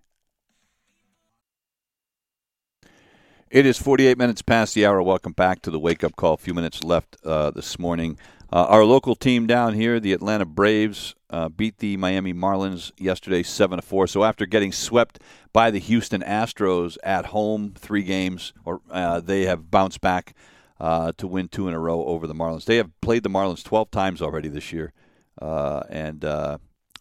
It 3.51 3.65
is 3.65 3.79
48 3.79 4.19
minutes 4.19 4.43
past 4.43 4.75
the 4.75 4.85
hour. 4.85 5.03
Welcome 5.03 5.33
back 5.33 5.63
to 5.63 5.71
the 5.71 5.79
wake 5.79 6.05
up 6.05 6.17
call. 6.17 6.35
A 6.35 6.37
few 6.37 6.53
minutes 6.53 6.85
left 6.85 7.17
uh, 7.25 7.51
this 7.51 7.79
morning. 7.79 8.19
Uh, 8.51 8.65
our 8.65 8.85
local 8.85 9.15
team 9.15 9.47
down 9.47 9.75
here, 9.75 10.01
the 10.01 10.13
Atlanta 10.13 10.47
Braves, 10.47 11.15
uh, 11.29 11.51
beat 11.51 11.79
the 11.79 11.99
Miami 11.99 12.33
Marlins 12.33 12.93
yesterday, 12.97 13.43
seven 13.43 13.79
to 13.79 13.83
four. 13.83 14.07
So 14.07 14.25
after 14.25 14.47
getting 14.47 14.73
swept 14.73 15.21
by 15.53 15.71
the 15.71 15.79
Houston 15.79 16.23
Astros 16.23 16.97
at 17.03 17.27
home, 17.27 17.75
three 17.77 18.03
games, 18.03 18.55
or 18.65 18.81
uh, 18.91 19.21
they 19.21 19.43
have 19.43 19.71
bounced 19.71 20.01
back 20.01 20.35
uh, 20.81 21.13
to 21.19 21.27
win 21.27 21.49
two 21.49 21.69
in 21.69 21.75
a 21.75 21.79
row 21.79 22.05
over 22.07 22.27
the 22.27 22.35
Marlins. 22.35 22.65
They 22.65 22.77
have 22.77 22.99
played 23.03 23.23
the 23.23 23.29
Marlins 23.29 23.63
12 23.63 23.91
times 23.91 24.23
already 24.23 24.49
this 24.49 24.73
year, 24.73 24.95
uh, 25.43 25.83
and 25.91 26.25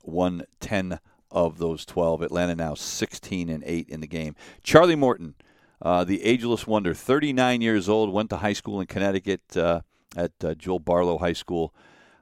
won 0.03 0.43
10 0.59 0.99
of 1.31 1.59
those 1.59 1.85
12. 1.85 2.23
Atlanta 2.23 2.55
now 2.55 2.73
16 2.73 3.47
and 3.47 3.63
eight 3.65 3.87
in 3.87 4.01
the 4.01 4.07
game. 4.07 4.35
Charlie 4.63 4.95
Morton 4.95 5.35
uh, 5.81 6.03
the 6.03 6.23
ageless 6.23 6.65
wonder, 6.65 6.93
39 6.93 7.61
years 7.61 7.87
old, 7.87 8.11
went 8.11 8.29
to 8.31 8.37
high 8.37 8.53
school 8.53 8.81
in 8.81 8.87
Connecticut 8.87 9.55
uh, 9.55 9.81
at 10.18 10.32
uh, 10.43 10.55
Joel 10.55 10.80
Barlow 10.80 11.18
High 11.20 11.34
School. 11.34 11.74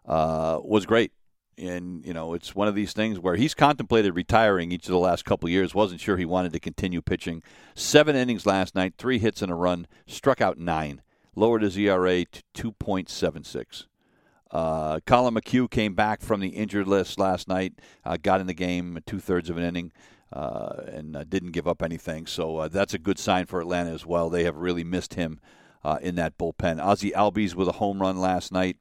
Uh, 0.06 0.60
was 0.64 0.86
great, 0.86 1.12
and 1.58 2.06
you 2.06 2.14
know 2.14 2.36
it's 2.36 2.54
one 2.54 2.68
of 2.68 2.76
these 2.76 2.94
things 2.94 3.20
where 3.20 3.36
he's 3.36 3.56
contemplated 3.56 4.16
retiring 4.16 4.72
each 4.72 4.86
of 4.86 4.92
the 4.92 5.00
last 5.00 5.26
couple 5.26 5.50
years. 5.50 5.74
wasn't 5.74 6.00
sure 6.00 6.18
he 6.18 6.26
wanted 6.26 6.54
to 6.54 6.60
continue 6.60 7.02
pitching. 7.02 7.42
Seven 7.74 8.16
innings 8.16 8.46
last 8.46 8.76
night, 8.76 8.94
three 8.98 9.18
hits 9.18 9.42
and 9.42 9.52
a 9.52 9.56
run, 9.56 9.88
struck 10.06 10.42
out 10.42 10.60
nine, 10.60 11.02
lowered 11.36 11.64
his 11.64 11.78
ERA 11.78 12.26
to 12.26 12.44
2.76. 12.54 13.88
Uh, 14.52 15.00
Collin 15.08 15.34
McHugh 15.34 15.70
came 15.70 15.96
back 15.96 16.22
from 16.22 16.40
the 16.40 16.50
injured 16.50 16.88
list 16.88 17.20
last 17.20 17.48
night, 17.48 17.74
uh, 18.06 18.18
got 18.22 18.40
in 18.40 18.48
the 18.48 18.54
game 18.54 19.00
two 19.08 19.20
thirds 19.20 19.50
of 19.50 19.58
an 19.58 19.64
inning 19.64 19.92
uh, 20.32 20.82
and 20.88 21.16
uh, 21.16 21.24
didn't 21.24 21.52
give 21.52 21.68
up 21.68 21.82
anything. 21.82 22.28
So 22.28 22.58
uh, 22.58 22.68
that's 22.68 22.94
a 22.94 23.00
good 23.00 23.18
sign 23.18 23.48
for 23.48 23.60
Atlanta 23.60 23.92
as 23.92 24.06
well. 24.06 24.30
They 24.30 24.44
have 24.44 24.58
really 24.58 24.84
missed 24.84 25.16
him 25.16 25.40
uh, 25.86 26.00
in 26.02 26.16
that 26.16 26.38
bullpen. 26.38 26.84
Ozzie 26.84 27.12
Albies 27.12 27.54
with 27.54 27.68
a 27.68 27.74
home 27.74 28.02
run 28.02 28.20
last 28.20 28.52
night 28.52 28.78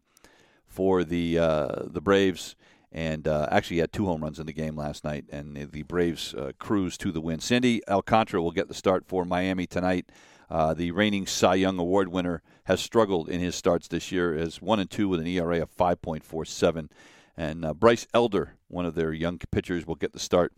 for 0.67 1.05
the 1.05 1.39
uh, 1.39 1.83
the 1.85 2.01
Braves, 2.01 2.57
and 2.91 3.29
uh, 3.29 3.47
actually 3.51 3.79
had 3.79 3.93
two 3.93 4.07
home 4.07 4.23
runs 4.23 4.39
in 4.39 4.47
the 4.47 4.55
game 4.55 4.75
last 4.75 5.05
night. 5.05 5.27
And 5.31 5.55
the 5.71 5.83
Braves 5.83 6.35
cruise 6.59 6.97
to 6.99 7.13
the 7.13 7.21
win. 7.21 7.41
Sandy 7.41 7.87
Alcantara 7.87 8.41
will 8.41 8.53
get 8.53 8.69
the 8.69 8.75
start 8.75 9.05
for 9.07 9.27
Miami 9.27 9.67
tonight. 9.67 10.07
the 10.51 10.93
reigning 10.93 11.27
Cy 11.27 11.57
Young 11.57 11.79
Award 11.79 12.09
winner 12.09 12.43
has 12.65 12.81
struggled 12.81 13.29
in 13.29 13.41
his 13.41 13.55
starts 13.55 13.87
this 13.87 14.11
year, 14.11 14.35
as 14.35 14.63
one 14.63 14.81
and 14.81 14.91
two 14.91 15.09
with 15.09 15.21
an 15.21 15.27
ERA 15.27 15.61
of 15.61 15.77
5.47. 15.77 16.89
And 17.37 17.65
uh, 17.65 17.75
Bryce 17.75 18.07
Elder, 18.15 18.55
one 18.69 18.87
of 18.87 18.95
their 18.95 19.13
young 19.13 19.39
pitchers, 19.51 19.87
will 19.87 19.97
get 19.97 20.13
the 20.15 20.19
start 20.19 20.53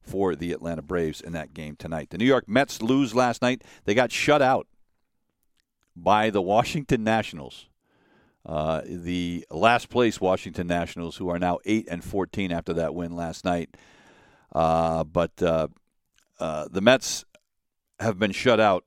for 0.00 0.34
the 0.34 0.50
Atlanta 0.50 0.82
Braves 0.82 1.20
in 1.20 1.32
that 1.32 1.54
game 1.54 1.76
tonight. 1.76 2.10
The 2.10 2.18
New 2.18 2.24
York 2.24 2.48
Mets 2.48 2.82
lose 2.82 3.14
last 3.14 3.40
night. 3.40 3.62
They 3.84 3.94
got 3.94 4.10
shut 4.10 4.42
out 4.42 4.66
by 5.96 6.30
the 6.30 6.42
Washington 6.42 7.04
Nationals. 7.04 7.66
Uh, 8.44 8.80
the 8.84 9.46
last 9.50 9.88
place 9.88 10.20
Washington 10.20 10.66
Nationals, 10.66 11.16
who 11.16 11.28
are 11.28 11.38
now 11.38 11.58
eight 11.64 11.86
and 11.88 12.02
fourteen 12.02 12.50
after 12.50 12.72
that 12.74 12.94
win 12.94 13.14
last 13.14 13.44
night. 13.44 13.76
Uh, 14.52 15.04
but 15.04 15.40
uh, 15.42 15.68
uh 16.40 16.66
the 16.70 16.80
Mets 16.80 17.24
have 18.00 18.18
been 18.18 18.32
shut 18.32 18.58
out 18.58 18.84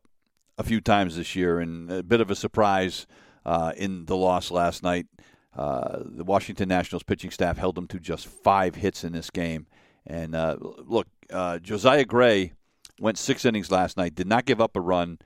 a 0.57 0.63
few 0.63 0.81
times 0.81 1.15
this 1.15 1.35
year, 1.35 1.59
and 1.59 1.89
a 1.91 2.03
bit 2.03 2.21
of 2.21 2.29
a 2.29 2.35
surprise 2.35 3.07
uh, 3.45 3.71
in 3.77 4.05
the 4.05 4.17
loss 4.17 4.51
last 4.51 4.83
night. 4.83 5.07
Uh, 5.55 5.99
the 6.03 6.25
Washington 6.25 6.67
Nationals 6.67 7.03
pitching 7.03 7.31
staff 7.31 7.57
held 7.57 7.75
them 7.75 7.87
to 7.87 7.99
just 7.99 8.27
five 8.27 8.75
hits 8.75 9.05
in 9.05 9.13
this 9.13 9.29
game. 9.29 9.67
And 10.05 10.33
look, 10.85 11.07
Josiah 11.61 12.05
Gray 12.05 12.51
went 12.99 13.17
six 13.17 13.45
innings 13.45 13.71
last 13.71 13.95
night, 13.95 14.15
did 14.15 14.27
not 14.27 14.45
give 14.45 14.59
up 14.59 14.75
a 14.75 14.81
run, 14.81 15.17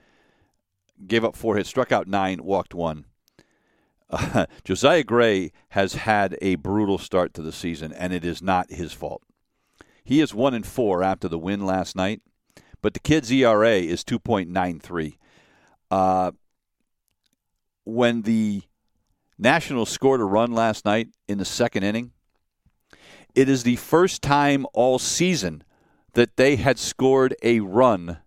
gave 1.08 1.24
up 1.24 1.36
four 1.36 1.56
hits, 1.56 1.70
struck 1.70 1.92
out 1.92 2.08
nine, 2.08 2.44
walked 2.44 2.74
one. 2.74 3.06
Uh, 4.10 4.46
Josiah 4.64 5.04
Gray 5.04 5.52
has 5.70 5.94
had 5.94 6.38
a 6.42 6.56
brutal 6.56 6.98
start 6.98 7.34
to 7.36 7.42
the 7.42 7.52
season, 7.52 7.94
and 7.94 8.14
it 8.14 8.26
is 8.26 8.42
not 8.42 8.72
his 8.72 8.94
fault. 8.94 9.22
He 10.04 10.22
is 10.22 10.34
one 10.34 10.54
and 10.54 10.66
four 10.66 11.04
after 11.04 11.28
the 11.28 11.38
win 11.38 11.66
last 11.66 11.96
night, 11.96 12.22
but 12.82 12.94
the 12.94 13.00
kid's 13.00 13.32
ERA 13.32 13.76
is 13.76 14.04
two 14.04 14.20
point 14.20 14.50
nine 14.50 14.80
three. 14.80 15.18
Uh, 15.92 16.32
when 17.84 18.24
the 18.24 18.64
Nationals 19.38 19.90
scored 19.90 20.20
a 20.20 20.26
run 20.26 20.52
last 20.52 20.86
night 20.86 21.10
in 21.28 21.38
the 21.38 21.46
second 21.46 21.84
inning, 21.84 22.12
it 23.36 23.48
is 23.48 23.64
the 23.64 23.76
first 23.78 24.22
time 24.22 24.66
all 24.74 25.00
season 25.00 25.64
that 26.14 26.38
they 26.38 26.56
had 26.56 26.80
scored 26.80 27.36
a 27.44 27.60
run 27.60 28.18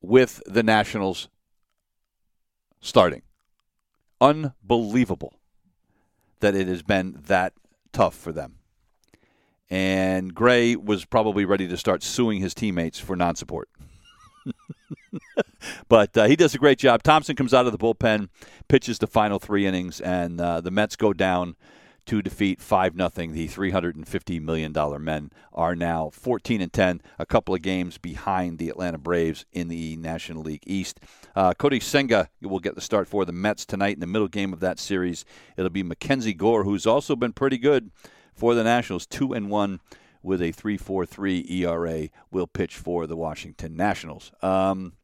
with 0.00 0.42
the 0.46 0.62
Nationals 0.62 1.28
starting 2.80 3.22
unbelievable 4.20 5.34
that 6.40 6.54
it 6.54 6.68
has 6.68 6.82
been 6.82 7.18
that 7.26 7.52
tough 7.92 8.14
for 8.14 8.32
them. 8.32 8.56
And 9.70 10.34
Gray 10.34 10.76
was 10.76 11.04
probably 11.04 11.44
ready 11.44 11.68
to 11.68 11.76
start 11.76 12.02
suing 12.02 12.40
his 12.40 12.54
teammates 12.54 12.98
for 12.98 13.16
non 13.16 13.36
support. 13.36 13.68
but 15.88 16.16
uh, 16.16 16.24
he 16.24 16.36
does 16.36 16.54
a 16.54 16.58
great 16.58 16.78
job. 16.78 17.02
Thompson 17.02 17.36
comes 17.36 17.52
out 17.52 17.66
of 17.66 17.72
the 17.72 17.78
bullpen, 17.78 18.28
pitches 18.68 18.98
the 18.98 19.06
final 19.06 19.38
three 19.38 19.66
innings, 19.66 20.00
and 20.00 20.40
uh, 20.40 20.60
the 20.62 20.70
Mets 20.70 20.96
go 20.96 21.12
down 21.12 21.54
to 22.08 22.22
defeat 22.22 22.60
5 22.60 22.96
nothing. 22.96 23.32
The 23.32 23.48
$350 23.48 24.40
million 24.40 24.72
men 25.04 25.30
are 25.52 25.76
now 25.76 26.08
14 26.10 26.62
and 26.62 26.72
10, 26.72 27.02
a 27.18 27.26
couple 27.26 27.54
of 27.54 27.60
games 27.60 27.98
behind 27.98 28.58
the 28.58 28.70
Atlanta 28.70 28.96
Braves 28.96 29.44
in 29.52 29.68
the 29.68 29.94
National 29.98 30.42
League 30.42 30.64
East. 30.66 31.00
Uh, 31.36 31.52
Kodai 31.52 31.82
Senga 31.82 32.30
will 32.40 32.60
get 32.60 32.74
the 32.74 32.80
start 32.80 33.08
for 33.08 33.26
the 33.26 33.32
Mets 33.32 33.66
tonight 33.66 33.94
in 33.94 34.00
the 34.00 34.06
middle 34.06 34.26
game 34.26 34.54
of 34.54 34.60
that 34.60 34.78
series. 34.78 35.26
It'll 35.58 35.68
be 35.68 35.82
Mackenzie 35.82 36.32
Gore, 36.32 36.64
who's 36.64 36.86
also 36.86 37.14
been 37.14 37.34
pretty 37.34 37.58
good 37.58 37.90
for 38.34 38.54
the 38.54 38.64
Nationals, 38.64 39.06
2 39.06 39.34
and 39.34 39.50
1 39.50 39.78
with 40.22 40.40
a 40.40 40.52
3.43 40.52 41.50
ERA, 41.50 42.08
will 42.30 42.46
pitch 42.46 42.76
for 42.76 43.06
the 43.06 43.16
Washington 43.16 43.76
Nationals. 43.76 44.32
Um, 44.40 44.94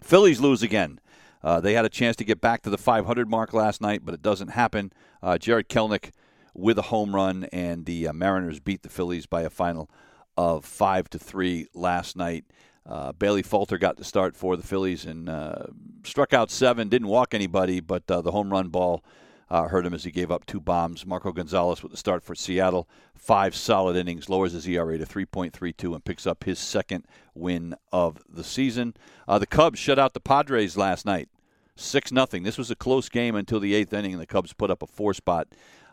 Phillies 0.00 0.40
lose 0.40 0.64
again. 0.64 0.98
Uh, 1.44 1.60
they 1.60 1.74
had 1.74 1.84
a 1.84 1.88
chance 1.88 2.16
to 2.16 2.24
get 2.24 2.40
back 2.40 2.62
to 2.62 2.70
the 2.70 2.78
500 2.78 3.28
mark 3.28 3.52
last 3.52 3.80
night, 3.80 4.04
but 4.04 4.14
it 4.14 4.22
doesn't 4.22 4.48
happen. 4.48 4.92
Uh, 5.22 5.38
Jarred 5.38 5.68
Kelenic 5.68 6.10
with 6.54 6.78
a 6.78 6.82
home 6.82 7.14
run, 7.14 7.44
and 7.52 7.86
the 7.86 8.08
uh, 8.08 8.12
Mariners 8.12 8.60
beat 8.60 8.82
the 8.82 8.88
Phillies 8.88 9.26
by 9.26 9.42
a 9.42 9.50
final 9.50 9.90
of 10.36 10.64
five 10.64 11.08
to 11.10 11.18
three 11.18 11.66
last 11.74 12.16
night. 12.16 12.44
Uh, 12.84 13.12
Bailey 13.12 13.42
Falter 13.42 13.78
got 13.78 13.96
the 13.96 14.04
start 14.04 14.36
for 14.36 14.56
the 14.56 14.62
Phillies 14.62 15.04
and 15.04 15.28
uh, 15.28 15.66
struck 16.04 16.32
out 16.32 16.50
seven, 16.50 16.88
didn't 16.88 17.08
walk 17.08 17.32
anybody, 17.32 17.80
but 17.80 18.10
uh, 18.10 18.20
the 18.20 18.32
home 18.32 18.50
run 18.50 18.68
ball 18.68 19.04
uh, 19.48 19.68
hurt 19.68 19.86
him 19.86 19.94
as 19.94 20.02
he 20.02 20.10
gave 20.10 20.30
up 20.30 20.46
two 20.46 20.60
bombs. 20.60 21.06
Marco 21.06 21.30
Gonzales 21.30 21.82
with 21.82 21.92
the 21.92 21.98
start 21.98 22.24
for 22.24 22.34
Seattle, 22.34 22.88
five 23.14 23.54
solid 23.54 23.96
innings, 23.96 24.28
lowers 24.28 24.52
his 24.52 24.66
ERA 24.66 24.98
to 24.98 25.04
3.32 25.04 25.94
and 25.94 26.04
picks 26.04 26.26
up 26.26 26.44
his 26.44 26.58
second 26.58 27.04
win 27.34 27.76
of 27.92 28.18
the 28.28 28.42
season. 28.42 28.94
Uh, 29.28 29.38
the 29.38 29.46
Cubs 29.46 29.78
shut 29.78 29.98
out 29.98 30.14
the 30.14 30.20
Padres 30.20 30.76
last 30.76 31.06
night, 31.06 31.28
six 31.76 32.10
nothing. 32.10 32.42
This 32.42 32.58
was 32.58 32.70
a 32.70 32.76
close 32.76 33.08
game 33.08 33.36
until 33.36 33.60
the 33.60 33.74
eighth 33.74 33.92
inning, 33.92 34.12
and 34.12 34.20
the 34.20 34.26
Cubs 34.26 34.54
put 34.54 34.70
up 34.70 34.82
a 34.82 34.86
four 34.86 35.14
spot 35.14 35.48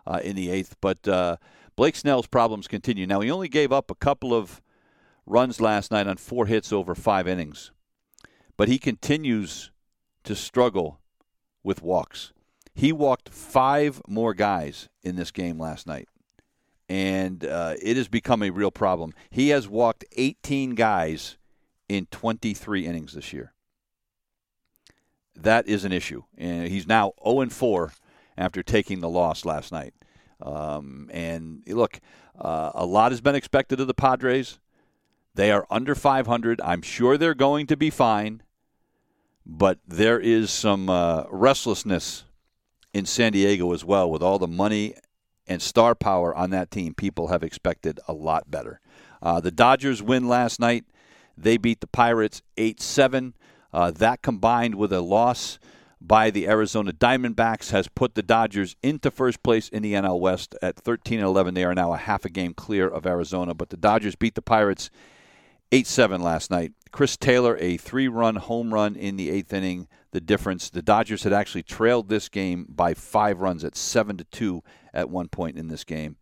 uh, 0.10 0.20
in 0.24 0.36
the 0.36 0.50
eighth. 0.50 0.76
But 0.82 1.08
uh, 1.08 1.38
Blake 1.76 1.96
Snell's 1.96 2.28
problems 2.28 2.68
continue. 2.68 3.06
Now, 3.06 3.22
he 3.22 3.32
only 3.32 3.48
gave 3.48 3.72
up 3.72 3.92
a 3.92 3.96
couple 3.96 4.34
of 4.34 4.62
runs 5.26 5.62
last 5.62 5.92
night 5.92 6.08
on 6.08 6.18
four 6.18 6.48
hits 6.48 6.74
over 6.74 6.96
five 6.96 7.28
innings, 7.28 7.72
but 8.58 8.68
he 8.68 8.80
continues 8.80 9.72
to 10.24 10.36
struggle 10.36 11.00
with 11.64 11.84
walks. 11.84 12.34
He 12.74 12.92
walked 12.92 13.30
five 13.30 14.02
more 14.08 14.34
guys 14.34 14.90
in 15.04 15.16
this 15.16 15.32
game 15.32 15.60
last 15.60 15.86
night, 15.86 16.08
and 16.88 17.46
uh, 17.46 17.76
it 17.82 17.96
has 17.98 18.08
become 18.08 18.42
a 18.42 18.50
real 18.50 18.72
problem. 18.72 19.14
He 19.30 19.50
has 19.50 19.68
walked 19.68 20.06
18 20.18 20.76
guys 20.76 21.38
in 21.88 22.08
23 22.08 22.86
innings 22.86 23.14
this 23.14 23.34
year. 23.34 23.54
That 25.36 25.68
is 25.68 25.86
an 25.86 25.92
issue, 25.92 26.24
and 26.38 26.68
he's 26.68 26.88
now 26.88 27.14
0 27.24 27.50
4 27.50 27.94
after 28.40 28.64
taking 28.64 29.02
the 29.02 29.10
loss 29.10 29.46
last 29.46 29.72
night. 29.72 29.94
Um, 30.42 31.10
and 31.14 31.62
look, 31.68 32.00
uh, 32.40 32.72
a 32.74 32.86
lot 32.86 33.12
has 33.12 33.22
been 33.22 33.36
expected 33.36 33.80
of 33.80 33.88
the 33.88 33.94
Padres. 33.94 34.58
They 35.36 35.52
are 35.52 35.68
under 35.70 35.94
500. 35.94 36.62
I'm 36.62 36.82
sure 36.82 37.18
they're 37.18 37.36
going 37.36 37.68
to 37.68 37.78
be 37.78 37.90
fine, 37.90 38.42
but 39.46 39.80
there 39.86 40.20
is 40.20 40.50
some 40.50 40.90
uh, 40.90 41.26
restlessness 41.30 42.24
in 42.94 43.06
San 43.06 43.34
Diego 43.34 43.74
as 43.74 43.84
well 43.86 44.10
with 44.10 44.24
all 44.24 44.40
the 44.40 44.48
money 44.48 44.96
and 45.46 45.62
star 45.62 45.94
power 45.94 46.34
on 46.34 46.50
that 46.52 46.72
team. 46.72 46.94
People 46.94 47.28
have 47.28 47.44
expected 47.44 48.00
a 48.08 48.14
lot 48.14 48.50
better. 48.50 48.80
Uh, 49.22 49.42
the 49.42 49.52
Dodgers 49.52 50.02
win 50.02 50.28
last 50.28 50.60
night. 50.60 50.86
They 51.38 51.58
beat 51.58 51.82
the 51.82 51.88
Pirates 51.88 52.42
8 52.58 52.80
7. 52.80 53.34
Uh, 53.72 53.92
that 53.92 54.22
combined 54.22 54.76
with 54.76 54.94
a 54.94 55.02
loss 55.02 55.60
by 56.02 56.30
the 56.30 56.48
Arizona 56.48 56.94
Diamondbacks 56.94 57.72
has 57.72 57.88
put 57.88 58.16
the 58.16 58.24
Dodgers 58.24 58.76
into 58.82 59.12
first 59.12 59.44
place 59.44 59.68
in 59.70 59.84
the 59.84 59.94
NL 59.94 60.20
West 60.20 60.56
at 60.62 60.78
13 60.78 61.20
and 61.20 61.28
11. 61.28 61.54
They 61.54 61.66
are 61.66 61.76
now 61.76 61.94
a 61.94 61.98
half 61.98 62.26
a 62.26 62.30
game 62.30 62.54
clear 62.54 62.88
of 62.88 63.06
Arizona, 63.06 63.54
but 63.54 63.70
the 63.70 63.78
Dodgers 63.78 64.16
beat 64.16 64.36
the 64.36 64.42
Pirates 64.42 64.90
8 65.72 65.86
7 65.86 66.22
last 66.22 66.50
night. 66.50 66.74
Chris 66.92 67.18
Taylor, 67.18 67.58
a 67.58 67.78
three 67.78 68.08
run 68.08 68.38
home 68.38 68.74
run 68.74 68.96
in 68.96 69.18
the 69.18 69.30
eighth 69.30 69.54
inning. 69.54 69.88
The 70.12 70.22
difference, 70.22 70.70
the 70.70 70.82
Dodgers 70.82 71.24
had 71.24 71.34
actually 71.34 71.64
trailed 71.64 72.10
this 72.10 72.30
game 72.30 72.66
by 72.68 72.96
five 72.96 73.42
runs 73.42 73.64
at 73.64 73.76
7 73.76 74.18
to 74.18 74.24
2 74.24 74.64
at 74.94 75.10
one 75.10 75.28
point 75.28 75.58
in 75.58 75.68
this 75.68 75.84
game, 75.84 76.16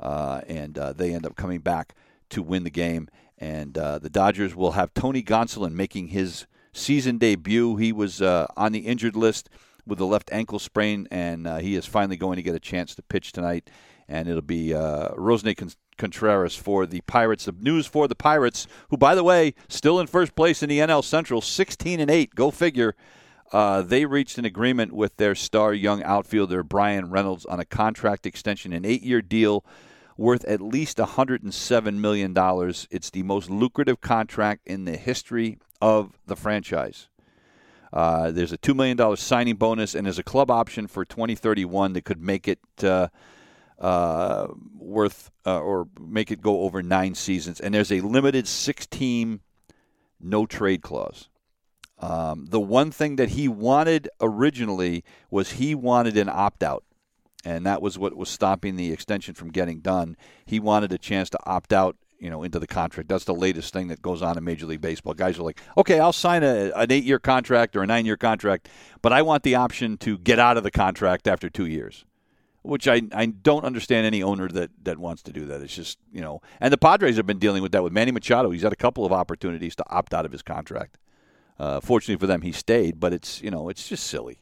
uh, 0.00 0.40
and 0.46 0.78
uh, 0.78 0.92
they 0.94 1.12
end 1.12 1.26
up 1.26 1.36
coming 1.36 1.60
back 1.60 1.94
to 2.30 2.42
win 2.42 2.64
the 2.64 2.70
game. 2.70 3.08
And 3.36 3.76
uh, 3.76 3.98
the 3.98 4.08
Dodgers 4.08 4.54
will 4.54 4.72
have 4.72 4.94
Tony 4.94 5.22
Gonsolin 5.22 5.72
making 5.72 6.08
his 6.08 6.46
season 6.74 7.18
debut. 7.18 7.76
He 7.76 7.92
was 7.92 8.20
uh, 8.20 8.46
on 8.56 8.72
the 8.72 8.80
injured 8.80 9.16
list 9.16 9.48
with 9.86 10.00
a 10.00 10.04
left 10.04 10.30
ankle 10.32 10.58
sprain, 10.58 11.08
and 11.10 11.46
uh, 11.46 11.58
he 11.58 11.74
is 11.74 11.86
finally 11.86 12.16
going 12.16 12.36
to 12.36 12.42
get 12.42 12.54
a 12.54 12.60
chance 12.60 12.94
to 12.94 13.02
pitch 13.02 13.32
tonight. 13.32 13.70
And 14.08 14.28
it'll 14.28 14.42
be 14.42 14.74
uh, 14.74 15.10
Roansy 15.10 15.74
Contreras 15.96 16.56
for 16.56 16.84
the 16.84 17.00
Pirates. 17.02 17.46
The 17.46 17.52
news 17.58 17.86
for 17.86 18.06
the 18.06 18.14
Pirates, 18.14 18.66
who, 18.90 18.96
by 18.96 19.14
the 19.14 19.24
way, 19.24 19.54
still 19.68 19.98
in 19.98 20.06
first 20.06 20.34
place 20.34 20.62
in 20.62 20.68
the 20.68 20.78
NL 20.78 21.02
Central, 21.02 21.40
16 21.40 22.00
and 22.00 22.10
8. 22.10 22.34
Go 22.34 22.50
figure. 22.50 22.94
Uh, 23.52 23.82
they 23.82 24.04
reached 24.04 24.36
an 24.36 24.44
agreement 24.44 24.92
with 24.92 25.16
their 25.16 25.34
star 25.34 25.72
young 25.72 26.02
outfielder 26.02 26.62
Bryan 26.62 27.10
Reynolds 27.10 27.46
on 27.46 27.60
a 27.60 27.64
contract 27.64 28.26
extension, 28.26 28.72
an 28.72 28.84
eight-year 28.84 29.22
deal 29.22 29.64
worth 30.16 30.44
at 30.44 30.60
least 30.60 30.98
$107 30.98 31.94
million. 31.94 32.34
It's 32.90 33.10
the 33.10 33.22
most 33.22 33.50
lucrative 33.50 34.00
contract 34.00 34.66
in 34.66 34.84
the 34.84 34.96
history 34.96 35.58
of 35.84 36.18
the 36.26 36.34
franchise. 36.34 37.08
Uh, 37.92 38.30
there's 38.30 38.52
a 38.52 38.58
$2 38.58 38.74
million 38.74 39.16
signing 39.18 39.54
bonus, 39.54 39.94
and 39.94 40.06
there's 40.06 40.18
a 40.18 40.24
club 40.24 40.50
option 40.50 40.86
for 40.86 41.04
2031 41.04 41.92
that 41.92 42.04
could 42.06 42.22
make 42.22 42.48
it 42.48 42.58
uh, 42.82 43.08
uh, 43.78 44.46
worth 44.78 45.30
uh, 45.44 45.60
or 45.60 45.86
make 46.00 46.30
it 46.30 46.40
go 46.40 46.62
over 46.62 46.82
nine 46.82 47.14
seasons. 47.14 47.60
And 47.60 47.74
there's 47.74 47.92
a 47.92 48.00
limited 48.00 48.48
six 48.48 48.86
team 48.86 49.42
no 50.18 50.46
trade 50.46 50.80
clause. 50.80 51.28
Um, 51.98 52.46
the 52.46 52.60
one 52.60 52.90
thing 52.90 53.16
that 53.16 53.30
he 53.30 53.46
wanted 53.46 54.08
originally 54.22 55.04
was 55.30 55.52
he 55.52 55.74
wanted 55.74 56.16
an 56.16 56.30
opt 56.30 56.62
out. 56.62 56.82
And 57.44 57.66
that 57.66 57.82
was 57.82 57.98
what 57.98 58.16
was 58.16 58.30
stopping 58.30 58.76
the 58.76 58.90
extension 58.90 59.34
from 59.34 59.50
getting 59.50 59.80
done. 59.80 60.16
He 60.46 60.58
wanted 60.58 60.92
a 60.94 60.98
chance 60.98 61.28
to 61.30 61.38
opt 61.44 61.74
out 61.74 61.96
you 62.24 62.30
know, 62.30 62.42
into 62.42 62.58
the 62.58 62.66
contract. 62.66 63.08
That's 63.08 63.24
the 63.24 63.34
latest 63.34 63.72
thing 63.74 63.88
that 63.88 64.00
goes 64.00 64.22
on 64.22 64.38
in 64.38 64.44
Major 64.44 64.66
League 64.66 64.80
Baseball. 64.80 65.14
Guys 65.14 65.38
are 65.38 65.42
like, 65.42 65.60
okay, 65.76 65.98
I'll 66.00 66.12
sign 66.26 66.42
a, 66.42 66.72
an 66.74 66.90
eight 66.90 67.04
year 67.04 67.20
contract 67.20 67.76
or 67.76 67.82
a 67.82 67.86
nine 67.86 68.06
year 68.06 68.16
contract, 68.16 68.68
but 69.02 69.12
I 69.12 69.22
want 69.22 69.42
the 69.42 69.56
option 69.56 69.98
to 69.98 70.16
get 70.18 70.38
out 70.38 70.56
of 70.56 70.62
the 70.64 70.70
contract 70.70 71.28
after 71.28 71.50
two 71.50 71.66
years. 71.66 72.04
which 72.64 72.88
I, 72.88 73.02
I 73.12 73.26
don't 73.26 73.66
understand 73.66 74.06
any 74.06 74.22
owner 74.22 74.48
that, 74.48 74.70
that 74.84 74.98
wants 74.98 75.22
to 75.24 75.32
do 75.32 75.44
that. 75.46 75.60
It's 75.60 75.76
just, 75.76 75.98
you 76.10 76.22
know, 76.22 76.40
and 76.60 76.72
the 76.72 76.78
Padres 76.78 77.16
have 77.16 77.26
been 77.26 77.38
dealing 77.38 77.62
with 77.62 77.72
that 77.72 77.82
with 77.82 77.92
Manny 77.92 78.10
Machado. 78.10 78.50
He's 78.50 78.62
had 78.62 78.72
a 78.72 78.76
couple 78.76 79.04
of 79.04 79.12
opportunities 79.12 79.76
to 79.76 79.84
opt 79.90 80.14
out 80.14 80.24
of 80.24 80.32
his 80.32 80.40
contract. 80.40 80.96
Uh, 81.58 81.80
fortunately 81.80 82.18
for 82.18 82.26
them, 82.26 82.40
he 82.40 82.52
stayed, 82.52 82.98
but 82.98 83.12
it's, 83.12 83.42
you 83.42 83.50
know, 83.50 83.68
it's 83.68 83.86
just 83.86 84.06
silly. 84.06 84.38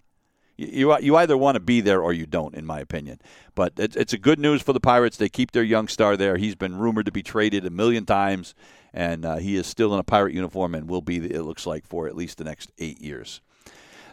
You, 0.71 0.99
you 1.01 1.17
either 1.17 1.37
want 1.37 1.57
to 1.57 1.61
be 1.61 1.81
there 1.81 2.03
or 2.03 2.13
you 2.13 2.27
don't, 2.27 2.55
in 2.55 2.67
my 2.67 2.81
opinion. 2.81 3.21
But 3.55 3.75
it's, 3.77 3.97
it's 3.97 4.13
a 4.13 4.19
good 4.19 4.39
news 4.39 4.63
for 4.63 4.73
the 4.73 4.81
Pirates. 4.81 5.17
They 5.17 5.29
keep 5.29 5.53
their 5.53 5.63
young 5.63 5.89
star 5.89 6.17
there. 6.17 6.37
He's 6.37 6.55
been 6.55 6.77
rumored 6.77 7.07
to 7.07 7.13
be 7.13 7.23
traded 7.23 7.67
a 7.67 7.71
million 7.71 8.07
times, 8.07 8.55
and 8.93 9.25
uh, 9.25 9.37
he 9.37 9.57
is 9.57 9.67
still 9.67 9.93
in 9.95 10.01
a 10.01 10.05
Pirate 10.05 10.35
uniform 10.35 10.75
and 10.75 10.89
will 10.89 11.03
be, 11.03 11.17
it 11.17 11.43
looks 11.43 11.67
like, 11.67 11.87
for 11.87 12.07
at 12.07 12.17
least 12.17 12.39
the 12.39 12.45
next 12.45 12.73
eight 12.79 13.01
years. 13.01 13.41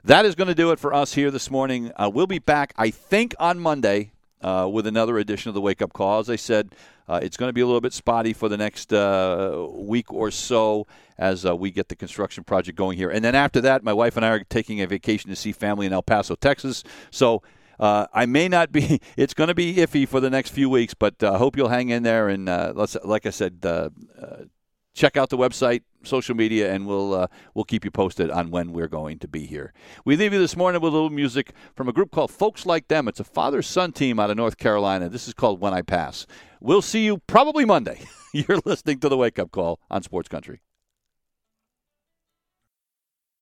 That 0.04 0.26
is 0.26 0.36
going 0.36 0.48
to 0.48 0.56
do 0.56 0.72
it 0.72 0.80
for 0.80 0.94
us 0.94 1.14
here 1.14 1.30
this 1.30 1.52
morning. 1.52 1.92
Uh, 1.96 2.10
we'll 2.14 2.28
be 2.28 2.40
back, 2.40 2.74
I 2.78 2.90
think, 2.90 3.36
on 3.38 3.60
Monday 3.60 4.12
uh, 4.42 4.70
with 4.72 4.88
another 4.88 5.18
edition 5.18 5.50
of 5.50 5.56
the 5.56 5.62
Wake 5.62 5.82
Up 5.82 5.94
Call. 5.94 6.20
As 6.20 6.30
I 6.30 6.36
said, 6.36 6.74
uh, 7.08 7.20
it's 7.22 7.38
going 7.38 7.50
to 7.50 7.54
be 7.54 7.62
a 7.62 7.66
little 7.66 7.82
bit 7.82 7.94
spotty 7.94 8.34
for 8.34 8.50
the 8.50 8.58
next 8.58 8.94
uh, 8.94 9.68
week 9.72 10.14
or 10.14 10.32
so 10.32 10.88
as 11.18 11.46
uh, 11.46 11.56
we 11.56 11.72
get 11.72 11.90
the 11.90 11.96
construction 11.96 12.44
project 12.44 12.78
going 12.78 12.98
here. 12.98 13.10
And 13.10 13.24
then 13.24 13.36
after 13.36 13.60
that, 13.62 13.84
my 13.84 13.94
wife 13.94 14.16
and 14.16 14.26
I 14.26 14.30
are 14.30 14.44
taking 14.44 14.82
a 14.82 14.88
vacation 14.88 15.30
to 15.30 15.36
see 15.36 15.52
family 15.52 15.86
in 15.86 15.94
El 15.94 16.04
Paso, 16.04 16.36
Texas. 16.36 16.84
So 17.12 17.42
uh, 17.80 18.08
I 18.14 18.26
may 18.26 18.48
not 18.48 18.72
be. 18.72 19.02
It's 19.18 19.34
going 19.34 19.50
to 19.50 19.56
be 19.56 19.76
iffy 19.76 20.08
for 20.08 20.20
the 20.20 20.30
next 20.30 20.52
few 20.52 20.70
weeks, 20.70 20.94
but 20.94 21.16
I 21.22 21.28
uh, 21.28 21.38
hope 21.38 21.58
you'll 21.58 21.70
hang 21.70 21.90
in 21.90 22.04
there. 22.04 22.30
And 22.30 22.46
let's, 22.46 22.96
like 23.04 23.26
I 23.26 23.32
said, 23.32 23.62
check 24.94 25.18
out 25.18 25.30
the 25.30 25.38
website, 25.38 25.84
social 26.04 26.36
media, 26.36 26.72
and 26.74 26.88
we'll 26.88 27.14
uh, 27.14 27.28
we'll 27.54 27.66
keep 27.66 27.86
you 27.86 27.92
posted 27.92 28.30
on 28.30 28.52
when 28.52 28.72
we're 28.74 28.88
going 28.88 29.20
to 29.20 29.28
be 29.28 29.46
here. 29.46 29.74
We 30.06 30.16
leave 30.16 30.34
you 30.34 30.40
this 30.40 30.56
morning 30.56 30.82
with 30.82 30.94
a 30.94 30.96
little 30.96 31.10
music 31.10 31.54
from 31.76 31.88
a 31.88 31.94
group 31.94 32.12
called 32.12 32.32
Folks 32.32 32.66
Like 32.66 32.88
Them. 32.88 33.08
It's 33.08 33.20
a 33.20 33.24
father 33.26 33.62
son 33.62 33.92
team 33.92 34.20
out 34.20 34.30
of 34.30 34.38
North 34.38 34.58
Carolina. 34.58 35.10
This 35.10 35.28
is 35.28 35.34
called 35.34 35.62
When 35.62 35.74
I 35.74 35.82
Pass. 35.82 36.26
We'll 36.62 36.82
see 36.82 37.06
you 37.06 37.20
probably 37.28 37.66
Monday. 37.66 38.02
You're 38.34 38.60
listening 38.66 39.00
to 39.00 39.10
the 39.10 39.18
Wake 39.18 39.40
Up 39.40 39.52
Call 39.52 39.80
on 39.90 40.04
Sports 40.04 40.30
Country. 40.30 40.62